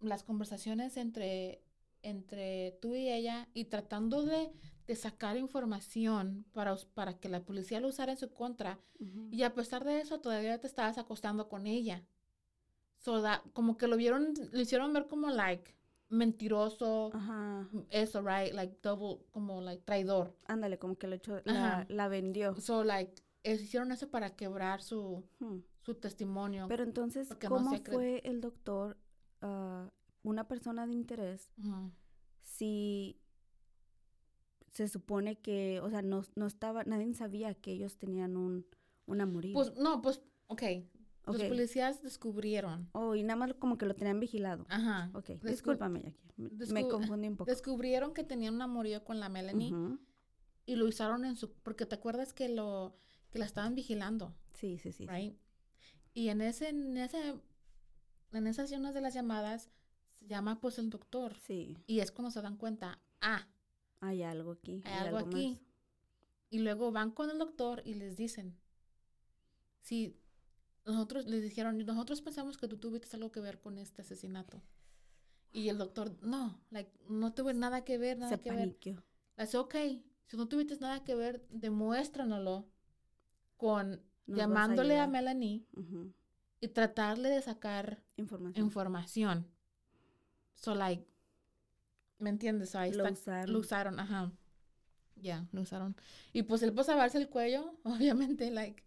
las 0.00 0.22
conversaciones 0.22 0.96
entre, 0.96 1.62
entre 2.02 2.78
tú 2.80 2.94
y 2.94 3.08
ella 3.10 3.48
y 3.54 3.66
tratando 3.66 4.22
de, 4.24 4.52
de 4.90 4.96
sacar 4.96 5.36
información 5.36 6.44
para, 6.52 6.74
para 6.94 7.16
que 7.16 7.28
la 7.28 7.44
policía 7.44 7.78
lo 7.78 7.86
usara 7.86 8.10
en 8.10 8.18
su 8.18 8.28
contra. 8.32 8.80
Ujú. 8.98 9.28
Y 9.30 9.44
a 9.44 9.54
pesar 9.54 9.84
de 9.84 10.00
eso, 10.00 10.18
todavía 10.20 10.58
te 10.60 10.66
estabas 10.66 10.98
acostando 10.98 11.48
con 11.48 11.68
ella. 11.68 12.02
So 12.98 13.22
that- 13.22 13.42
como 13.52 13.76
que 13.76 13.86
lo 13.86 13.96
vieron, 13.96 14.34
lo 14.50 14.60
hicieron 14.60 14.92
ver 14.92 15.06
como, 15.06 15.30
like, 15.30 15.76
mentiroso. 16.08 17.10
Ajá. 17.14 17.68
Eso, 17.90 18.20
right? 18.20 18.52
Like, 18.52 18.78
double, 18.82 19.24
como, 19.30 19.60
like, 19.60 19.84
traidor. 19.84 20.34
Ándale, 20.46 20.76
como 20.76 20.96
que 20.96 21.06
lo 21.06 21.14
echó, 21.14 21.40
la, 21.44 21.86
la 21.88 22.08
vendió. 22.08 22.56
So, 22.60 22.82
like, 22.82 23.22
es- 23.44 23.62
hicieron 23.62 23.92
eso 23.92 24.08
para 24.10 24.34
quebrar 24.34 24.82
su, 24.82 25.22
Hmm. 25.38 25.58
su 25.82 25.94
testimonio. 25.94 26.66
Pero 26.68 26.82
entonces, 26.82 27.30
no 27.30 27.38
¿cómo 27.48 27.70
acre- 27.74 27.92
fue 27.94 28.22
el 28.24 28.40
doctor 28.40 28.96
ah, 29.40 29.88
una 30.24 30.48
persona 30.48 30.84
de 30.86 30.92
interés 30.94 31.48
Ujú. 31.58 31.92
si 32.42 33.20
se 34.70 34.88
supone 34.88 35.36
que, 35.36 35.80
o 35.80 35.90
sea, 35.90 36.02
no, 36.02 36.22
no 36.36 36.46
estaba, 36.46 36.84
nadie 36.84 37.12
sabía 37.14 37.54
que 37.54 37.72
ellos 37.72 37.96
tenían 37.98 38.36
un, 38.36 38.66
un 39.06 39.20
amorío? 39.20 39.52
Pues, 39.54 39.74
no, 39.76 40.00
pues, 40.02 40.20
ok. 40.46 40.62
Los 41.26 41.36
Ok. 41.36 41.48
policías 41.48 42.02
descubrieron. 42.02 42.88
Oh, 42.92 43.14
y 43.14 43.22
nada 43.22 43.36
más 43.36 43.54
como 43.54 43.76
que 43.78 43.86
lo 43.86 43.94
tenían 43.94 44.18
vigilado. 44.20 44.64
Ajá. 44.68 45.10
Ok, 45.14 45.26
Descu- 45.30 45.48
discúlpame, 45.50 46.02
Jackie. 46.02 46.72
Me, 46.72 46.88
confundí 46.88 47.28
un 47.28 47.36
poco. 47.36 47.50
Descubrieron 47.50 48.14
que 48.14 48.24
tenían 48.24 48.54
un 48.54 48.62
amorío 48.62 49.04
con 49.04 49.20
la 49.20 49.28
Melanie 49.28 49.72
y 50.66 50.76
lo 50.76 50.86
usaron 50.86 51.24
en 51.24 51.36
su... 51.36 51.52
Porque 51.62 51.84
te 51.86 51.94
acuerdas 51.94 52.32
que 52.32 52.48
lo 52.48 52.96
que 53.30 53.38
la 53.38 53.44
estaban 53.44 53.74
vigilando, 53.74 54.34
Sí, 54.54 54.78
sí, 54.78 54.92
sí. 54.92 55.06
right? 55.06 55.36
Y 56.14 56.30
en 56.30 56.40
ese, 56.40 56.70
en 56.70 56.96
ese, 56.96 57.34
en 58.32 58.46
esas 58.46 58.72
unas 58.72 58.94
de 58.94 59.00
las 59.00 59.14
llamadas 59.14 59.70
se 60.18 60.26
llama 60.26 60.60
pues 60.60 60.78
el 60.78 60.90
doctor. 60.90 61.34
Sí, 61.36 61.76
Y 61.86 62.00
es 62.00 62.10
cuando 62.10 62.30
se 62.30 62.40
dan 62.42 62.56
cuenta, 62.56 62.98
ah, 63.20 63.46
hay 64.00 64.22
algo 64.22 64.52
aquí. 64.52 64.82
hay 64.84 65.06
algo 65.06 65.18
aquí. 65.18 65.50
más. 65.50 65.60
Y 66.50 66.58
luego 66.60 66.90
van 66.90 67.10
con 67.12 67.30
el 67.30 67.38
doctor 67.38 67.82
y 67.84 67.94
les 67.94 68.16
dicen, 68.16 68.58
si 69.80 70.16
nosotros 70.84 71.26
les 71.26 71.42
dijeron, 71.42 71.78
nosotros 71.78 72.20
pensamos 72.22 72.56
que 72.58 72.66
tú 72.68 72.76
tuviste 72.78 73.14
algo 73.16 73.30
que 73.30 73.40
ver 73.40 73.60
con 73.60 73.78
este 73.78 74.02
asesinato. 74.02 74.62
Y 75.52 75.68
el 75.68 75.78
doctor, 75.78 76.16
no, 76.22 76.60
like, 76.70 76.90
no 77.08 77.32
tuve 77.34 77.54
nada 77.54 77.84
que 77.84 77.98
ver, 77.98 78.18
nada 78.18 78.36
Se 78.36 78.40
que 78.42 78.50
ver. 78.50 78.58
paniqueó. 78.60 79.02
Dice, 79.36 79.58
ok, 79.58 79.74
si 80.26 80.36
no 80.36 80.46
tuviste 80.48 80.76
nada 80.78 81.02
que 81.04 81.14
ver, 81.14 81.46
demuéstranoslo 81.50 82.68
con 83.56 83.90
Nos 83.90 84.00
vas 84.26 84.36
a 84.36 84.36
llamándole 84.36 84.98
a. 84.98 85.06
Melanie 85.06 85.66
y 86.60 86.68
tratarle 86.68 87.30
de 87.30 87.42
sacar 87.42 88.02
Información. 88.16 88.64
información. 88.64 89.46
So, 90.54 90.74
like, 90.74 91.06
¿me 92.20 92.30
entiendes? 92.30 92.74
Ahí 92.74 92.92
Lo 92.92 93.04
está- 93.06 93.12
usaron. 93.32 93.52
Lo 93.52 93.58
usaron, 93.58 94.00
ajá. 94.00 94.32
Ya, 95.16 95.46
lo 95.52 95.62
usaron. 95.62 95.96
Y 96.32 96.42
pues 96.44 96.62
él 96.62 96.72
puso 96.72 96.92
a 96.92 96.96
verse 96.96 97.18
el 97.18 97.28
cuello, 97.28 97.74
obviamente, 97.84 98.50
like, 98.50 98.82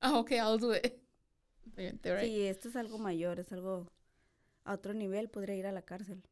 ah, 0.00 0.18
ok, 0.18 0.32
I'll 0.32 0.58
do 0.60 0.74
it. 0.74 0.98
Right? 1.76 2.24
Sí, 2.24 2.42
esto 2.42 2.68
es 2.68 2.76
algo 2.76 2.98
mayor, 2.98 3.38
es 3.40 3.52
algo 3.52 3.86
a 4.64 4.74
otro 4.74 4.92
nivel, 4.92 5.30
podría 5.30 5.54
ir 5.56 5.66
a 5.66 5.72
la 5.72 5.82
cárcel. 5.82 6.22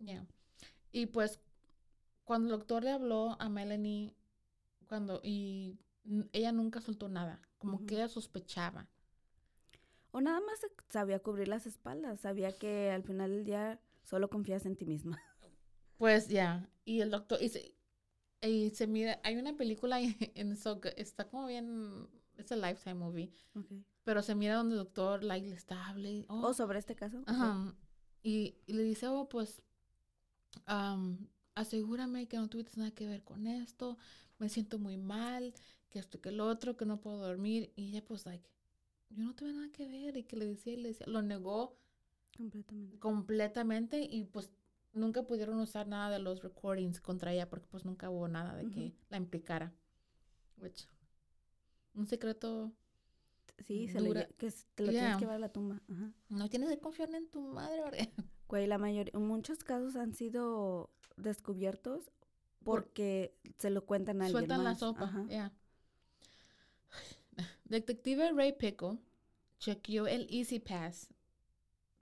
Yeah. 0.00 0.26
Y 0.92 1.06
pues 1.06 1.40
cuando 2.24 2.52
el 2.52 2.58
doctor 2.58 2.84
le 2.84 2.90
habló 2.90 3.36
a 3.40 3.48
Melanie, 3.48 4.14
cuando, 4.88 5.20
y 5.22 5.78
ella 6.32 6.52
nunca 6.52 6.80
soltó 6.80 7.08
nada, 7.08 7.40
como 7.58 7.86
que 7.86 7.94
ella 7.94 8.08
sospechaba. 8.08 8.88
O 10.10 10.20
nada 10.20 10.40
más 10.40 10.60
sabía 10.88 11.20
cubrir 11.20 11.48
las 11.48 11.66
espaldas, 11.66 12.20
sabía 12.20 12.52
que 12.52 12.90
al 12.90 13.04
final 13.04 13.30
del 13.30 13.44
día 13.44 13.80
solo 14.02 14.28
confías 14.28 14.66
en 14.66 14.76
ti 14.76 14.84
misma. 14.86 15.22
Pues 16.00 16.28
ya, 16.28 16.68
y 16.84 17.00
el 17.00 17.10
doctor, 17.10 17.42
y 17.42 17.48
se, 17.50 17.74
y 18.42 18.70
se 18.70 18.86
mira, 18.86 19.20
hay 19.22 19.36
una 19.36 19.56
película 19.56 20.00
en 20.34 20.52
eso 20.52 20.80
está 20.96 21.28
como 21.28 21.46
bien, 21.46 22.08
es 22.38 22.52
a 22.52 22.56
Lifetime 22.56 22.94
movie, 22.94 23.32
pero 24.04 24.22
se 24.22 24.34
mira 24.34 24.56
donde 24.56 24.74
el 24.76 24.80
doctor 24.80 25.22
like, 25.24 25.46
le 25.48 25.56
está 25.56 25.88
hablando. 25.88 26.26
O 26.34 26.48
Oh, 26.48 26.54
sobre 26.54 26.78
este 26.78 26.96
caso. 26.96 27.22
Ajá. 27.26 27.74
Y, 28.22 28.56
y 28.66 28.72
le 28.74 28.82
dice, 28.82 29.08
oh, 29.08 29.28
pues, 29.28 29.62
am, 30.66 31.28
asegúrame 31.54 32.26
que 32.28 32.36
no 32.38 32.48
tuviste 32.48 32.78
nada 32.78 32.92
que 32.92 33.06
ver 33.06 33.22
con 33.24 33.46
esto, 33.46 33.98
me 34.38 34.48
siento 34.48 34.78
muy 34.78 34.96
mal, 34.96 35.54
que 35.90 35.98
esto, 35.98 36.20
que 36.20 36.30
el 36.30 36.40
otro, 36.40 36.76
que 36.76 36.86
no 36.86 37.00
puedo 37.00 37.18
dormir. 37.18 37.72
Y 37.76 37.88
ella, 37.90 38.04
pues, 38.04 38.26
like, 38.26 38.48
yo 39.10 39.24
no 39.24 39.34
tuve 39.34 39.52
nada 39.52 39.70
que 39.72 39.88
ver. 39.88 40.16
Y 40.18 40.24
que 40.24 40.36
le 40.36 40.46
decía 40.46 40.74
y 40.74 40.78
le 40.78 40.88
decía, 40.90 41.06
lo 41.08 41.22
negó 41.22 41.78
Completamente. 42.36 42.98
completamente 42.98 44.00
y 44.10 44.24
pues 44.24 44.50
nunca 44.92 45.22
pudieron 45.22 45.58
usar 45.60 45.86
nada 45.86 46.10
de 46.10 46.18
los 46.18 46.42
recordings 46.42 47.00
contra 47.00 47.32
ella 47.32 47.48
porque 47.48 47.66
pues 47.68 47.84
nunca 47.84 48.10
hubo 48.10 48.28
nada 48.28 48.54
de 48.56 48.68
que 48.70 48.92
la 49.08 49.16
implicara. 49.16 49.72
Which, 50.58 50.86
un 51.94 52.06
secreto, 52.06 52.72
Sí, 53.66 53.88
se 53.88 54.00
le 54.00 54.26
que 54.38 54.50
te 54.74 54.84
lo 54.84 54.90
tienes 54.90 54.92
Yeah. 55.10 55.14
que 55.16 55.20
llevar 55.20 55.36
a 55.36 55.38
la 55.38 55.52
tumba. 55.52 55.82
Ajá. 55.90 56.12
no 56.30 56.48
tienes 56.48 56.70
que 56.70 56.78
confiar 56.78 57.14
en 57.14 57.28
tu 57.28 57.40
madre, 57.42 57.82
¿verdad? 57.82 57.98
Güey, 58.48 58.66
la 58.66 58.78
mayoría, 58.78 59.12
muchos 59.18 59.62
casos 59.62 59.94
han 59.96 60.12
sido 60.14 60.90
descubiertos 61.16 62.10
Por- 62.64 62.82
porque 62.84 63.38
se 63.58 63.70
lo 63.70 63.84
cuentan 63.86 64.22
a 64.22 64.24
alguien 64.26 64.32
Sueltan 64.40 64.64
la 64.64 64.70
más. 64.70 64.78
sopa, 64.80 65.04
Ajá. 65.04 65.24
ya. 65.28 65.52
Detective 67.64 68.32
Ray 68.32 68.52
Pickle 68.54 68.98
chequeó 69.58 70.06
el 70.06 70.26
Easy 70.30 70.58
Pass. 70.58 71.08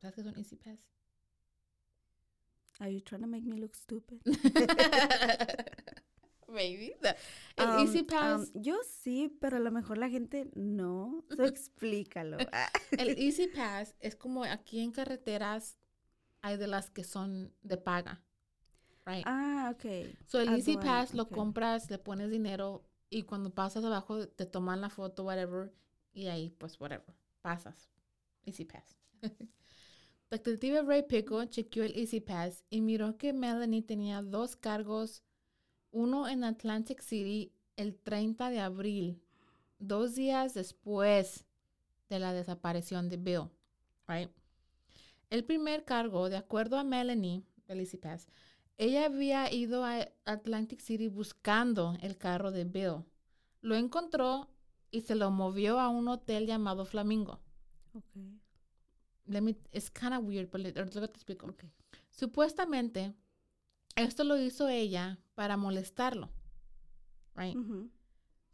¿Sabes 0.01 0.15
qué 0.15 0.21
es 0.23 0.27
un 0.27 0.37
Easy 0.39 0.57
Pass? 0.57 0.79
Are 2.81 2.89
you 2.89 3.01
trying 3.01 3.23
to 3.23 3.27
make 3.29 3.45
me 3.45 3.59
look 3.59 3.75
stupid? 3.75 4.21
Maybe. 6.49 6.95
El 7.57 7.69
Um, 7.69 7.81
Easy 7.81 8.01
um, 8.01 8.07
Pass, 8.07 8.51
yo 8.55 8.79
sí, 8.83 9.37
pero 9.41 9.57
a 9.59 9.61
lo 9.61 9.71
mejor 9.71 9.99
la 9.99 10.09
gente 10.09 10.51
no. 10.55 11.25
So 11.37 11.45
explícalo. 11.45 12.39
El 12.99 13.19
Easy 13.19 13.49
Pass 13.49 13.95
es 14.01 14.17
como 14.17 14.45
aquí 14.45 14.81
en 14.81 14.93
carreteras 14.93 15.77
hay 16.41 16.57
de 16.57 16.69
las 16.69 16.91
que 16.91 17.05
son 17.05 17.53
de 17.63 17.77
paga. 17.77 18.23
Right. 19.05 19.25
ah, 19.27 19.73
ok. 19.75 19.85
So 20.27 20.41
el 20.41 20.51
Easy 20.51 20.77
Pass 20.77 21.15
lo 21.15 21.29
compras, 21.29 21.91
le 21.91 21.99
pones 21.99 22.31
dinero 22.31 22.85
y 23.11 23.23
cuando 23.23 23.51
pasas 23.51 23.85
abajo 23.85 24.29
te 24.29 24.47
toman 24.47 24.81
la 24.81 24.91
foto, 24.91 25.25
whatever, 25.25 25.73
y 26.13 26.27
ahí 26.27 26.51
pues 26.51 26.79
whatever, 26.79 27.15
pasas. 27.41 27.91
Easy 28.45 28.65
Pass. 28.65 28.97
Detective 30.31 30.83
Ray 30.83 31.05
Pico 31.05 31.43
chequeó 31.47 31.85
el 31.85 31.97
Easy 31.97 32.21
Pass 32.21 32.63
y 32.69 32.83
miró 32.83 33.17
que 33.17 33.33
Melanie 33.33 33.83
tenía 33.83 34.21
dos 34.21 34.57
cargos, 34.57 35.23
uno 35.91 36.29
en 36.29 36.45
Atlantic 36.45 37.01
City 37.01 37.51
el 37.77 37.97
30 37.97 38.51
de 38.51 38.61
abril, 38.61 39.23
dos 39.79 40.15
días 40.15 40.53
después 40.53 41.47
de 42.11 42.19
la 42.19 42.35
desaparición 42.35 43.09
de 43.09 43.17
Bill, 43.17 43.49
right? 44.07 44.31
El 45.31 45.45
primer 45.45 45.87
cargo, 45.87 46.29
de 46.29 46.37
acuerdo 46.37 46.77
a 46.77 46.85
Melanie 46.85 47.43
del 47.67 47.81
Easy 47.81 47.97
Pass, 47.97 48.29
ella 48.77 49.07
había 49.07 49.51
ido 49.51 49.83
a 49.85 50.09
Atlantic 50.27 50.81
City 50.81 51.09
buscando 51.09 51.97
el 52.03 52.19
carro 52.19 52.51
de 52.53 52.65
Bill. 52.65 53.05
Lo 53.63 53.77
encontró 53.77 54.51
y 54.91 55.01
se 55.01 55.15
lo 55.15 55.31
movió 55.31 55.81
a 55.81 55.89
un 55.89 56.09
hotel 56.09 56.47
llamado 56.47 56.85
Flamingo. 56.85 57.41
Ok. 57.95 58.05
Let 59.29 59.43
me, 59.43 59.57
it's 59.73 59.91
kind 59.91 60.15
of 60.15 60.25
weird, 60.25 60.51
but 60.51 60.61
ahorita 60.77 61.07
te 61.09 61.19
explico. 61.19 61.47
Supuestamente, 62.11 63.15
esto 63.97 64.25
lo 64.25 64.37
hizo 64.37 64.69
ella 64.69 65.19
para 65.35 65.57
molestarlo. 65.57 66.31
Right? 67.35 67.57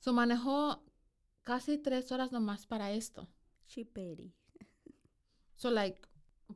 So 0.01 0.13
manejó 0.13 0.83
casi 1.43 1.79
tres 1.79 2.11
horas 2.13 2.33
nomás 2.33 2.67
para 2.67 2.91
esto. 2.93 3.29
Chiperi. 3.67 4.35
So, 5.57 5.71
like, 5.71 6.01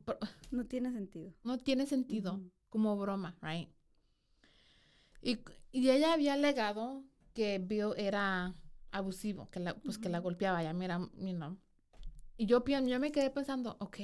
por- 0.05 0.19
No 0.51 0.67
tiene 0.67 0.93
sentido. 0.93 1.33
no 1.45 1.57
tiene 1.59 1.87
sentido 1.87 2.41
como 2.69 2.97
broma, 2.99 3.39
right? 3.41 3.69
Y, 5.23 5.39
y 5.73 5.89
ella 5.91 6.13
había 6.13 6.35
alegado 6.35 7.05
que 7.35 7.59
Bill 7.59 7.93
era 7.97 8.55
abusivo, 8.91 9.49
que 9.51 9.61
la, 9.61 9.75
pues 9.77 9.97
que 9.99 10.09
la 10.09 10.19
golpeaba, 10.19 10.63
ya 10.63 10.73
mira, 10.73 10.99
you 11.17 11.33
know. 11.35 11.57
Y 12.39 12.47
yo, 12.47 12.65
yo 12.65 13.01
me 13.01 13.13
quedé 13.13 13.31
pensando, 13.31 13.77
ok, 13.81 13.99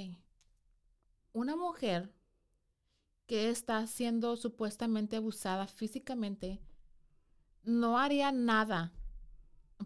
una 1.32 1.57
mujer 1.57 2.12
que 3.26 3.49
está 3.49 3.87
siendo 3.87 4.37
supuestamente 4.37 5.16
abusada 5.16 5.66
físicamente 5.66 6.61
no 7.62 7.99
haría 7.99 8.32
nada 8.32 8.93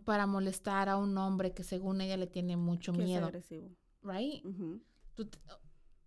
para 0.05 0.27
molestar 0.27 0.89
a 0.89 0.97
un 0.97 1.17
hombre 1.19 1.53
que 1.55 1.63
según 1.63 2.01
ella 2.01 2.17
le 2.17 2.27
tiene 2.27 2.57
mucho 2.57 2.93
Que 2.93 3.03
es 3.03 3.05
miedo, 3.07 3.27
agresivo. 3.27 3.71
right? 4.03 4.43
Tú 5.15 5.29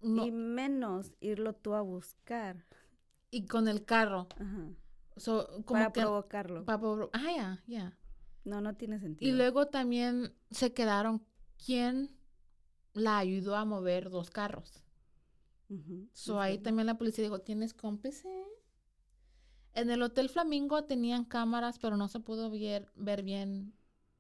no, 0.01 0.25
Y 0.25 0.31
menos 0.31 1.13
irlo 1.21 1.53
tú 1.53 1.73
a 1.75 1.81
buscar. 1.81 2.65
y 3.29 3.45
con 3.45 3.67
el 3.69 3.85
carro. 3.85 4.27
Ajá. 4.39 4.67
So, 5.15 5.47
como 5.65 5.79
Para 5.79 5.91
que, 5.93 6.01
provocarlo. 6.01 6.65
pa- 6.65 6.79
provo- 6.79 7.09
ah, 7.13 7.31
ya, 7.35 7.63
ya. 7.67 7.97
No, 8.43 8.59
no 8.61 8.75
tiene 8.75 8.99
sentido. 8.99 9.29
Y 9.31 9.35
luego 9.37 9.67
también 9.67 10.33
se 10.49 10.73
quedaron 10.73 11.23
quién 11.63 12.17
la 12.93 13.17
ayudó 13.17 13.55
a 13.55 13.65
mover 13.65 14.09
dos 14.09 14.29
carros. 14.29 14.83
Ujú, 15.69 16.09
So 16.13 16.39
ahí 16.39 16.57
también 16.57 16.85
la 16.87 16.97
policía 16.97 17.23
dijo, 17.23 17.39
¿tienes 17.39 17.73
cómplice? 17.73 18.27
En 19.73 19.89
el 19.89 20.01
Hotel 20.01 20.29
Flamingo 20.29 20.83
tenían 20.83 21.23
cámaras, 21.25 21.79
pero 21.79 21.95
no 21.97 22.07
se 22.07 22.19
pudo 22.19 22.49
ver, 22.51 22.91
ver 22.95 23.23
bien 23.23 23.73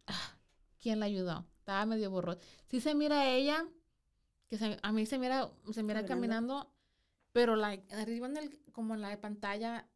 ah, 0.07 0.37
quién 0.79 0.99
la 0.99 1.05
ayudó. 1.07 1.45
Estaba 1.59 1.85
medio 1.85 2.09
borroso. 2.09 2.39
Sí 2.69 2.79
se 2.79 2.95
mira 2.95 3.21
a 3.21 3.29
ella, 3.29 3.67
que 4.49 4.57
se- 4.57 4.79
a 4.81 4.91
mí 4.91 5.05
se 5.05 5.19
mira, 5.19 5.51
se 5.71 5.83
mira 5.83 6.05
Caminando. 6.05 6.73
pero 7.33 7.55
like, 7.55 7.93
arriba 7.95 8.27
en 8.27 8.37
el, 8.37 8.59
como 8.71 8.93
en 8.95 9.01
la 9.01 9.19
pantalla, 9.19 9.89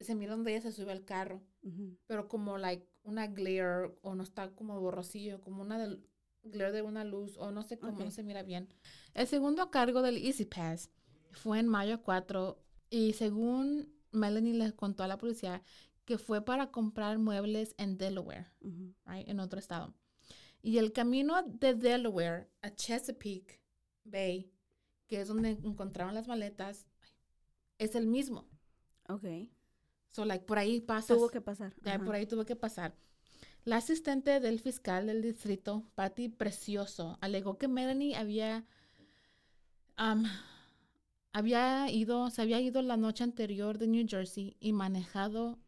se 0.00 0.14
mira 0.14 0.32
donde 0.34 0.52
ella 0.52 0.62
se 0.62 0.72
sube 0.72 0.92
al 0.92 1.04
carro. 1.04 1.42
Pero 2.06 2.28
como 2.28 2.58
like 2.58 2.88
una 3.04 3.26
glare, 3.28 3.92
o 4.02 4.14
no 4.14 4.22
está 4.22 4.50
como 4.54 4.80
borrosillo, 4.80 5.40
como 5.40 5.62
una 5.62 5.78
del, 5.78 6.04
glare 6.50 6.72
de 6.72 6.82
una 6.82 7.04
luz, 7.04 7.36
o 7.38 7.50
no 7.50 7.62
sé 7.62 7.78
cómo, 7.78 7.92
Ok. 7.94 8.00
no 8.04 8.10
se 8.10 8.22
mira 8.22 8.42
bien. 8.42 8.68
El 9.14 9.26
segundo 9.26 9.70
cargo 9.70 10.02
del 10.02 10.16
Easy 10.18 10.44
Pass 10.44 10.90
fue 11.32 11.58
en 11.58 11.66
mayo 11.68 12.02
4 12.02 12.58
y 12.90 13.12
según 13.14 13.92
Melanie 14.12 14.54
le 14.54 14.72
contó 14.74 15.02
a 15.02 15.08
la 15.08 15.18
policía 15.18 15.62
que 16.04 16.18
fue 16.18 16.44
para 16.44 16.70
comprar 16.70 17.18
muebles 17.18 17.74
en 17.78 17.98
Delaware, 17.98 18.46
Ujú. 18.60 18.94
right, 19.06 19.28
en 19.28 19.40
otro 19.40 19.58
estado. 19.58 19.94
Y 20.62 20.78
el 20.78 20.92
camino 20.92 21.42
de 21.42 21.74
Delaware 21.74 22.48
a 22.62 22.70
Chesapeake 22.74 23.60
Bay, 24.04 24.52
que 25.06 25.20
es 25.20 25.28
donde 25.28 25.50
encontraron 25.50 26.14
las 26.14 26.28
maletas, 26.28 26.86
es 27.78 27.94
el 27.94 28.06
mismo. 28.06 28.48
Ok. 29.08 29.24
So, 30.10 30.24
like, 30.24 30.44
por 30.46 30.58
ahí 30.58 30.80
pasas. 30.80 31.16
Tuvo 31.16 31.28
que 31.28 31.40
pasar. 31.40 31.74
Ya 31.82 31.94
ajá. 31.96 32.04
por 32.04 32.14
ahí 32.14 32.26
tuve 32.26 32.46
que 32.46 32.56
pasar. 32.56 32.94
La 33.66 33.78
asistente 33.78 34.38
del 34.38 34.60
fiscal 34.60 35.08
del 35.08 35.22
distrito, 35.22 35.82
Patty 35.96 36.28
Precioso, 36.28 37.18
alegó 37.20 37.58
que 37.58 37.66
Melanie 37.66 38.14
había, 38.14 38.64
am, 39.96 40.22
había 41.32 41.90
ido, 41.90 42.30
se 42.30 42.42
había 42.42 42.60
ido 42.60 42.80
la 42.80 42.96
noche 42.96 43.24
anterior 43.24 43.76
de 43.76 43.88
New 43.88 44.06
Jersey 44.08 44.56
y 44.60 44.72
manejado 44.72 45.58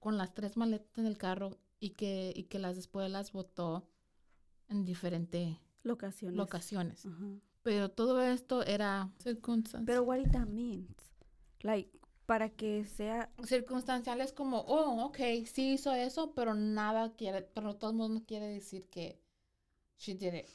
con 0.00 0.18
las 0.18 0.34
tres 0.34 0.56
maletas 0.56 0.98
en 0.98 1.06
el 1.06 1.16
carro 1.18 1.56
y 1.78 1.90
que, 1.90 2.32
y 2.34 2.42
que 2.44 2.58
las 2.58 2.74
después 2.74 3.08
las 3.08 3.30
botó 3.30 3.88
en 4.68 4.84
diferentes 4.84 5.56
Locaciones. 5.84 6.36
locaciones. 6.36 7.06
Ajá. 7.06 7.26
Pero 7.62 7.90
todo 7.90 8.20
esto 8.20 8.64
era 8.64 9.08
circunstancial. 9.22 9.84
Pero 9.84 10.02
what 10.02 10.18
it 10.18 10.34
means? 10.48 10.96
Like, 11.60 11.96
para 12.26 12.48
que 12.50 12.84
sea... 12.84 13.30
circunstanciales 13.44 14.32
como, 14.32 14.60
oh, 14.60 15.04
ok, 15.06 15.18
sí 15.46 15.72
hizo 15.74 15.92
eso, 15.94 16.32
pero 16.34 16.54
nada 16.54 17.12
quiere, 17.14 17.42
pero 17.42 17.74
todo 17.76 17.90
el 17.90 17.96
mundo 17.96 18.22
quiere 18.26 18.46
decir 18.46 18.86
que 18.88 19.18
she 19.98 20.14
did 20.14 20.34
it. 20.34 20.46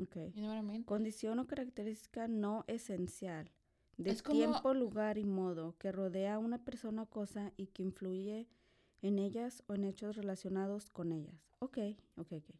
Ok. 0.00 0.16
You 0.34 0.42
know 0.42 0.50
what 0.50 0.58
I 0.58 0.62
mean? 0.62 0.82
Condición 0.84 1.38
o 1.38 1.46
característica 1.46 2.28
no 2.28 2.64
esencial. 2.68 3.50
De 3.96 4.10
Es 4.10 4.22
como- 4.22 4.38
tiempo, 4.38 4.74
lugar 4.74 5.18
y 5.18 5.24
modo 5.24 5.74
que 5.78 5.90
rodea 5.90 6.34
a 6.34 6.38
una 6.38 6.58
persona 6.64 7.02
o 7.02 7.06
cosa 7.06 7.52
y 7.56 7.66
que 7.66 7.82
influye 7.82 8.46
en 9.02 9.18
ellas 9.18 9.64
o 9.66 9.74
en 9.74 9.84
hechos 9.84 10.16
relacionados 10.16 10.88
con 10.90 11.10
ellas. 11.12 11.34
Ok, 11.58 11.78
ok, 12.16 12.32
ok. 12.32 12.50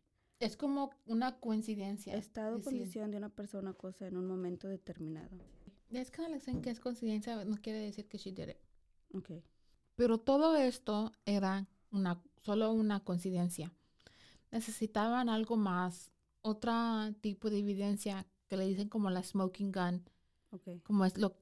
Es 0.40 0.56
como 0.56 0.90
una 1.06 1.38
coincidencia. 1.38 2.14
Estado 2.14 2.56
o 2.58 2.60
condición 2.60 3.10
de 3.10 3.16
una 3.18 3.28
persona 3.28 3.70
o 3.70 3.76
cosa 3.76 4.06
en 4.06 4.16
un 4.16 4.26
momento 4.26 4.68
determinado. 4.68 5.28
Es 5.90 6.10
que 6.10 6.22
le 6.22 6.34
dicen 6.34 6.60
que 6.60 6.70
es 6.70 6.80
coincidencia, 6.80 7.44
no 7.44 7.56
quiere 7.56 7.78
decir 7.80 8.06
que 8.08 8.18
she 8.18 8.32
did 8.32 8.48
it. 8.50 8.56
Ok. 9.14 9.30
Pero 9.96 10.18
todo 10.18 10.56
esto 10.56 11.12
era 11.24 11.66
una, 11.90 12.22
solo 12.42 12.72
una 12.72 13.00
coincidencia. 13.00 13.72
Necesitaban 14.50 15.28
algo 15.28 15.56
más, 15.56 16.10
otro 16.42 16.72
tipo 17.20 17.50
de 17.50 17.58
evidencia 17.58 18.26
que 18.48 18.56
le 18.56 18.66
dicen 18.66 18.88
como 18.88 19.10
la 19.10 19.22
smoking 19.22 19.72
gun, 19.72 20.04
Ok. 20.50 20.82
como 20.82 21.04
es 21.04 21.18
lo, 21.18 21.36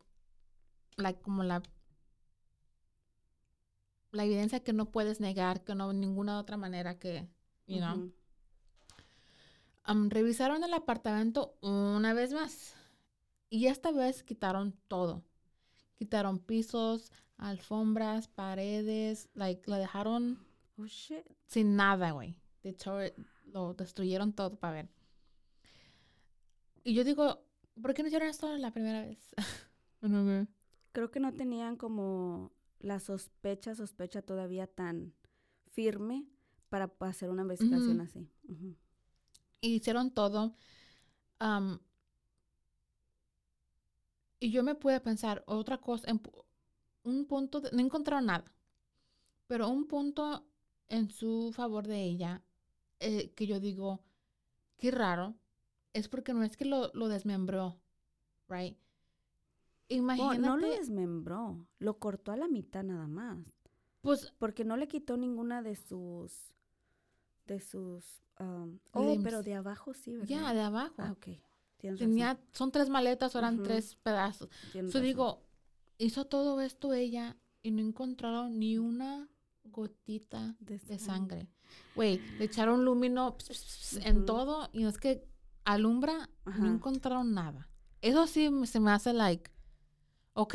la, 0.96 1.12
como 1.14 1.42
la, 1.44 1.62
la 4.12 4.24
evidencia 4.24 4.60
que 4.60 4.72
no 4.72 4.90
puedes 4.90 5.20
negar, 5.20 5.62
que 5.62 5.74
no 5.74 5.92
ninguna 5.92 6.38
otra 6.38 6.56
manera 6.56 6.98
que, 6.98 7.28
you 7.66 7.78
know. 7.78 8.10
Am, 9.84 10.10
revisaron 10.10 10.64
el 10.64 10.74
apartamento 10.74 11.56
una 11.60 12.12
vez 12.12 12.32
más 12.32 12.74
y 13.50 13.66
esta 13.66 13.90
vez 13.92 14.22
quitaron 14.22 14.72
todo. 14.88 15.22
Quitaron 15.98 16.38
pisos, 16.38 17.10
alfombras, 17.38 18.28
paredes, 18.28 19.28
like, 19.34 19.62
lo 19.70 19.76
dejaron 19.76 20.38
Oh, 20.78 20.86
shit. 20.86 21.24
sin 21.46 21.76
nada, 21.76 22.10
güey. 22.12 22.36
They 22.62 22.72
tore 22.72 23.08
it- 23.08 23.18
Lo 23.52 23.72
destruyeron 23.74 24.32
todo 24.32 24.56
para 24.58 24.72
ver. 24.74 24.88
Y 26.84 26.94
yo 26.94 27.04
digo, 27.04 27.42
¿por 27.80 27.94
qué 27.94 28.02
no 28.02 28.08
hicieron 28.08 28.28
esto 28.28 28.54
la 28.58 28.70
primera 28.72 29.02
vez? 29.02 29.18
Creo 30.92 31.10
que 31.10 31.20
no 31.20 31.32
tenían 31.34 31.76
como 31.76 32.52
la 32.80 33.00
sospecha, 33.00 33.74
sospecha 33.74 34.22
todavía 34.22 34.66
tan 34.66 35.14
firme 35.66 36.26
para 36.68 36.88
pa- 36.88 37.08
hacer 37.08 37.30
una 37.30 37.42
investigación 37.42 38.00
así. 38.00 38.28
Ujú. 38.48 38.76
y 39.60 39.76
hicieron 39.76 40.10
todo. 40.12 40.54
am, 41.38 41.80
y 44.40 44.50
yo 44.50 44.62
me 44.62 44.74
pude 44.74 45.00
pensar 45.00 45.42
otra 45.46 45.78
cosa, 45.78 46.10
en 46.10 46.20
un 47.04 47.26
punto, 47.26 47.60
de- 47.60 47.70
no 47.72 47.80
encontraron 47.80 48.26
nada, 48.26 48.44
pero 49.46 49.68
un 49.68 49.86
punto 49.86 50.46
en 50.88 51.10
su 51.10 51.52
favor 51.54 51.86
de 51.86 52.02
ella, 52.02 52.42
eh, 53.00 53.32
que 53.34 53.46
yo 53.46 53.60
digo, 53.60 54.00
qué 54.78 54.90
raro, 54.90 55.34
es 55.92 56.08
porque 56.08 56.34
no 56.34 56.42
es 56.44 56.56
que 56.56 56.64
lo, 56.64 56.90
lo 56.94 57.08
desmembró, 57.08 57.80
right? 58.48 58.76
Imagínate, 59.88 60.38
Bueno, 60.40 60.56
no 60.56 60.56
lo 60.56 60.68
desmembró, 60.68 61.66
lo 61.78 61.98
cortó 61.98 62.32
a 62.32 62.36
la 62.36 62.48
mitad 62.48 62.82
nada 62.82 63.06
más. 63.06 63.38
pues, 64.02 64.32
Porque 64.38 64.64
no 64.64 64.76
le 64.76 64.88
quitó 64.88 65.16
ninguna 65.16 65.62
de 65.62 65.76
sus. 65.76 66.52
de 67.46 67.60
sus. 67.60 68.22
um, 68.40 68.78
oh, 68.92 69.00
Limbs. 69.02 69.24
pero 69.24 69.42
de 69.42 69.54
abajo 69.54 69.94
sí, 69.94 70.12
¿verdad? 70.12 70.28
ya, 70.28 70.52
de 70.54 70.60
abajo. 70.60 70.94
Ah, 70.98 71.12
ok. 71.12 71.28
Tenía, 71.78 72.38
son 72.52 72.72
tres 72.72 72.88
maletas, 72.88 73.34
eran 73.34 73.62
tres 73.62 73.96
pedazos. 73.96 74.48
tienes 74.72 74.92
So 74.92 74.98
razón. 74.98 75.06
digo, 75.06 75.42
hizo 75.98 76.24
todo 76.26 76.60
esto 76.60 76.92
ella 76.92 77.36
y 77.62 77.70
no 77.70 77.82
encontraron 77.82 78.58
ni 78.58 78.78
una 78.78 79.28
gotita 79.64 80.56
De 80.60 80.78
de 80.78 80.98
sangre. 80.98 81.48
Güey, 81.94 82.18
le 82.38 82.44
echaron 82.44 82.84
lumino 82.84 83.36
ps, 83.36 83.48
ps, 83.48 83.58
ps, 83.98 84.06
en 84.06 84.24
todo 84.24 84.68
y 84.72 84.84
es 84.84 84.98
que 84.98 85.26
alumbra, 85.64 86.30
Ajá. 86.44 86.58
no 86.58 86.72
encontraron 86.74 87.34
nada. 87.34 87.68
Eso 88.02 88.26
sí 88.26 88.48
se 88.66 88.80
me 88.80 88.90
hace 88.92 89.12
like, 89.12 89.50
ok, 90.34 90.54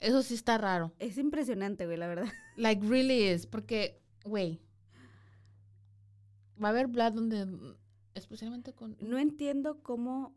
eso 0.00 0.22
sí 0.22 0.34
está 0.34 0.56
raro. 0.58 0.92
Es 0.98 1.18
impresionante, 1.18 1.84
güey, 1.86 1.98
la 1.98 2.06
verdad. 2.08 2.26
Like, 2.56 2.86
really 2.86 3.28
is, 3.28 3.46
porque, 3.46 4.02
güey, 4.24 4.60
va 6.62 6.68
a 6.68 6.70
haber 6.70 6.88
blood 6.88 7.12
donde, 7.12 7.76
especialmente 8.14 8.74
con... 8.74 8.96
No 9.00 9.18
entiendo 9.18 9.82
cómo. 9.82 10.34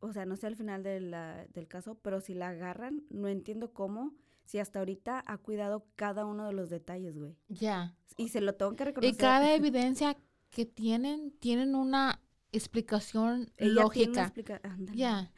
O 0.00 0.12
sea, 0.12 0.26
no 0.26 0.36
sé 0.36 0.46
al 0.46 0.56
final 0.56 0.82
de 0.82 1.00
la- 1.00 1.46
del 1.54 1.66
caso, 1.66 1.94
pero 1.96 2.20
si 2.20 2.34
la 2.34 2.48
agarran, 2.48 3.04
no 3.10 3.28
entiendo 3.28 3.72
cómo. 3.72 4.14
Si 4.44 4.58
hasta 4.58 4.78
ahorita 4.80 5.22
ha 5.26 5.38
cuidado 5.38 5.86
cada 5.96 6.26
uno 6.26 6.46
de 6.46 6.52
los 6.52 6.68
detalles, 6.68 7.16
güey. 7.18 7.36
Ya. 7.48 7.96
Y 8.18 8.28
se 8.28 8.40
lo 8.42 8.54
tengo 8.54 8.76
que 8.76 8.82
Y 8.82 8.86
reconocer. 8.86 9.16
cada 9.16 9.54
evidencia 9.54 10.16
que 10.50 10.66
tienen, 10.66 11.30
tienen 11.40 11.74
una 11.74 12.20
explicación 12.52 13.50
Ella 13.56 13.82
lógica. 13.82 14.22
explica-. 14.24 14.60
Ya. 14.94 15.32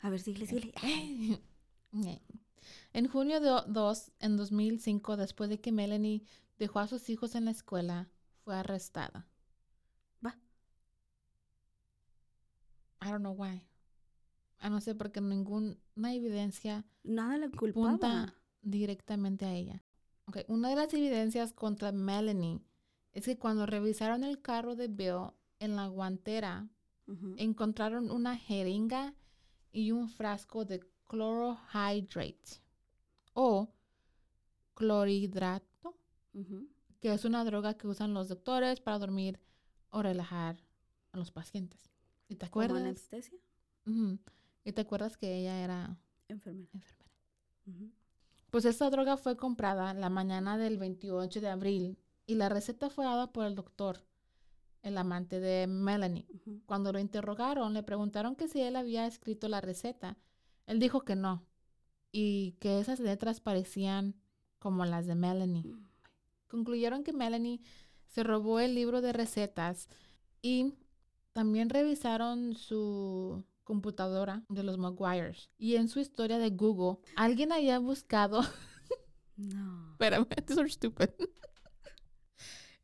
A 0.00 0.10
ver, 0.10 0.20
síguele, 0.20 0.46
síguele. 0.46 0.72
En 2.92 3.06
junio 3.08 3.40
de 3.40 3.50
2, 3.68 4.12
en 4.20 4.36
2005, 4.36 5.16
después 5.16 5.48
de 5.50 5.60
que 5.60 5.72
Melanie 5.72 6.22
dejó 6.58 6.80
a 6.80 6.86
sus 6.88 7.08
hijos 7.10 7.34
en 7.34 7.44
la 7.44 7.50
escuela, 7.50 8.08
fue 8.44 8.56
arrestada. 8.56 9.26
Va. 10.24 10.36
I 13.02 13.10
don't 13.10 13.20
know 13.20 13.32
why. 13.34 13.62
Ah, 14.60 14.70
no 14.70 14.80
sé, 14.80 14.94
porque 14.94 15.20
ninguna 15.20 15.76
evidencia 16.14 16.84
Nada 17.04 17.38
la 17.38 17.48
culpaba. 17.48 17.90
punta 17.90 18.34
directamente 18.62 19.44
a 19.46 19.54
ella. 19.54 19.82
Okay, 20.26 20.44
Una 20.48 20.68
de 20.68 20.76
las 20.76 20.92
evidencias 20.92 21.52
contra 21.52 21.92
Melanie 21.92 22.60
es 23.12 23.24
que 23.24 23.38
cuando 23.38 23.66
revisaron 23.66 24.24
el 24.24 24.42
carro 24.42 24.76
de 24.76 24.88
Bill 24.88 25.32
en 25.60 25.76
la 25.76 25.86
guantera, 25.86 26.68
encontraron 27.36 28.10
una 28.10 28.36
jeringa 28.36 29.14
y 29.72 29.92
un 29.92 30.08
frasco 30.08 30.64
de 30.64 30.80
chlorohydrate 31.08 32.60
o 33.32 33.72
clorhidrato, 34.74 35.96
que 37.00 37.12
es 37.12 37.24
una 37.24 37.44
droga 37.44 37.74
que 37.74 37.86
usan 37.88 38.12
los 38.14 38.28
doctores 38.28 38.80
para 38.80 38.98
dormir 38.98 39.38
o 39.90 40.02
relajar 40.02 40.62
a 41.12 41.18
los 41.18 41.30
pacientes. 41.30 41.80
¿Y 42.28 42.36
te 42.36 42.44
¿Como 42.50 42.64
acuerdas? 42.64 42.82
anestesia? 42.82 43.38
Ujú. 43.86 44.18
¿Y 44.68 44.72
te 44.72 44.82
acuerdas 44.82 45.16
que 45.16 45.34
ella 45.34 45.64
era 45.64 45.98
Enfermera. 46.28 46.68
enfermera? 46.74 47.94
Pues 48.50 48.66
esta 48.66 48.90
droga 48.90 49.16
fue 49.16 49.34
comprada 49.34 49.94
la 49.94 50.10
mañana 50.10 50.58
del 50.58 50.76
28 50.76 51.40
de 51.40 51.48
abril 51.48 51.98
y 52.26 52.34
la 52.34 52.50
receta 52.50 52.90
fue 52.90 53.06
dada 53.06 53.32
por 53.32 53.46
el 53.46 53.54
doctor 53.54 54.04
el 54.82 54.98
amante 54.98 55.40
de 55.40 55.66
Melanie. 55.66 56.26
Cuando 56.66 56.92
lo 56.92 56.98
interrogaron, 56.98 57.72
le 57.72 57.82
preguntaron 57.82 58.36
que 58.36 58.46
si 58.46 58.60
él 58.60 58.76
había 58.76 59.06
escrito 59.06 59.48
la 59.48 59.62
receta. 59.62 60.18
Él 60.66 60.78
dijo 60.80 61.00
que 61.00 61.16
no 61.16 61.46
y 62.12 62.52
que 62.60 62.78
esas 62.78 63.00
letras 63.00 63.40
parecían 63.40 64.16
como 64.58 64.84
las 64.84 65.06
de 65.06 65.14
Melanie. 65.14 65.64
Concluyeron 66.46 67.04
que 67.04 67.14
Melanie 67.14 67.62
se 68.06 68.22
robó 68.22 68.60
el 68.60 68.74
libro 68.74 69.00
de 69.00 69.14
recetas 69.14 69.88
y 70.42 70.74
también 71.32 71.70
revisaron 71.70 72.54
su 72.54 73.46
computadora 73.68 74.42
de 74.48 74.62
los 74.62 74.78
Maguires. 74.78 75.50
Y 75.58 75.76
en 75.76 75.88
su 75.88 76.00
historia 76.00 76.38
de 76.38 76.48
Google, 76.48 77.02
alguien 77.16 77.52
había 77.52 77.78
buscado 77.78 78.40
No. 79.36 79.90
Espérame, 80.00 80.26
these 80.46 80.58
are 80.58 80.70
stupid. 80.70 81.10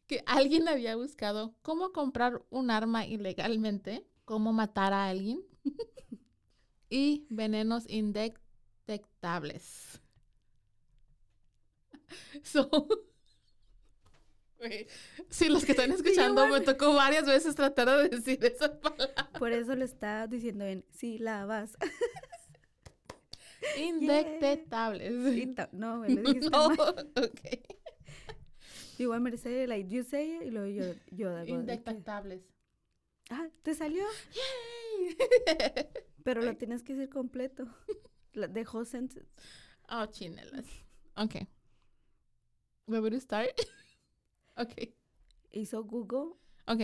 que 0.07 0.23
alguien 0.27 0.69
había 0.69 0.95
buscado 0.95 1.55
cómo 1.63 1.93
comprar 1.93 2.45
un 2.51 2.71
arma 2.71 3.07
ilegalmente, 3.07 4.07
cómo 4.27 4.53
matar 4.53 4.93
a 4.93 5.09
alguien 5.09 5.41
y 6.91 7.27
venenos 7.31 7.89
indetectables. 7.89 10.03
So, 12.43 12.69
Güey, 14.67 14.87
sí, 15.29 15.49
los 15.49 15.65
que 15.65 15.73
están 15.73 15.91
escuchando, 15.93 16.47
me 16.49 16.61
tocó 16.61 16.95
varias 16.95 17.27
veces 17.27 17.55
tratar 17.55 17.89
de 17.91 18.09
decir 18.09 18.43
esa 18.45 18.81
palabra. 18.81 19.31
Por 19.39 19.53
eso 19.53 19.75
le 19.75 19.85
está 19.85 20.27
diciendo 20.27 20.65
en 20.65 20.85
sílabas. 20.91 21.77
Indetectables. 23.79 25.35
Sí, 25.35 25.47
ta- 25.55 25.69
no, 25.73 25.99
güey, 25.99 26.15
lo 26.15 26.23
dijiste 26.23 26.51
No, 26.53 26.69
mal. 26.71 27.11
ok. 27.17 27.41
Igual 28.99 29.21
me 29.21 29.31
dice, 29.33 29.67
like, 29.67 29.89
you 29.89 30.05
say 30.05 30.37
it, 30.37 30.43
y 30.47 30.51
luego 30.51 30.69
yo, 30.69 30.95
yo 31.11 31.45
Indetectables. 31.45 32.43
Ah, 33.31 33.49
¿te 33.63 33.75
salió? 33.75 34.05
Pero 36.23 36.43
lo 36.43 36.57
tienes 36.57 36.83
que 36.83 36.95
decir 36.95 37.09
completo. 37.11 37.67
La, 38.33 38.53
the 38.53 38.65
whole 38.71 38.87
sentence. 38.87 39.29
Oh, 39.89 40.07
chinelas. 40.07 40.67
Ok. 41.17 41.37
¿Me 42.87 43.01
voy 43.01 43.15
a 43.15 43.21
start? 43.21 43.51
Ok. 44.57 44.73
Hizo 45.53 45.85
Google. 45.85 46.35
Ok. 46.67 46.81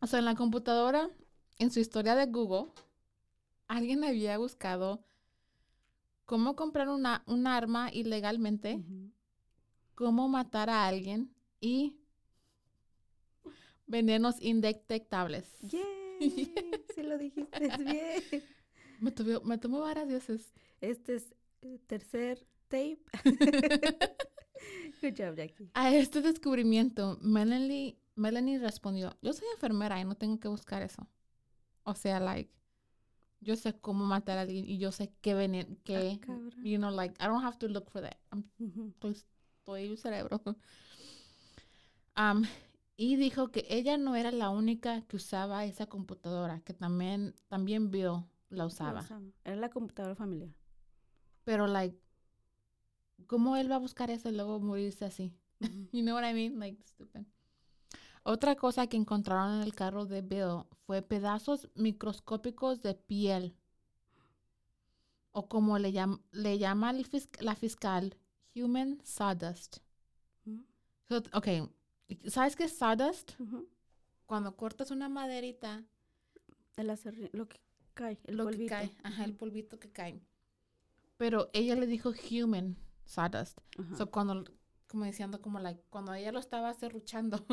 O 0.00 0.06
sea, 0.06 0.18
en 0.18 0.24
la 0.24 0.34
computadora, 0.34 1.10
en 1.58 1.70
su 1.70 1.80
historia 1.80 2.14
de 2.14 2.26
Google, 2.26 2.70
alguien 3.68 4.04
había 4.04 4.36
buscado 4.38 5.04
cómo 6.26 6.56
comprar 6.56 6.88
una, 6.88 7.22
un 7.26 7.46
arma 7.46 7.90
ilegalmente, 7.92 8.82
cómo 9.94 10.28
matar 10.28 10.68
a 10.70 10.86
alguien 10.86 11.34
y 11.60 11.96
venenos 13.86 14.36
indetectables. 14.40 15.58
Yay, 15.60 16.52
sí 16.94 17.02
lo 17.02 17.18
dijiste 17.18 17.68
bien. 17.78 18.22
Me, 19.00 19.10
tomó- 19.10 19.42
me 19.42 19.58
tomó 19.58 19.80
varias 19.80 20.08
veces. 20.08 20.52
Este 20.80 21.16
es 21.16 21.34
eh, 21.62 21.78
tercer 21.86 22.46
tape. 22.68 22.98
Good 25.02 25.14
job, 25.16 25.36
Jackie. 25.36 25.70
A 25.74 25.94
este 25.94 26.20
descubrimiento, 26.22 27.18
Melanie, 27.20 27.98
Melanie 28.14 28.58
respondió, 28.58 29.16
yo 29.22 29.32
soy 29.32 29.46
enfermera 29.54 30.00
y 30.00 30.04
no 30.04 30.14
tengo 30.14 30.38
que 30.38 30.48
buscar 30.48 30.82
eso. 30.82 31.06
O 31.82 31.94
sea, 31.94 32.20
like, 32.20 32.50
yo 33.40 33.56
sé 33.56 33.74
cómo 33.78 34.04
matar 34.04 34.38
a 34.38 34.42
alguien 34.42 34.66
y 34.66 34.78
yo 34.78 34.90
sé 34.92 35.12
qué 35.20 35.34
venir, 35.34 35.78
qué, 35.84 36.18
cabrón. 36.20 36.50
you 36.62 36.78
know, 36.78 36.90
like, 36.90 37.14
I 37.22 37.26
don't 37.26 37.44
have 37.44 37.58
to 37.58 37.68
look 37.68 37.90
for 37.90 38.00
that. 38.02 38.16
I'm- 38.30 38.44
Ujú. 38.58 38.88
estoy, 38.94 39.16
estoy 39.58 39.84
el 39.86 39.98
cerebro. 39.98 40.40
Um, 42.16 42.44
y 42.96 43.16
dijo 43.16 43.50
que 43.50 43.66
ella 43.68 43.96
no 43.98 44.14
era 44.14 44.30
la 44.30 44.50
única 44.50 45.02
que 45.02 45.16
usaba 45.16 45.64
esa 45.64 45.86
computadora, 45.86 46.60
que 46.60 46.72
también, 46.72 47.34
también 47.48 47.90
Bill 47.90 48.24
la 48.50 48.66
usaba. 48.66 49.00
usaba. 49.00 49.26
Era 49.44 49.56
la 49.56 49.68
computadora 49.70 50.14
familiar. 50.14 50.50
Pero, 51.44 51.66
like, 51.66 51.98
¿cómo 53.26 53.56
él 53.56 53.70
va 53.70 53.76
a 53.76 53.78
buscar 53.78 54.10
eso 54.10 54.28
y 54.28 54.32
luego 54.32 54.60
morirse 54.60 55.04
así? 55.04 55.32
You 55.92 56.02
know 56.02 56.14
what 56.14 56.28
I 56.28 56.34
mean? 56.34 56.58
Like, 56.58 56.82
stupid. 56.86 57.22
Otra 58.22 58.56
cosa 58.56 58.86
que 58.86 58.96
encontraron 58.96 59.56
en 59.56 59.62
el 59.62 59.74
carro 59.74 60.06
de 60.06 60.22
Bill 60.22 60.64
fue 60.86 61.02
pedazos 61.02 61.68
microscópicos 61.74 62.80
de 62.80 62.94
piel. 62.94 63.54
O 65.32 65.48
como 65.48 65.78
le, 65.78 65.92
llam- 65.92 66.20
le 66.32 66.58
llama 66.58 66.90
el 66.90 67.04
fis- 67.08 67.28
la 67.40 67.54
fiscal, 67.54 68.16
human 68.54 68.98
sawdust. 69.04 69.78
So, 71.08 71.22
ok, 71.32 71.68
¿sabes 72.28 72.56
qué 72.56 72.64
es 72.64 72.76
sawdust? 72.76 73.32
Cuando 74.26 74.56
cortas 74.56 74.90
una 74.90 75.08
maderita, 75.08 75.84
El 76.76 76.88
acerri- 76.90 77.30
lo 77.32 77.46
que 77.48 77.60
cae, 77.94 78.18
el 78.24 78.36
lo 78.36 78.44
polvito. 78.44 78.62
que 78.62 78.68
cae, 78.68 78.90
ajá, 79.02 79.24
el 79.24 79.34
polvito 79.36 79.78
que 79.78 79.90
cae. 79.92 80.20
Pero 81.18 81.50
ella 81.52 81.74
le 81.76 81.86
dijo 81.86 82.12
human 82.30 82.76
sawdust. 83.04 83.58
Ajá. 83.78 83.96
So, 83.96 84.10
cuando, 84.10 84.44
como 84.88 85.04
diciendo, 85.04 85.40
como 85.40 85.60
like, 85.60 85.82
cuando 85.90 86.14
ella 86.14 86.32
lo 86.32 86.38
estaba 86.38 86.72
serruchando. 86.74 87.44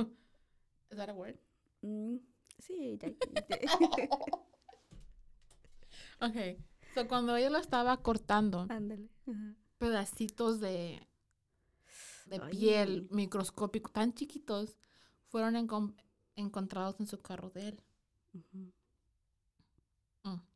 ¿Es 0.90 0.98
that 0.98 1.10
a 1.10 1.14
word? 1.14 1.38
Mm, 1.82 2.18
sí, 2.60 2.98
Jackie. 3.00 3.18
Ok. 6.22 6.36
So, 6.94 7.08
cuando 7.08 7.36
ella 7.36 7.50
lo 7.50 7.58
estaba 7.58 7.98
cortando, 7.98 8.68
Ándale. 8.70 9.10
Pedacitos 9.78 10.60
de, 10.60 11.02
de 12.28 12.40
Ay. 12.44 12.52
piel 12.52 13.08
microscópico 13.10 13.90
tan 13.92 14.14
chiquitos 14.14 14.78
fueron 15.30 15.56
encon- 15.56 15.96
encontrados 16.36 17.00
en 17.00 17.08
su 17.08 17.20
carro 17.22 17.50
de 17.50 17.70
él. 17.70 17.82
Mm. 18.52 18.68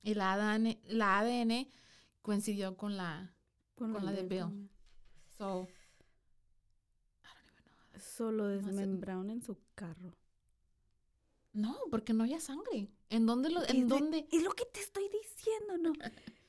Y 0.03 0.13
la 0.13 0.33
ADN, 0.33 0.77
la 0.83 1.17
ADN 1.19 1.67
coincidió 2.21 2.77
con 2.77 2.95
la... 2.97 3.33
Con 3.73 3.93
la 4.05 4.11
de 4.11 4.21
Bill. 4.23 4.39
también. 4.41 4.69
So, 5.37 5.67
Solo 7.99 8.47
desmembraron 8.47 9.29
en 9.29 9.41
su 9.41 9.57
carro. 9.73 10.13
no, 11.53 11.77
porque 11.89 12.13
no 12.13 12.23
había 12.23 12.39
sangre. 12.41 12.89
¿En 13.09 13.25
dónde 13.25 13.49
lo, 13.49 13.61
Es 13.63 13.69
en 13.69 13.87
de- 13.87 13.95
dónde, 13.95 14.27
Es 14.31 14.43
lo 14.43 14.51
que 14.51 14.65
te 14.65 14.81
estoy 14.81 15.09
diciendo, 15.09 15.77
¿no? 15.77 15.93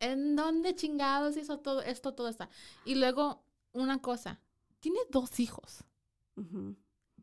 en 0.00 0.36
dónde 0.36 0.74
chingados 0.74 1.36
hizo 1.36 1.58
todo 1.58 1.82
esto, 1.82 2.14
todo 2.14 2.28
está? 2.28 2.48
Y 2.86 2.94
luego, 2.94 3.44
una 3.72 4.00
cosa, 4.00 4.40
tiene 4.80 4.98
dos 5.10 5.38
hijos. 5.40 5.84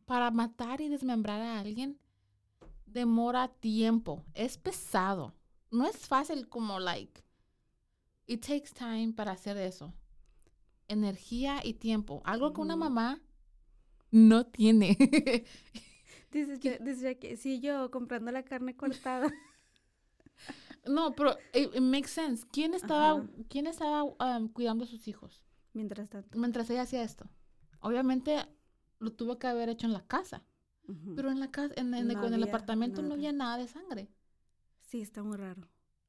Para 0.06 0.30
matar 0.32 0.82
y 0.82 0.88
desmembrar 0.90 1.42
a 1.42 1.60
alguien 1.60 2.00
demora 2.86 3.48
tiempo, 3.48 4.24
es 4.36 4.58
pesado. 4.58 5.34
No 5.72 5.86
es 5.88 5.98
fácil 5.98 6.48
como 6.48 6.80
like 6.80 7.24
it 8.28 8.42
takes 8.46 8.72
time 8.74 9.14
para 9.14 9.32
hacer 9.32 9.58
eso. 9.58 9.94
Energía 10.90 11.62
y 11.64 11.76
tiempo, 11.76 12.22
algo 12.26 12.52
que 12.54 12.62
una 12.62 12.76
mamá 12.76 13.22
no 14.12 14.46
tiene. 14.46 14.98
Dices, 16.32 16.60
ya- 16.60 16.78
dices 16.80 17.02
ya 17.02 17.16
que 17.16 17.38
sí, 17.38 17.60
yo 17.60 17.90
comprando 17.90 18.32
la 18.32 18.44
carne 18.44 18.76
cortada. 18.76 19.32
no, 20.86 21.14
pero 21.16 21.38
it, 21.54 21.74
it 21.76 21.82
makes 21.82 22.10
sense. 22.10 22.46
¿Quién 22.52 22.74
estaba 22.74 23.12
Ajá. 23.20 23.28
quién 23.50 23.68
estaba 23.68 24.04
um, 24.04 24.48
cuidando 24.50 24.84
a 24.84 24.88
sus 24.88 25.08
hijos 25.08 25.44
Mientras 25.74 26.10
tanto. 26.10 26.38
mientras 26.38 26.70
ella 26.70 26.84
hacía 26.84 27.04
esto? 27.04 27.30
Obviamente 27.80 28.46
lo 29.00 29.12
tuvo 29.14 29.40
que 29.40 29.48
haber 29.48 29.70
hecho 29.70 29.88
en 29.88 29.94
la 29.94 30.06
casa, 30.06 30.44
pero 31.16 31.32
en 31.32 31.40
la 31.40 31.50
casa 31.52 31.74
en, 31.78 31.94
el- 31.94 32.08
No 32.08 32.44
apartamento 32.44 33.02
no 33.02 33.14
había 33.14 33.32
nada 33.32 33.58
de 33.58 33.68
sangre. 33.68 34.10
sí, 34.82 35.02
está 35.02 35.24
muy 35.24 35.38
raro. 35.38 35.68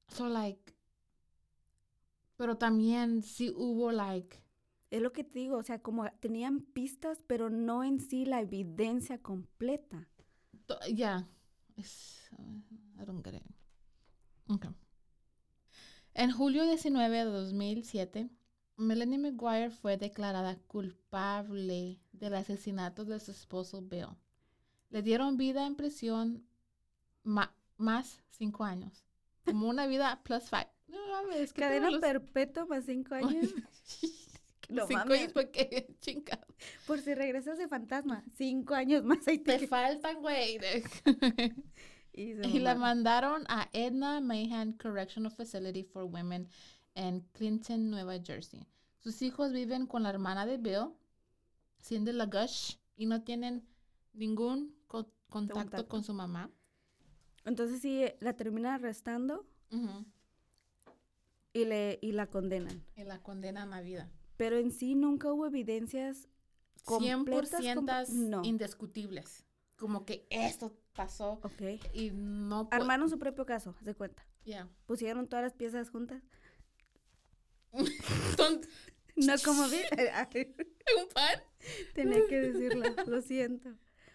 So 0.09 0.29
like 0.29 0.75
pero 2.37 2.57
también 2.57 3.23
sí 3.23 3.53
hubo 3.55 3.93
like 3.93 4.43
Es 4.91 5.01
lo 5.01 5.13
que 5.13 5.23
te 5.25 5.39
digo, 5.39 5.57
o 5.57 5.63
sea, 5.63 5.81
como 5.81 6.11
tenían 6.21 6.61
pistas, 6.63 7.23
pero 7.27 7.49
no 7.49 7.85
en 7.85 8.01
sí 8.01 8.25
la 8.25 8.41
evidencia 8.41 9.19
completa. 9.23 10.09
to- 10.67 10.79
yeah. 10.95 11.27
I 11.79 13.05
don't 13.07 13.25
get 13.25 13.35
it. 13.35 13.43
Okay. 14.49 14.71
En 16.15 16.33
julio 16.33 16.65
19 16.65 17.17
de 17.19 17.25
2007, 17.25 18.29
Melanie 18.77 19.19
McGuire 19.19 19.71
fue 19.71 19.97
declarada 19.97 20.57
culpable 20.67 22.01
del 22.13 22.35
asesinato 22.35 23.05
de 23.05 23.21
su 23.21 23.31
esposo 23.31 23.81
Bill. 23.83 24.09
Le 24.91 25.03
dieron 25.03 25.37
vida 25.37 25.67
en 25.67 25.77
prisión 25.77 26.45
ma- 27.23 27.55
más 27.77 28.23
cinco 28.31 28.65
años. 28.65 29.05
Como 29.45 29.69
una 29.69 29.87
vida 29.87 30.21
plus 30.25 30.51
five. 30.51 30.69
No 30.89 30.99
mames, 31.09 31.53
¿qué 31.53 31.63
Cadena 31.63 31.91
los- 31.91 32.01
perpetua 32.01 32.67
más 32.67 32.85
cinco 32.87 33.15
años. 33.15 33.55
No 34.71 34.87
cinco 34.87 35.01
mames. 35.01 35.21
años 35.21 35.33
porque 35.33 35.95
chingado. 36.01 36.47
Por 36.87 37.01
si 37.01 37.15
regresas 37.15 37.59
de 37.59 37.69
fantasma. 37.69 38.25
Cinco 38.37 38.75
años 38.75 39.05
más 39.05 39.27
ahí 39.29 39.39
te 39.39 39.59
Te 39.59 39.67
faltan, 39.67 40.21
güey. 40.21 40.59
Y, 42.13 42.35
la 42.59 42.75
mandaron 42.75 43.45
a 43.49 43.69
Edna 43.73 44.21
Mahan 44.21 44.73
Correctional 44.73 45.31
Facility 45.31 45.85
for 45.85 46.05
Women 46.05 46.49
en 46.95 47.21
Clinton, 47.33 47.89
Nueva 47.89 48.19
Jersey. 48.23 48.67
Sus 48.99 49.23
hijos 49.23 49.53
viven 49.53 49.87
con 49.87 50.03
la 50.03 50.11
hermana 50.11 50.45
de 50.45 50.59
Bill, 50.59 50.89
Cindy 51.81 52.13
LaGush, 52.13 52.75
y 52.97 53.07
no 53.07 53.23
tienen 53.23 53.65
ningún 54.13 54.75
co- 54.89 55.11
contacto, 55.31 55.61
contacto. 55.63 55.89
con 55.89 56.03
su 56.03 56.13
mamá. 56.13 56.51
Entonces 57.45 57.81
sí, 57.81 58.05
la 58.19 58.35
terminan 58.35 58.75
arrestando 58.75 59.47
y, 61.53 61.65
le, 61.65 61.99
y 62.03 62.13
la 62.13 62.27
condenan. 62.27 62.85
Y 62.97 63.05
la 63.05 63.23
condenan 63.23 63.73
a 63.73 63.81
vida. 63.83 64.11
Pero 64.41 64.57
en 64.57 64.71
sí 64.73 64.95
nunca 64.95 65.31
hubo 65.31 65.47
evidencias 65.47 66.27
completas. 66.85 67.61
100% 67.61 67.75
compa- 67.75 68.09
no. 68.09 68.41
indiscutibles. 68.43 69.45
Como 69.77 70.07
que 70.07 70.27
esto 70.31 70.75
pasó 70.95 71.33
Ok. 71.43 71.61
y 71.93 72.11
no... 72.11 72.67
Armaron 72.71 73.11
su 73.11 73.19
propio 73.19 73.45
caso, 73.45 73.75
de 73.83 73.95
cuenta. 73.95 74.27
Ya. 74.47 74.67
Pusieron 74.87 75.29
todas 75.29 75.43
las 75.43 75.53
piezas 75.53 75.91
juntas. 75.91 76.23
Son 78.39 78.63
No 79.17 79.35
como 79.45 79.69
vi. 79.69 79.77
un 80.99 81.09
pan. 81.13 81.39
Tenía 81.95 82.27
que 82.27 82.41
decirlo, 82.41 82.85
lo 83.07 83.21
siento. 83.21 83.69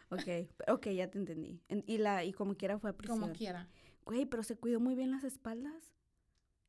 Ok, 0.09 0.49
ok, 0.69 0.88
ya 0.88 1.11
te 1.11 1.19
entendí. 1.19 1.61
En- 1.67 1.84
y 1.86 1.99
la 1.99 2.23
y 2.23 2.34
como 2.34 2.55
quiera 2.55 2.80
fue 2.80 2.89
a 2.89 2.93
prisión. 2.97 3.19
Como 3.19 3.32
quiera. 3.34 3.69
Güey, 4.05 4.26
pero 4.26 4.41
se 4.41 4.55
cuidó 4.55 4.80
muy 4.80 4.95
bien 4.95 5.11
las 5.11 5.23
espaldas. 5.23 5.93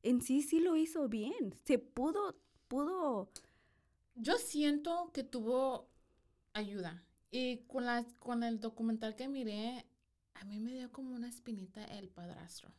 En 0.03 0.21
sí 0.21 0.43
sí 0.43 0.59
lo 0.59 0.75
hizo 0.75 1.09
bien. 1.09 1.55
Se 1.65 1.79
pudo 1.79 2.39
pudo 2.67 3.31
Yo 4.17 4.37
siento 4.37 5.11
que 5.13 5.23
tuvo 5.23 5.89
ayuda. 6.53 7.03
Y 7.31 7.59
con, 7.67 7.85
la, 7.85 8.05
con 8.19 8.43
el 8.43 8.59
documental 8.59 9.15
que 9.15 9.27
miré, 9.27 9.85
a 10.33 10.45
mí 10.45 10.59
me 10.59 10.73
dio 10.73 10.91
como 10.91 11.15
una 11.15 11.29
espinita 11.29 11.83
el 11.85 12.09
padrastro. 12.09 12.71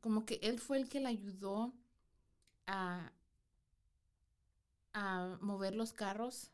Como 0.00 0.24
que 0.26 0.40
él 0.42 0.58
fue 0.60 0.78
el 0.78 0.88
que 0.88 1.00
le 1.00 1.08
ayudó 1.08 1.74
a, 2.66 3.12
a 4.92 5.38
mover 5.40 5.74
los 5.74 5.92
carros. 5.94 6.52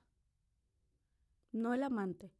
no 1.52 1.74
el 1.74 1.82
amante. 1.82 2.32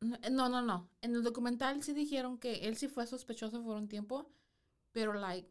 No, 0.00 0.16
eh, 0.22 0.30
no, 0.30 0.48
no, 0.48 0.62
no. 0.62 0.90
En 1.02 1.14
el 1.14 1.22
documental 1.22 1.82
sí 1.82 1.92
dijeron 1.92 2.38
que 2.38 2.66
él 2.68 2.76
sí 2.76 2.88
fue 2.88 3.06
sospechoso 3.06 3.62
por 3.62 3.76
un 3.76 3.88
tiempo, 3.88 4.30
pero, 4.92 5.14
like, 5.14 5.50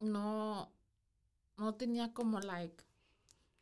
no, 0.00 0.72
no 1.58 1.74
tenía 1.76 2.14
como, 2.14 2.40
like, 2.40 2.84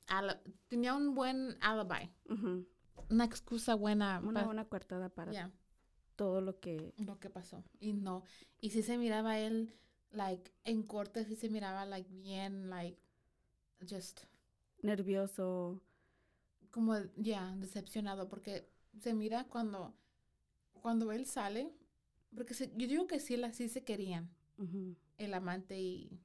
ala- 0.06 0.40
tenía 0.68 0.94
un 0.94 1.14
buen 1.14 1.56
alibi, 1.60 2.10
Ujú. 2.28 2.66
una 3.10 3.24
excusa 3.24 3.74
buena 3.74 4.20
Una 4.24 4.40
pa- 4.40 4.46
buena 4.46 4.64
coartada 4.66 5.08
para 5.08 5.50
todo 6.16 6.40
lo 6.40 6.60
que 6.60 6.94
lo 6.98 7.18
que 7.18 7.30
pasó. 7.30 7.64
Y 7.80 7.92
no, 7.92 8.22
y 8.60 8.70
sí 8.70 8.82
se 8.82 8.98
miraba 8.98 9.38
él, 9.38 9.74
like, 10.12 10.52
en 10.64 10.82
corte 10.82 11.24
sí 11.24 11.36
se 11.36 11.48
miraba, 11.48 11.84
like, 11.86 12.08
bien, 12.10 12.70
like, 12.70 12.98
just, 13.88 14.20
nervioso. 14.82 15.80
como, 16.70 16.94
ya, 17.16 17.54
decepcionado, 17.56 18.28
porque 18.28 18.68
se 19.00 19.14
mira 19.14 19.44
cuando, 19.44 19.94
cuando 20.82 21.12
él 21.12 21.24
sale, 21.26 21.72
porque 22.34 22.54
se- 22.54 22.72
yo 22.76 22.86
digo 22.88 23.06
que 23.06 23.20
sí, 23.20 23.36
la, 23.36 23.52
sí 23.52 23.68
se 23.68 23.84
querían. 23.84 24.28
El 25.18 25.34
amante 25.34 25.80
y, 25.80 26.20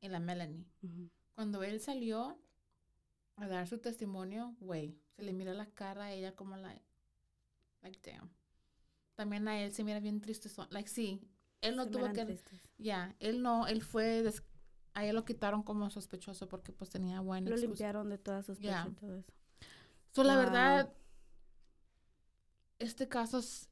y 0.00 0.08
la 0.08 0.20
Melanie. 0.20 0.66
Cuando 1.34 1.62
él 1.62 1.80
salió 1.80 2.38
a 3.36 3.46
dar 3.48 3.66
su 3.68 3.78
testimonio, 3.78 4.54
güey, 4.60 4.98
se 5.16 5.22
le 5.22 5.32
mira 5.32 5.54
la 5.54 5.66
cara 5.66 6.04
a 6.04 6.12
ella 6.12 6.34
como 6.34 6.56
like, 6.56 6.84
like 7.82 7.98
damn. 8.10 8.30
También 9.14 9.46
a 9.48 9.60
él 9.62 9.72
se 9.72 9.84
mira 9.84 10.00
bien 10.00 10.20
triste, 10.20 10.48
like 10.70 10.88
sí, 10.88 11.20
él 11.60 11.76
no 11.76 11.84
Se 11.84 11.90
tuvo 11.90 12.12
que, 12.12 12.38
ya, 12.78 13.14
él 13.20 13.42
no, 13.42 13.66
él 13.66 13.82
fue, 13.82 14.22
des- 14.22 14.42
a 14.94 15.04
él 15.04 15.14
lo 15.16 15.24
quitaron 15.24 15.62
como 15.62 15.90
sospechoso 15.90 16.48
porque 16.48 16.72
pues 16.72 16.90
tenía 16.90 17.20
buena 17.20 17.48
Lo 17.50 17.56
excusa. 17.56 17.68
limpiaron 17.68 18.08
de 18.10 18.18
todas 18.18 18.46
sus 18.46 18.58
Ya. 18.58 18.86
y 18.88 18.92
todo 18.94 19.16
eso. 19.18 19.32
So, 20.12 20.22
la 20.22 20.36
verdad, 20.36 20.92
este 22.78 23.08
caso 23.08 23.38
es, 23.38 23.68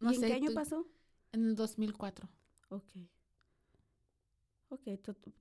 no 0.00 0.10
¿Y 0.12 0.14
en 0.14 0.20
sé, 0.20 0.26
qué 0.28 0.32
año 0.34 0.48
tú- 0.48 0.54
pasó? 0.54 0.86
en 1.32 1.44
el 1.44 1.54
2004. 1.56 2.28
Ok. 2.70 2.92
Ok, 4.70 4.82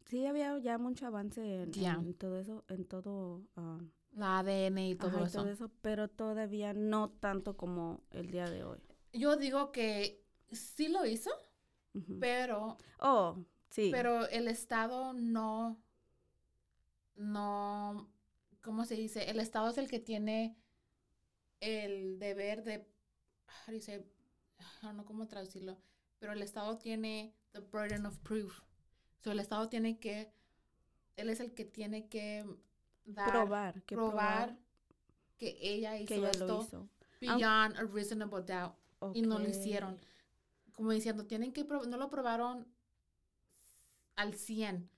sí 0.06 0.26
había 0.26 0.58
ya 0.60 0.78
mucho 0.78 1.06
avance 1.06 1.64
en, 1.64 2.14
todo 2.14 2.40
eso, 2.40 2.64
en 2.70 2.86
todo, 2.86 3.44
ah, 3.58 3.80
La 4.14 4.40
ADN 4.40 4.78
y 4.78 4.96
todo 4.96 5.10
ajá, 5.10 5.22
y 5.22 5.24
eso. 5.24 5.40
todo 5.40 5.50
eso, 5.50 5.72
pero 5.82 6.08
todavía 6.08 6.74
no 6.74 7.10
tanto 7.10 7.58
como 7.58 8.04
el 8.12 8.32
día 8.32 8.50
de 8.50 8.64
hoy. 8.64 8.80
Yo 9.12 9.36
digo 9.36 9.72
que 9.72 10.24
sí 10.52 10.88
lo 10.88 11.06
hizo, 11.06 11.32
pero 12.20 12.78
oh, 13.00 13.38
sí. 13.70 13.90
pero 13.92 14.28
el 14.30 14.48
Estado 14.48 15.14
no 15.14 15.78
no 17.16 18.10
¿cómo 18.62 18.86
se 18.86 18.96
dice? 18.96 19.30
El 19.30 19.40
Estado 19.40 19.70
es 19.70 19.78
el 19.78 19.90
que 19.90 20.00
tiene 20.00 20.58
el 21.60 22.20
deber 22.20 22.64
de 22.64 22.88
don't 24.82 24.94
know 24.94 25.06
cómo 25.06 25.28
traducirlo, 25.28 25.78
pero 26.20 26.34
el 26.34 26.42
Estado 26.42 26.78
tiene 26.78 27.36
the 27.52 27.60
burden 27.60 28.06
of 28.06 28.18
proof. 28.20 28.62
So 29.24 29.32
el 29.32 29.40
Estado 29.40 29.68
tiene 29.70 30.00
que 30.00 30.32
él 31.16 31.30
es 31.30 31.40
el 31.40 31.54
que 31.54 31.66
tiene 31.66 32.08
que 32.08 32.46
dar 33.06 33.32
probar, 33.32 33.82
que 33.84 33.96
probar, 33.96 34.46
probar 34.50 34.58
que 35.38 35.58
ella 35.62 35.98
hizo 35.98 36.08
que 36.08 36.16
ella 36.16 36.30
esto 36.32 36.46
lo 36.48 36.62
hizo. 36.64 36.90
beyond 37.20 37.78
a 37.78 37.84
reasonable 37.84 38.42
doubt. 38.44 38.76
y 39.16 39.22
no 39.22 39.40
lo 39.40 39.48
hicieron. 39.50 40.00
Como 40.74 40.92
diciendo, 40.92 41.26
tienen 41.26 41.52
que 41.54 41.66
pro- 41.66 41.86
no 41.86 41.98
lo 41.98 42.10
probaron 42.10 42.68
al 44.16 44.34
100. 44.36 44.90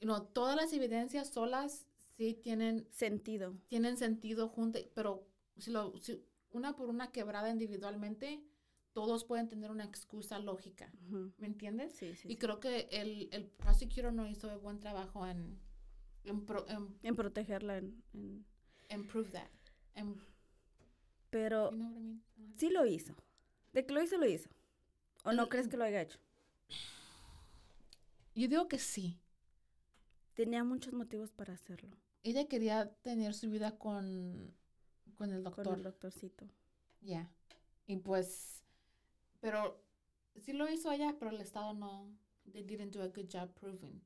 No, 0.00 0.22
todas 0.22 0.56
las 0.56 0.72
evidencias 0.72 1.28
solas 1.28 1.86
sí 2.16 2.34
tienen, 2.34 2.86
Sentido. 2.90 3.54
tienen 3.68 3.96
sentido 3.96 4.48
juntas, 4.48 4.82
pero 4.94 5.26
si 5.58 5.70
lo, 5.70 5.96
si 6.00 6.22
una 6.50 6.76
por 6.76 6.88
una 6.88 7.10
quebrada 7.12 7.50
individualmente, 7.50 8.42
todos 8.94 9.24
pueden 9.24 9.48
tener 9.48 9.70
una 9.70 9.84
excusa 9.84 10.38
lógica. 10.38 10.90
¿Me 11.38 11.46
entiendes? 11.46 11.92
Sí, 11.94 12.14
sí, 12.14 12.28
y 12.28 12.32
sí. 12.32 12.38
creo 12.38 12.60
que 12.60 12.88
el, 12.90 13.28
el 13.32 13.44
prosecutor 13.44 14.12
no 14.12 14.26
hizo 14.26 14.58
buen 14.60 14.78
trabajo 14.80 15.26
en, 15.26 15.58
en, 16.24 16.46
pro- 16.46 16.66
en- 16.68 16.96
En 17.02 17.14
protegerla. 17.16 17.76
En, 17.78 18.02
en- 18.14 18.46
en 18.88 19.06
prove 19.06 19.30
that. 19.30 19.50
En, 19.94 20.16
Pero 21.30 21.70
you 21.72 21.76
know 21.76 21.88
what 21.90 21.96
I 21.96 22.00
mean? 22.00 22.22
sí 22.56 22.70
lo 22.70 22.86
hizo. 22.86 23.14
De 23.72 23.84
que 23.84 23.92
lo 23.92 24.02
hizo, 24.02 24.16
lo 24.16 24.26
hizo. 24.26 24.48
¿O 25.24 25.32
no 25.32 25.48
crees 25.48 25.68
que 25.68 25.76
lo 25.76 25.84
haya 25.84 26.00
hecho? 26.02 26.18
Yo 28.34 28.48
digo 28.48 28.68
que 28.68 28.78
sí. 28.78 29.18
Tenía 30.34 30.64
muchos 30.64 30.92
motivos 30.92 31.30
para 31.32 31.54
hacerlo. 31.54 31.96
Ella 32.22 32.46
quería 32.48 32.92
tener 33.02 33.34
su 33.34 33.48
vida 33.50 33.78
con, 33.78 34.52
con 35.16 35.30
el 35.30 35.42
Con 35.42 35.52
doctor. 35.54 35.76
el 35.78 35.82
doctorcito. 35.84 36.46
Ya. 37.00 37.30
Y 37.86 37.96
pues, 37.98 38.63
pero 39.44 39.78
sí 40.40 40.54
lo 40.54 40.66
hizo 40.70 40.90
ella, 40.90 41.14
pero 41.18 41.30
el 41.30 41.40
Estado 41.40 41.74
no. 41.74 42.10
They 42.50 42.62
didn't 42.62 42.92
do 42.92 43.02
a 43.02 43.08
good 43.08 43.28
job 43.30 43.52
proving. 43.54 44.00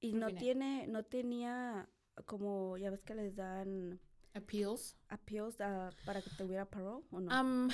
Y 0.00 0.12
no 0.12 0.28
it. 0.28 0.38
tiene, 0.38 0.86
no 0.86 1.02
tenía 1.02 1.88
como, 2.26 2.76
ya 2.76 2.90
ves 2.90 3.02
que 3.02 3.14
les 3.14 3.34
dan 3.34 3.98
Appeals. 4.34 4.96
appeals 5.08 5.60
ah, 5.60 5.90
para 6.04 6.20
que 6.20 6.30
tuviera 6.36 6.66
parole 6.66 7.04
o 7.10 7.20
no. 7.20 7.40
Um, 7.40 7.70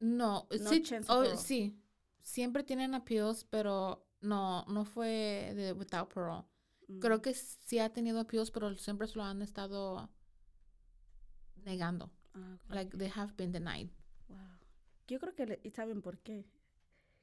no, 0.00 0.46
sí, 0.50 0.82
oh, 1.08 1.36
sí. 1.36 1.80
Siempre 2.20 2.62
tienen 2.64 2.94
appeals, 2.94 3.44
pero 3.44 4.06
no, 4.20 4.64
no 4.68 4.84
fue 4.84 5.52
de 5.54 5.72
without 5.72 6.12
parole. 6.12 6.44
Mm. 6.88 6.98
Creo 7.00 7.22
que 7.22 7.32
sí 7.34 7.78
ha 7.78 7.90
tenido 7.90 8.20
appeals, 8.20 8.50
pero 8.50 8.76
siempre 8.76 9.08
se 9.08 9.16
lo 9.16 9.24
han 9.24 9.40
estado 9.40 10.10
negando. 11.64 12.10
Ah. 12.34 12.58
Like, 12.68 12.96
they 12.96 13.08
have 13.08 13.32
been 13.36 13.50
denied. 13.50 13.90
Wow. 14.28 14.38
Yo 15.08 15.18
creo 15.20 15.34
que, 15.34 15.46
le- 15.46 15.60
¿y 15.62 15.70
saben 15.70 16.02
por 16.02 16.18
qué? 16.18 16.44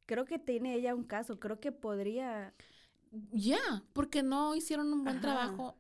Creo 0.05 0.25
que 0.25 0.39
tiene 0.39 0.75
ella 0.75 0.93
un 0.95 1.03
caso. 1.03 1.39
Creo 1.39 1.59
que 1.59 1.71
podría, 1.71 2.53
Ya, 3.31 3.83
porque 3.93 4.23
no 4.23 4.55
hicieron 4.55 4.91
un 4.93 5.03
buen 5.03 5.17
Ajá. 5.17 5.21
trabajo. 5.21 5.77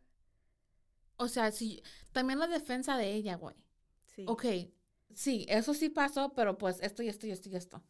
O 1.17 1.27
sea, 1.27 1.51
si 1.51 1.81
también 2.11 2.39
la 2.39 2.47
defensa 2.47 2.97
de 2.97 3.13
ella, 3.13 3.35
güey. 3.35 3.55
sí. 4.15 4.25
Ok, 4.27 4.45
sí, 5.13 5.45
eso 5.49 5.73
sí 5.73 5.89
pasó, 5.89 6.33
pero 6.33 6.57
pues 6.57 6.79
esto 6.81 7.03
y 7.03 7.07
esto 7.09 7.27
y 7.27 7.31
esto 7.31 7.49
y 7.49 7.55
esto. 7.55 7.83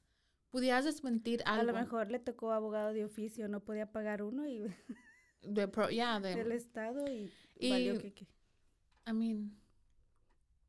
Pudieras 0.50 0.84
desmentir 0.86 1.42
algo. 1.46 1.62
A 1.62 1.64
lo 1.64 1.74
mejor 1.80 2.12
le 2.12 2.20
tocó 2.20 2.52
abogado 2.52 2.92
de 2.92 3.06
oficio, 3.06 3.48
no 3.48 3.62
podía 3.64 3.92
pagar 3.92 4.22
uno 4.22 4.48
y 4.48 4.62
De 5.42 5.68
pro, 5.68 5.90
ya, 5.90 6.20
de, 6.20 6.36
del 6.36 6.52
estado 6.52 7.08
y, 7.10 7.32
Y- 7.58 7.70
valió 7.72 7.98
que, 8.00 8.14
que- 8.14 8.28
I 9.08 9.14
mean, 9.14 9.58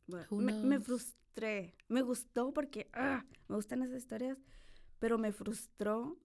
Bueno, 0.06 0.26
me, 0.30 0.52
me 0.52 0.78
knows? 0.80 1.14
Frustré. 1.32 1.74
Me 1.88 2.02
gustó 2.02 2.52
porque 2.52 2.88
ah, 2.92 3.24
me 3.48 3.56
gustan 3.56 3.82
esas 3.82 3.98
historias, 3.98 4.38
pero 4.98 5.18
me 5.18 5.32
frustró. 5.32 6.18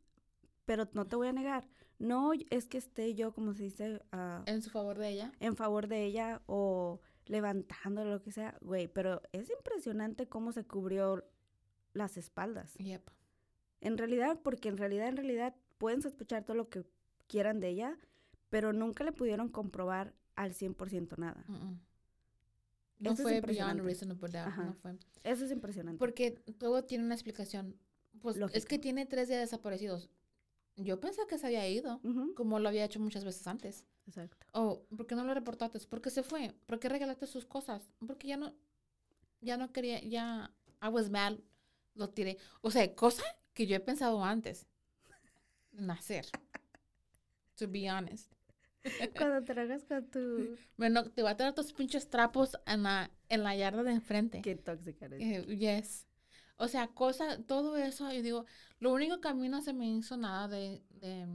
Pero 0.65 0.89
no 0.91 1.05
te 1.07 1.15
voy 1.15 1.29
a 1.29 1.33
negar, 1.33 1.65
no 1.97 2.31
es 2.49 2.67
que 2.67 2.77
esté 2.77 3.15
yo, 3.15 3.33
como 3.33 3.53
se 3.53 3.63
dice, 3.63 4.01
ah, 4.11 4.43
en 4.47 4.61
su 4.61 4.69
favor 4.69 4.97
de 4.97 5.09
ella. 5.09 5.31
en 5.39 5.55
favor 5.55 5.87
de 5.87 6.03
ella 6.03 6.41
o 6.45 6.99
levantando 7.25 8.03
lo 8.03 8.21
que 8.21 8.33
sea, 8.33 8.57
güey, 8.59 8.89
pero 8.89 9.21
es 9.31 9.49
impresionante 9.49 10.27
cómo 10.27 10.51
se 10.51 10.65
cubrió 10.65 11.23
las 11.93 12.17
espaldas. 12.17 12.73
Yep. 12.79 13.09
En 13.79 13.97
realidad, 13.97 14.41
porque 14.43 14.67
en 14.67 14.77
realidad, 14.77 15.07
en 15.07 15.15
realidad 15.15 15.55
pueden 15.77 16.01
sospechar 16.01 16.43
todo 16.43 16.57
lo 16.57 16.67
que 16.67 16.85
quieran 17.27 17.61
de 17.61 17.69
ella, 17.69 17.97
pero 18.49 18.73
nunca 18.73 19.05
le 19.05 19.13
pudieron 19.13 19.47
comprobar 19.47 20.13
al 20.35 20.53
100% 20.53 21.17
nada. 21.17 21.45
No 22.99 23.11
Eso 23.11 23.27
es 23.27 23.39
fue 23.39 23.41
beyond 23.41 23.81
reasonable 23.81 24.29
doubt. 24.29 24.47
Ajá. 24.47 24.63
No 24.63 24.73
fue. 24.73 24.97
Eso 25.23 25.45
es 25.45 25.51
impresionante. 25.51 25.99
Porque 25.99 26.31
todo 26.31 26.83
tiene 26.83 27.03
una 27.03 27.13
explicación. 27.13 27.75
Pues 28.21 28.35
es 28.35 28.39
Lógica. 28.41 28.67
que 28.67 28.79
tiene 28.79 29.05
tres 29.05 29.27
días 29.27 29.41
desaparecidos. 29.41 30.09
Yo 30.75 30.99
pensé 30.99 31.21
que 31.27 31.37
se 31.37 31.47
había 31.47 31.67
ido, 31.67 32.01
como 32.35 32.59
lo 32.59 32.69
había 32.69 32.85
hecho 32.85 32.99
muchas 32.99 33.23
veces 33.23 33.45
antes. 33.47 33.83
Exacto. 34.05 34.45
Oh, 34.53 34.83
¿por 34.95 35.07
qué 35.07 35.15
no 35.15 35.23
lo 35.23 35.33
reportaste? 35.33 35.79
¿Por 35.81 36.01
qué 36.01 36.11
se 36.11 36.21
fue? 36.23 36.53
¿Por 36.65 36.79
qué 36.79 36.87
regalaste 36.87 37.25
sus 37.25 37.45
cosas? 37.45 37.89
Porque 38.05 38.27
ya 38.27 38.37
no, 38.37 38.53
ya 39.41 39.57
no 39.57 39.71
quería, 39.71 40.01
ya, 40.03 40.53
I 40.81 40.87
was 40.87 41.09
mad, 41.09 41.37
lo 41.95 42.09
tiré. 42.09 42.37
O 42.61 42.69
sea, 42.69 42.93
cosa 42.95 43.23
que 43.53 43.65
yo 43.65 43.75
he 43.75 43.79
pensado 43.79 44.23
antes 44.23 44.67
nacer. 45.71 46.27
To 47.55 47.67
be 47.67 47.89
honest. 47.89 48.31
Cuando 49.17 49.43
tragas 49.43 49.83
con 49.85 50.05
tu... 50.09 50.55
Bueno, 50.77 51.05
te 51.11 51.21
voy 51.21 51.31
a 51.31 51.37
traer 51.37 51.53
tus 51.53 51.73
pinches 51.73 52.09
trapos 52.09 52.57
en 52.65 52.83
la, 52.83 53.11
en 53.29 53.43
la 53.43 53.55
yarda 53.55 53.83
de 53.83 53.91
enfrente. 53.91 54.41
Qué 54.41 54.55
tóxica 54.55 55.05
eres. 55.05 55.21
Eh, 55.21 55.55
yes. 55.55 56.07
O 56.57 56.67
sea, 56.67 56.87
cosa, 56.87 57.41
todo 57.43 57.77
eso, 57.77 58.11
yo 58.11 58.21
digo, 58.23 58.45
lo 58.79 58.91
único 58.93 59.21
que 59.21 59.27
a 59.27 59.33
mí 59.33 59.47
no 59.49 59.61
se 59.61 59.73
me 59.73 59.87
hizo 59.89 60.17
nada 60.17 60.47
de, 60.47 60.81
de 60.89 61.27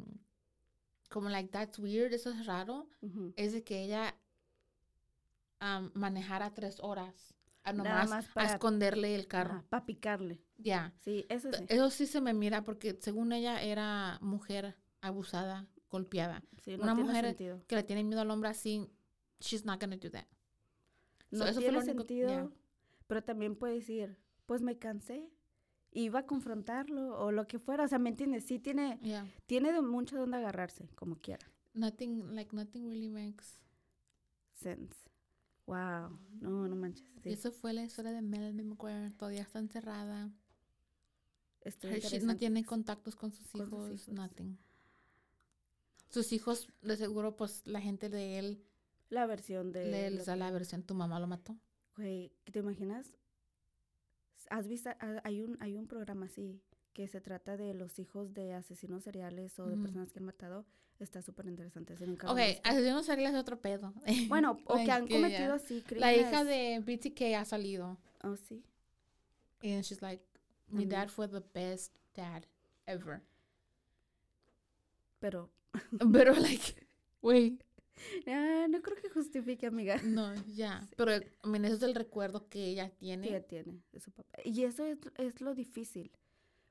como 1.09 1.29
like 1.29 1.51
that's 1.51 1.79
weird, 1.79 2.13
eso 2.13 2.31
es 2.31 2.45
raro, 2.47 2.89
es 3.37 3.53
de 3.53 3.63
que 3.63 3.85
ella 3.85 4.17
am, 5.61 5.91
manejara 5.95 6.53
tres 6.55 6.79
horas 6.81 7.35
a 7.65 7.73
Nada 7.73 7.91
nomás 8.03 8.11
más 8.11 8.29
a 8.31 8.35
para- 8.35 8.53
esconderle 8.55 9.15
el 9.15 9.29
carro. 9.29 9.65
Para 9.69 9.87
picarle. 9.87 10.41
Ya. 10.59 10.93
Sí, 10.99 11.25
eso 11.29 11.53
sí. 11.53 11.65
Eso 11.69 11.91
sí 11.91 12.07
se 12.07 12.21
me 12.21 12.35
mira 12.35 12.65
porque 12.65 12.99
según 13.01 13.33
ella 13.33 13.63
era 13.63 14.19
mujer 14.21 14.77
abusada, 15.01 15.69
golpeada, 15.93 16.43
Sí, 16.65 16.77
no 16.77 16.83
una 16.85 16.95
tiene 16.95 17.09
mujer 17.09 17.25
sentido. 17.27 17.63
que 17.69 17.77
le 17.77 17.83
tiene 17.85 18.03
miedo 18.03 18.21
al 18.23 18.31
hombre 18.31 18.49
así, 18.49 18.89
she's 19.41 19.65
not 19.65 19.81
gonna 19.81 19.97
do 19.99 20.11
that. 20.11 20.27
So, 21.31 21.39
No 21.39 21.45
eso 21.45 21.55
fue 21.55 21.63
tiene 21.65 21.79
único- 21.79 21.99
sentido, 21.99 22.29
yeah. 22.29 22.51
pero 23.07 23.23
también 23.23 23.55
puede 23.55 23.75
decir, 23.75 24.17
pues 24.47 24.61
me 24.63 24.77
cansé. 24.79 25.31
Iba 25.95 26.21
a 26.21 26.27
confrontarlo 26.27 27.19
o 27.19 27.31
lo 27.33 27.47
que 27.47 27.59
fuera. 27.59 27.85
O 27.85 27.89
sea, 27.89 27.99
¿me 27.99 28.09
entiendes? 28.09 28.45
Sí 28.47 28.59
tiene, 28.59 28.99
Yeah. 29.03 29.27
tiene 29.47 29.73
de 29.73 29.83
mucho 29.83 30.17
donde 30.17 30.39
agarrarse, 30.39 30.89
como 30.95 31.17
quiera. 31.17 31.47
Nothing, 31.75 32.35
like 32.35 32.57
nothing 32.57 32.89
really 32.89 33.09
makes 33.11 33.45
Sense. 34.55 34.97
Wow. 35.67 36.19
No, 36.41 36.67
no 36.69 36.77
manches. 36.77 37.07
Y 37.19 37.21
Sí. 37.21 37.29
eso 37.31 37.53
fue 37.53 37.73
la 37.75 37.83
historia 37.85 38.13
de 38.13 38.23
Melanie 38.23 38.63
McGuire. 38.65 39.11
Todavía 39.13 39.43
está 39.43 39.59
encerrada. 39.59 40.31
Hershey 41.65 42.21
no 42.21 42.37
tiene 42.37 42.65
contactos 42.65 43.15
con 43.17 43.31
sus 43.31 43.47
Con 43.49 43.61
sus 43.61 43.69
hijos, 43.69 43.91
hijos. 44.09 44.09
nothing. 44.15 44.59
Sus 46.13 46.33
hijos, 46.33 46.69
de 46.83 46.97
seguro, 46.97 47.37
pues 47.37 47.67
la 47.67 47.81
gente 47.81 48.09
de 48.09 48.39
él 48.39 48.63
La 49.09 49.27
versión 49.27 49.73
de... 49.73 49.87
le 49.87 50.11
da 50.19 50.35
que- 50.35 50.39
la 50.39 50.51
versión, 50.51 50.83
tu 50.83 50.95
mamá 50.95 51.19
lo 51.19 51.27
mató. 51.27 51.57
Güey, 51.97 52.33
¿te 52.53 52.59
imaginas? 52.59 53.13
¿Has 54.51 54.69
visto? 54.69 54.91
Hay 55.25 55.41
un, 55.43 55.57
hay 55.61 55.77
un 55.77 55.87
programa 55.87 56.27
así 56.27 56.61
que 56.93 57.09
se 57.09 57.21
trata 57.23 57.57
de 57.57 57.73
los 57.75 57.99
hijos 57.99 58.35
de 58.35 58.53
asesinos 58.53 59.03
seriales 59.05 59.59
o 59.59 59.67
de 59.67 59.77
personas 59.79 60.13
que 60.13 60.19
han 60.19 60.27
matado. 60.27 60.67
Está 60.99 61.23
súper 61.23 61.47
interesante. 61.47 61.95
Ok, 61.95 62.39
asesinos 62.63 63.07
seriales 63.07 63.35
es 63.35 63.41
otro 63.41 63.61
pedo. 63.61 63.95
Bueno, 64.29 64.59
o 64.67 64.75
que 64.77 64.91
han 64.91 65.09
cometido 65.09 65.55
así 65.55 65.83
La 65.97 66.13
hija 66.15 66.43
crímenes. 66.45 66.85
de 66.87 66.97
BTK 66.97 67.35
ha 67.39 67.45
salido. 67.47 67.97
Oh, 68.23 68.37
sí. 68.37 68.63
And 69.63 69.83
she's 69.83 70.03
like, 70.03 70.23
mi 70.69 70.83
Ujú. 70.85 70.91
dad 70.91 71.09
fue 71.09 71.29
the 71.29 71.43
best 71.55 71.97
dad 72.15 72.43
ever. 72.87 73.23
Pero 75.19 75.51
Pero, 76.13 76.35
like, 76.35 76.87
güey, 77.23 77.59
ah, 78.27 78.67
no 78.69 78.83
creo 78.83 78.97
que 78.97 79.09
justifique, 79.11 79.67
amiga. 79.67 80.01
no, 80.03 80.35
ya. 80.55 80.87
Pero, 80.97 81.17
I 81.17 81.49
mean, 81.49 81.65
eso 81.65 81.77
es 81.77 81.83
el 81.83 81.95
recuerdo 81.95 82.49
que 82.49 82.67
ella 82.67 82.91
tiene. 82.99 83.27
Que 83.29 83.37
ella 83.37 83.47
tiene 83.47 83.83
de 83.93 84.01
su 84.01 84.11
papá. 84.11 84.39
Y 84.45 84.65
eso 84.65 84.85
es, 84.85 84.99
es 85.17 85.41
lo 85.41 85.55
difícil. 85.55 86.11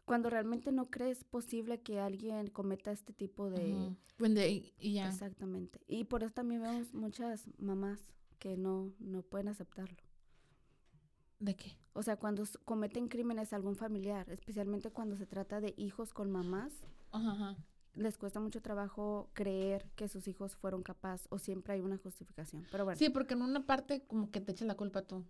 Cuando 0.05 0.29
realmente 0.29 0.71
no 0.71 0.89
crees 0.89 1.23
posible 1.23 1.81
que 1.81 1.99
alguien 1.99 2.47
cometa 2.47 2.91
este 2.91 3.13
tipo 3.13 3.49
de... 3.49 3.73
Ujú. 3.73 3.95
When 4.19 4.35
they- 4.35 4.73
y 4.79 4.93
ya. 4.93 5.07
Exactamente. 5.07 5.79
Y 5.87 6.03
por 6.05 6.23
eso 6.23 6.33
también 6.33 6.61
vemos 6.61 6.93
muchas 6.93 7.47
mamás 7.59 7.99
que 8.39 8.57
no, 8.57 8.91
no 8.99 9.21
pueden 9.21 9.47
aceptarlo. 9.47 9.97
¿De 11.39 11.55
qué? 11.55 11.77
O 11.93 12.03
sea, 12.03 12.17
cuando 12.17 12.43
cometen 12.65 13.07
crímenes 13.07 13.51
a 13.53 13.55
algún 13.55 13.75
familiar, 13.75 14.29
especialmente 14.29 14.91
cuando 14.91 15.15
se 15.17 15.25
trata 15.25 15.59
de 15.59 15.73
hijos 15.77 16.13
con 16.13 16.29
mamás, 16.31 16.71
Ajá, 17.11 17.31
ajá. 17.31 17.57
Les 17.93 18.17
cuesta 18.17 18.39
mucho 18.39 18.61
trabajo 18.61 19.29
creer 19.33 19.89
que 19.95 20.07
sus 20.07 20.27
hijos 20.27 20.55
fueron 20.55 20.81
capaces 20.83 21.27
o 21.29 21.37
siempre 21.39 21.73
hay 21.73 21.81
una 21.81 21.97
justificación. 21.97 22.65
Pero 22.71 22.85
bueno, 22.85 22.97
Sí, 22.97 23.09
porque 23.09 23.33
en 23.33 23.41
una 23.41 23.65
parte 23.65 24.03
como 24.07 24.31
que 24.31 24.39
te 24.41 24.51
echas 24.53 24.67
la 24.67 24.75
culpa 24.75 25.01
tú. 25.01 25.25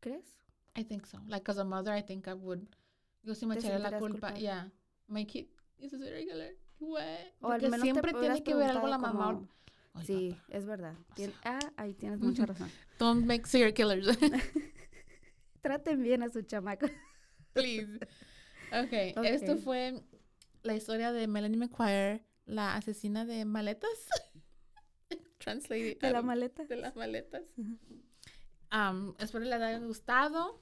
¿crees? 0.00 0.24
I 0.76 0.84
think 0.84 1.04
so. 1.06 1.18
Like 1.28 1.50
as 1.50 1.58
a 1.58 1.64
mother, 1.64 1.96
I 1.96 2.02
think 2.02 2.26
I 2.26 2.32
would. 2.32 2.60
Yo 3.22 3.34
sí 3.34 3.46
me 3.46 3.54
¿Te 3.54 3.60
echaría 3.60 3.78
la 3.78 3.98
culpa. 3.98 4.08
culpable? 4.28 4.40
Yeah. 4.40 4.70
My 5.08 5.26
kid 5.26 5.46
is 5.78 5.90
killer. 5.92 6.56
What? 6.78 7.02
O 7.40 7.48
al 7.50 7.60
Porque 7.60 7.68
menos 7.68 7.80
siempre 7.82 8.12
te 8.12 8.20
tiene 8.20 8.42
que 8.42 8.54
ver 8.54 8.70
algo 8.70 8.86
la 8.88 8.98
mamá. 8.98 9.24
como- 9.34 9.48
Ay, 9.92 10.06
sí, 10.06 10.30
papá. 10.30 10.56
es 10.56 10.66
verdad. 10.66 10.94
Tien- 11.16 11.34
ah, 11.44 11.58
ahí 11.76 11.94
tienes 11.94 12.20
mucha 12.20 12.46
razón. 12.46 12.70
Don't 12.98 13.26
make 13.26 13.46
serial 13.46 13.74
killers. 13.74 14.06
Traten 15.62 16.02
bien 16.02 16.22
a 16.22 16.30
su 16.30 16.42
chamaco. 16.42 16.86
Please. 17.52 17.98
Okay. 18.84 19.12
Esto 19.24 19.52
Ok. 19.54 19.58
fue 19.60 20.02
la 20.62 20.74
historia 20.74 21.12
de 21.12 21.26
Melanie 21.26 21.58
McQuire, 21.58 22.24
la 22.46 22.76
asesina 22.76 23.24
de 23.24 23.44
maletas. 23.44 24.08
Translated. 25.38 25.98
De 26.00 26.10
la 26.10 26.20
um, 26.20 26.26
maleta. 26.26 26.64
De 26.64 26.76
las 26.76 26.94
maletas. 26.96 27.42
Um, 28.72 29.14
espero 29.18 29.44
les 29.44 29.60
haya 29.60 29.78
gustado. 29.78 30.60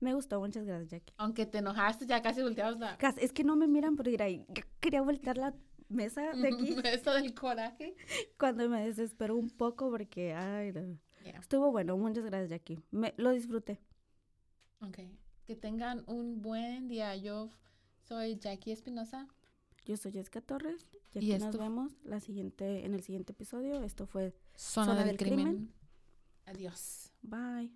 Me 0.00 0.14
gustó, 0.14 0.40
muchas 0.40 0.64
gracias, 0.64 0.90
Jackie. 0.90 1.14
Aunque 1.16 1.46
te 1.46 1.58
enojaste, 1.58 2.06
ya 2.06 2.20
casi 2.20 2.42
volteabas 2.42 2.78
la... 2.78 2.98
Es 3.18 3.32
que 3.32 3.44
no 3.44 3.56
me 3.56 3.66
miran, 3.66 3.96
pero 3.96 4.10
mira, 4.10 4.28
y- 4.28 4.46
quería 4.80 5.00
voltear 5.00 5.38
la 5.38 5.54
mesa 5.88 6.32
de 6.32 6.48
aquí 6.48 6.76
Esto 6.84 7.14
del 7.14 7.34
coraje. 7.34 7.96
cuando 8.38 8.68
me 8.68 8.84
desespero 8.86 9.36
un 9.36 9.50
poco 9.50 9.90
porque, 9.90 10.34
ay, 10.34 10.72
no. 10.72 10.98
Yeah. 11.24 11.40
Estuvo 11.40 11.70
bueno, 11.70 11.96
muchas 11.96 12.24
gracias, 12.24 12.50
Jackie. 12.50 12.78
Me, 12.90 13.14
lo 13.16 13.30
disfruté. 13.30 13.80
Ok. 14.80 14.98
Que 15.44 15.56
tengan 15.56 16.04
un 16.06 16.42
buen 16.42 16.88
día. 16.88 17.16
Yo 17.16 17.50
soy 18.06 18.36
Jackie 18.36 18.72
Espinosa. 18.72 19.26
Yo 19.84 19.96
soy 19.96 20.12
Jessica 20.12 20.40
Torres 20.40 20.86
y 21.14 21.32
nos 21.38 21.56
vemos 21.56 21.92
la 22.04 22.20
siguiente, 22.20 22.84
en 22.84 22.94
el 22.94 23.02
siguiente 23.02 23.32
episodio. 23.32 23.82
Esto 23.82 24.06
fue 24.06 24.34
Zona, 24.56 24.86
Zona 24.86 24.98
del, 25.00 25.08
del 25.08 25.16
crimen. 25.16 25.46
crimen. 25.46 25.74
Adiós. 26.46 27.12
Bye. 27.22 27.72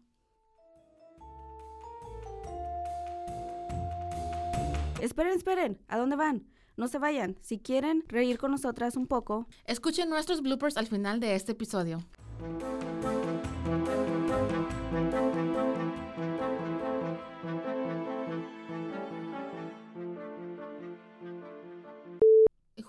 Esperen, 5.01 5.33
esperen. 5.35 5.79
¿A 5.89 5.99
dónde 5.99 6.17
van? 6.17 6.47
No 6.77 6.89
se 6.89 6.99
vayan. 6.99 7.37
Si 7.41 7.59
quieren 7.59 8.05
reír 8.09 8.39
con 8.39 8.51
nosotras 8.51 8.97
un 8.97 9.07
poco, 9.07 9.47
Escuchen 9.65 10.11
nuestros 10.11 10.43
bloopers 10.43 10.77
al 10.77 10.87
final 10.87 11.21
de 11.21 11.35
este 11.35 11.53
episodio. 11.53 11.99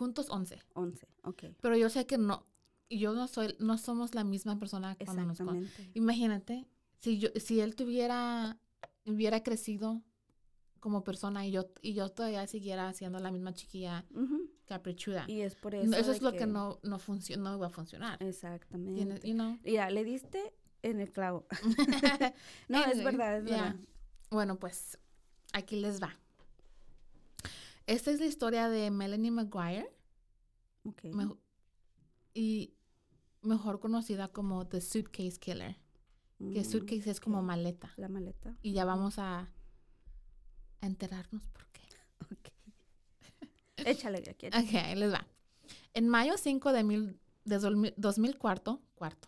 Juntos 0.01 0.31
11. 0.31 0.59
11. 0.73 1.07
Ok. 1.25 1.43
Pero 1.61 1.77
yo 1.77 1.87
sé 1.89 2.07
que 2.07 2.17
no, 2.17 2.47
yo 2.89 3.13
no 3.13 3.27
soy, 3.27 3.55
no 3.59 3.77
somos 3.77 4.15
la 4.15 4.23
misma 4.23 4.57
persona 4.57 4.95
cuando 4.95 5.25
nos 5.25 5.37
con- 5.37 5.55
Exactamente. 5.57 5.91
Imagínate, 5.93 6.67
si 7.01 7.19
yo, 7.19 7.29
si 7.35 7.59
él 7.59 7.75
tuviera, 7.75 8.57
hubiera 9.05 9.43
crecido 9.43 10.01
como 10.79 11.03
persona 11.03 11.45
y 11.45 11.51
yo, 11.51 11.69
y 11.83 11.93
yo 11.93 12.09
todavía 12.09 12.47
siguiera 12.47 12.91
siendo 12.93 13.19
la 13.19 13.29
misma 13.29 13.53
chiquilla 13.53 14.03
Ujú. 14.15 14.49
caprichuda. 14.65 15.25
Y 15.27 15.41
es 15.41 15.53
por 15.53 15.75
No, 15.75 15.81
eso. 15.81 15.95
Eso, 15.97 16.11
es 16.13 16.23
lo 16.23 16.31
que, 16.31 16.47
no, 16.47 16.79
no 16.81 16.97
funciona, 16.97 17.51
no 17.51 17.59
va 17.59 17.67
a 17.67 17.69
funcionar. 17.69 18.17
Exactamente. 18.23 19.27
You 19.27 19.35
know? 19.35 19.59
Mira, 19.63 19.91
le 19.91 20.03
diste 20.03 20.51
en 20.81 20.99
el 20.99 21.11
clavo. 21.11 21.45
No, 22.69 22.83
es 22.85 23.03
verdad, 23.03 23.37
es 23.37 23.45
yeah. 23.45 23.63
verdad. 23.73 23.75
Bueno, 24.31 24.57
pues 24.57 24.97
aquí 25.53 25.75
les 25.75 26.01
va. 26.01 26.17
Esta 27.91 28.11
es 28.11 28.19
la 28.21 28.25
historia 28.25 28.69
de 28.69 28.89
Melanie 28.89 29.31
McGuire 29.31 29.91
Ok. 30.85 31.03
mejo- 31.13 31.37
y 32.33 32.73
mejor 33.41 33.81
conocida 33.81 34.29
como 34.29 34.65
The 34.65 34.79
Suitcase 34.79 35.37
Killer. 35.39 35.75
Que 36.37 36.61
Mm, 36.61 36.65
suitcase 36.65 37.11
es 37.11 37.19
como 37.19 37.41
maleta. 37.43 37.91
La 37.97 38.07
maleta. 38.07 38.55
Y 38.61 38.71
ya 38.71 38.85
vamos 38.85 39.19
a, 39.19 39.41
a 40.79 40.85
enterarnos 40.87 41.45
por 41.49 41.67
qué. 41.67 41.81
Ok. 42.31 42.49
Échale, 43.85 44.19
échale. 44.19 44.57
Ok, 44.57 44.73
ahí 44.75 44.95
les 44.95 45.11
va. 45.13 45.27
En 45.93 46.07
mayo 46.07 46.37
5 46.37 46.71
de, 46.71 46.83
mil, 46.83 47.19
de 47.43 47.59
2000 47.59 47.93
2004, 47.97 48.81
cuarto. 48.95 49.27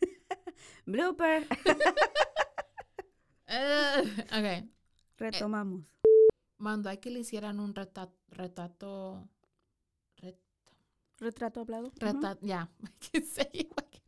Blooper. 0.86 1.46
Eh, 3.46 4.02
ok. 4.32 4.68
Retomamos. 5.18 5.84
Mandó 6.58 6.88
a 6.90 6.96
que 6.96 7.10
le 7.10 7.20
hicieran 7.20 7.60
un 7.60 7.74
reta- 7.74 8.12
retrato. 8.28 9.28
ret- 10.18 10.38
Retrato 11.18 11.60
hablado. 11.60 11.92
Ya. 12.42 12.70
Can 13.12 13.24
say 13.24 13.48
it 13.52 13.72
like- 13.76 14.02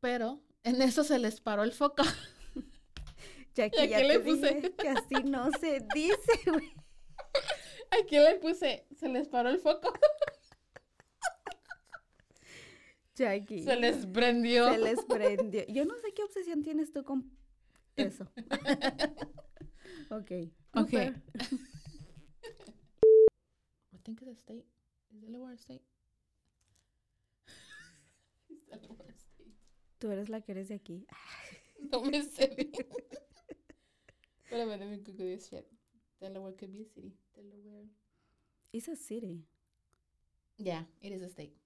Pero 0.00 0.40
En 0.64 0.80
eso 0.82 1.04
se 1.04 1.18
les 1.18 1.40
paró 1.40 1.62
el 1.62 1.72
foco. 1.72 2.02
Jackie, 3.54 3.76
¿Y 3.78 3.80
a 3.80 3.86
ya 3.86 3.98
qué 3.98 4.04
le 4.08 4.20
puse? 4.20 4.72
que 4.76 4.88
así 4.88 5.14
no 5.24 5.50
se 5.52 5.80
dice, 5.94 6.16
güey. 6.50 6.72
Aquí 7.90 8.16
le 8.18 8.36
puse, 8.36 8.86
se 8.96 9.08
les 9.08 9.28
paró 9.28 9.48
el 9.50 9.58
foco. 9.58 9.92
Jackie. 13.14 13.64
Se 13.64 13.76
les 13.76 14.06
prendió. 14.06 14.70
Se 14.72 14.78
les 14.78 15.04
prendió. 15.04 15.64
Yo 15.68 15.84
no 15.84 15.96
sé 15.98 16.12
qué 16.14 16.22
obsesión 16.22 16.62
tienes 16.62 16.92
tú 16.92 17.04
con 17.04 17.30
eso. 17.96 18.24
ok. 20.10 20.30
Ok. 20.74 20.90
Cooper. 20.90 21.14
I 23.92 23.98
think 24.04 24.22
it's 24.22 24.30
a 24.30 24.34
state. 24.34 24.66
Is 25.12 25.20
Delaware 25.20 25.54
a 25.54 25.58
state? 25.58 25.82
Is 28.50 28.62
Delaware 28.68 29.10
a 29.10 29.18
state? 29.18 29.54
Tú 29.98 30.10
eres 30.10 30.28
la 30.28 30.40
que 30.40 30.52
eres 30.52 30.68
de 30.68 30.74
aquí. 30.74 31.06
No 31.90 32.02
me 32.02 32.22
sé 32.22 32.46
bien. 32.54 32.70
Espérame, 34.44 34.78
let 34.78 34.86
me 34.86 34.96
Google 34.98 35.26
this 35.34 35.48
shit. 35.48 35.66
Delaware 36.20 36.52
could 36.52 36.72
be 36.72 36.82
a 36.82 36.84
city. 36.84 37.14
Delaware. 37.34 37.86
It's 38.72 38.86
a 38.88 38.96
city. 38.96 39.44
Yeah, 40.58 40.82
it 41.00 41.12
is 41.12 41.22
a 41.22 41.28
state. 41.30 41.56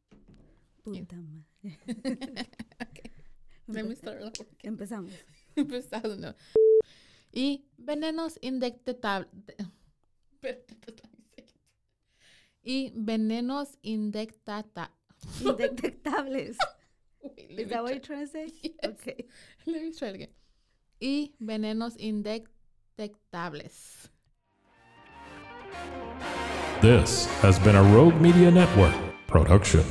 Puta 0.84 1.16
madre. 1.16 1.44
okay. 2.82 3.10
Let 3.66 3.86
me 3.86 3.94
start 3.96 4.22
over. 4.22 4.46
Empezamos. 4.62 5.12
Empezado, 5.56 6.16
no. 6.16 6.32
Y 7.34 7.64
venenos 7.78 8.38
indetectables. 8.42 9.28
Y 12.66 12.92
venenos 12.96 13.76
indetectables. 13.82 14.88
Indetectables. 15.42 16.56
Wait, 17.22 17.50
Is 17.58 17.68
that 17.68 17.82
what 17.82 17.92
you're 17.92 18.00
trying 18.00 18.26
to 18.26 18.32
say? 18.32 18.50
Yes. 18.62 18.74
Okay. 18.84 19.26
Let 19.66 19.82
me 19.82 19.92
try 19.92 20.08
it 20.08 20.14
again. 20.14 20.28
Y 21.00 21.32
venenos 21.42 21.96
indetectables. 21.98 24.08
This 26.80 27.26
has 27.42 27.58
been 27.58 27.76
a 27.76 27.82
Rogue 27.82 28.18
Media 28.20 28.50
Network 28.50 28.94
production. 29.26 29.84